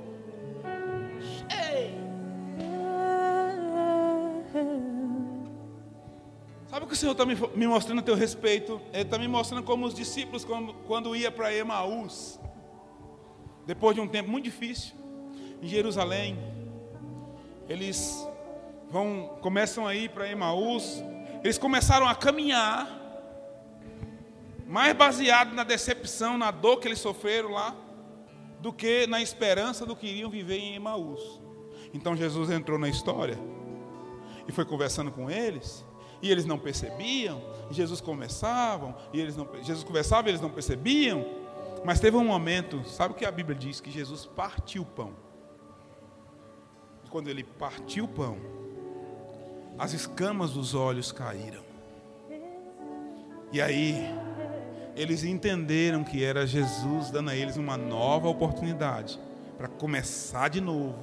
o 6.96 6.98
Senhor 6.98 7.12
está 7.12 7.26
me 7.26 7.66
mostrando 7.66 7.98
a 7.98 8.02
teu 8.02 8.14
respeito? 8.14 8.80
Ele 8.92 9.02
está 9.02 9.18
me 9.18 9.28
mostrando 9.28 9.62
como 9.62 9.86
os 9.86 9.94
discípulos, 9.94 10.44
quando, 10.44 10.72
quando 10.86 11.14
ia 11.14 11.30
para 11.30 11.54
Emaús, 11.54 12.40
depois 13.66 13.94
de 13.94 14.00
um 14.00 14.08
tempo 14.08 14.30
muito 14.30 14.44
difícil, 14.44 14.94
em 15.62 15.68
Jerusalém, 15.68 16.38
eles 17.68 18.26
vão, 18.90 19.38
começam 19.42 19.86
a 19.86 19.94
ir 19.94 20.10
para 20.10 20.30
Emaús, 20.30 21.02
eles 21.44 21.58
começaram 21.58 22.08
a 22.08 22.14
caminhar, 22.14 22.88
mais 24.66 24.96
baseado 24.96 25.54
na 25.54 25.64
decepção, 25.64 26.38
na 26.38 26.50
dor 26.50 26.80
que 26.80 26.88
eles 26.88 26.98
sofreram 26.98 27.50
lá, 27.50 27.76
do 28.60 28.72
que 28.72 29.06
na 29.06 29.20
esperança 29.20 29.84
do 29.84 29.94
que 29.94 30.06
iriam 30.06 30.30
viver 30.30 30.58
em 30.58 30.74
Emaús. 30.74 31.40
Então 31.92 32.16
Jesus 32.16 32.50
entrou 32.50 32.78
na 32.78 32.88
história 32.88 33.38
e 34.48 34.52
foi 34.52 34.64
conversando 34.64 35.12
com 35.12 35.30
eles 35.30 35.85
e 36.22 36.30
eles 36.30 36.44
não 36.44 36.58
percebiam. 36.58 37.42
Jesus 37.70 38.00
conversavam 38.00 38.94
e 39.12 39.20
eles 39.20 39.36
não 39.36 39.48
Jesus 39.62 39.84
conversava 39.84 40.28
e 40.28 40.30
eles 40.30 40.40
não 40.40 40.50
percebiam. 40.50 41.24
Mas 41.84 42.00
teve 42.00 42.16
um 42.16 42.24
momento, 42.24 42.84
sabe 42.88 43.14
o 43.14 43.16
que 43.16 43.24
a 43.24 43.30
Bíblia 43.30 43.56
diz 43.56 43.80
que 43.80 43.90
Jesus 43.90 44.26
partiu 44.26 44.82
o 44.82 44.86
pão. 44.86 45.12
E 47.04 47.08
quando 47.08 47.28
ele 47.28 47.44
partiu 47.44 48.04
o 48.04 48.08
pão, 48.08 48.38
as 49.78 49.92
escamas 49.92 50.52
dos 50.52 50.74
olhos 50.74 51.12
caíram. 51.12 51.64
E 53.52 53.60
aí 53.60 54.12
eles 54.96 55.22
entenderam 55.22 56.02
que 56.02 56.24
era 56.24 56.46
Jesus 56.46 57.10
dando 57.10 57.30
a 57.30 57.36
eles 57.36 57.56
uma 57.56 57.76
nova 57.76 58.28
oportunidade 58.28 59.20
para 59.56 59.68
começar 59.68 60.48
de 60.48 60.60
novo. 60.60 60.98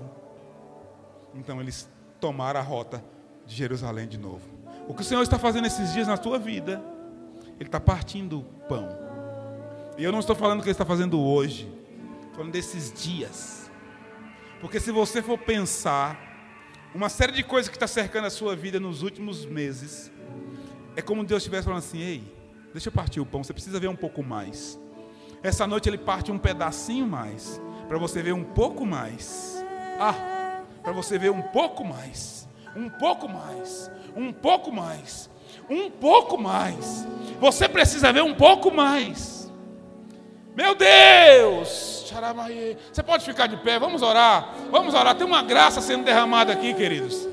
Então 1.33 1.61
eles 1.61 1.89
tomaram 2.19 2.59
a 2.59 2.63
rota 2.63 3.03
de 3.45 3.55
Jerusalém 3.55 4.07
de 4.07 4.17
novo. 4.17 4.52
O 4.87 4.93
que 4.93 5.01
o 5.01 5.05
Senhor 5.05 5.21
está 5.21 5.39
fazendo 5.39 5.65
esses 5.65 5.93
dias 5.93 6.07
na 6.07 6.17
tua 6.17 6.37
vida, 6.37 6.83
Ele 7.59 7.67
está 7.67 7.79
partindo 7.79 8.39
o 8.39 8.43
pão. 8.67 8.89
E 9.97 10.03
eu 10.03 10.11
não 10.11 10.19
estou 10.19 10.35
falando 10.35 10.59
o 10.59 10.61
que 10.63 10.69
Ele 10.69 10.73
está 10.73 10.85
fazendo 10.85 11.21
hoje, 11.21 11.71
estou 12.21 12.35
falando 12.35 12.51
desses 12.51 12.91
dias. 12.91 13.71
Porque 14.59 14.79
se 14.79 14.91
você 14.91 15.21
for 15.21 15.37
pensar, 15.37 16.17
uma 16.93 17.09
série 17.09 17.31
de 17.31 17.43
coisas 17.43 17.69
que 17.69 17.75
está 17.75 17.87
cercando 17.87 18.27
a 18.27 18.29
sua 18.29 18.55
vida 18.55 18.79
nos 18.79 19.01
últimos 19.01 19.45
meses, 19.45 20.11
é 20.95 21.01
como 21.01 21.23
Deus 21.23 21.41
estivesse 21.41 21.65
falando 21.65 21.79
assim: 21.79 22.01
ei, 22.01 22.23
deixa 22.71 22.89
eu 22.89 22.93
partir 22.93 23.19
o 23.19 23.25
pão, 23.25 23.43
você 23.43 23.53
precisa 23.53 23.79
ver 23.79 23.87
um 23.87 23.95
pouco 23.95 24.23
mais. 24.23 24.79
Essa 25.41 25.67
noite 25.67 25.89
Ele 25.89 25.97
parte 25.97 26.31
um 26.31 26.37
pedacinho 26.37 27.05
mais, 27.05 27.61
para 27.87 27.97
você 27.97 28.21
ver 28.21 28.33
um 28.33 28.43
pouco 28.43 28.85
mais. 28.85 29.63
Ah, 29.99 30.61
para 30.81 30.91
você 30.91 31.17
ver 31.17 31.31
um 31.31 31.41
pouco 31.41 31.83
mais, 31.83 32.47
um 32.75 32.89
pouco 32.89 33.27
mais, 33.29 33.89
um 34.15 34.31
pouco 34.31 34.71
mais, 34.71 35.29
um 35.69 35.89
pouco 35.89 36.37
mais. 36.37 37.07
Você 37.39 37.67
precisa 37.67 38.11
ver 38.11 38.23
um 38.23 38.33
pouco 38.33 38.71
mais. 38.71 39.51
Meu 40.55 40.75
Deus! 40.75 41.93
Você 42.91 43.01
pode 43.01 43.25
ficar 43.25 43.47
de 43.47 43.57
pé, 43.57 43.79
vamos 43.79 44.01
orar. 44.01 44.53
Vamos 44.69 44.93
orar. 44.93 45.15
Tem 45.15 45.25
uma 45.25 45.41
graça 45.41 45.81
sendo 45.81 46.03
derramada 46.03 46.53
aqui, 46.53 46.73
queridos. 46.73 47.27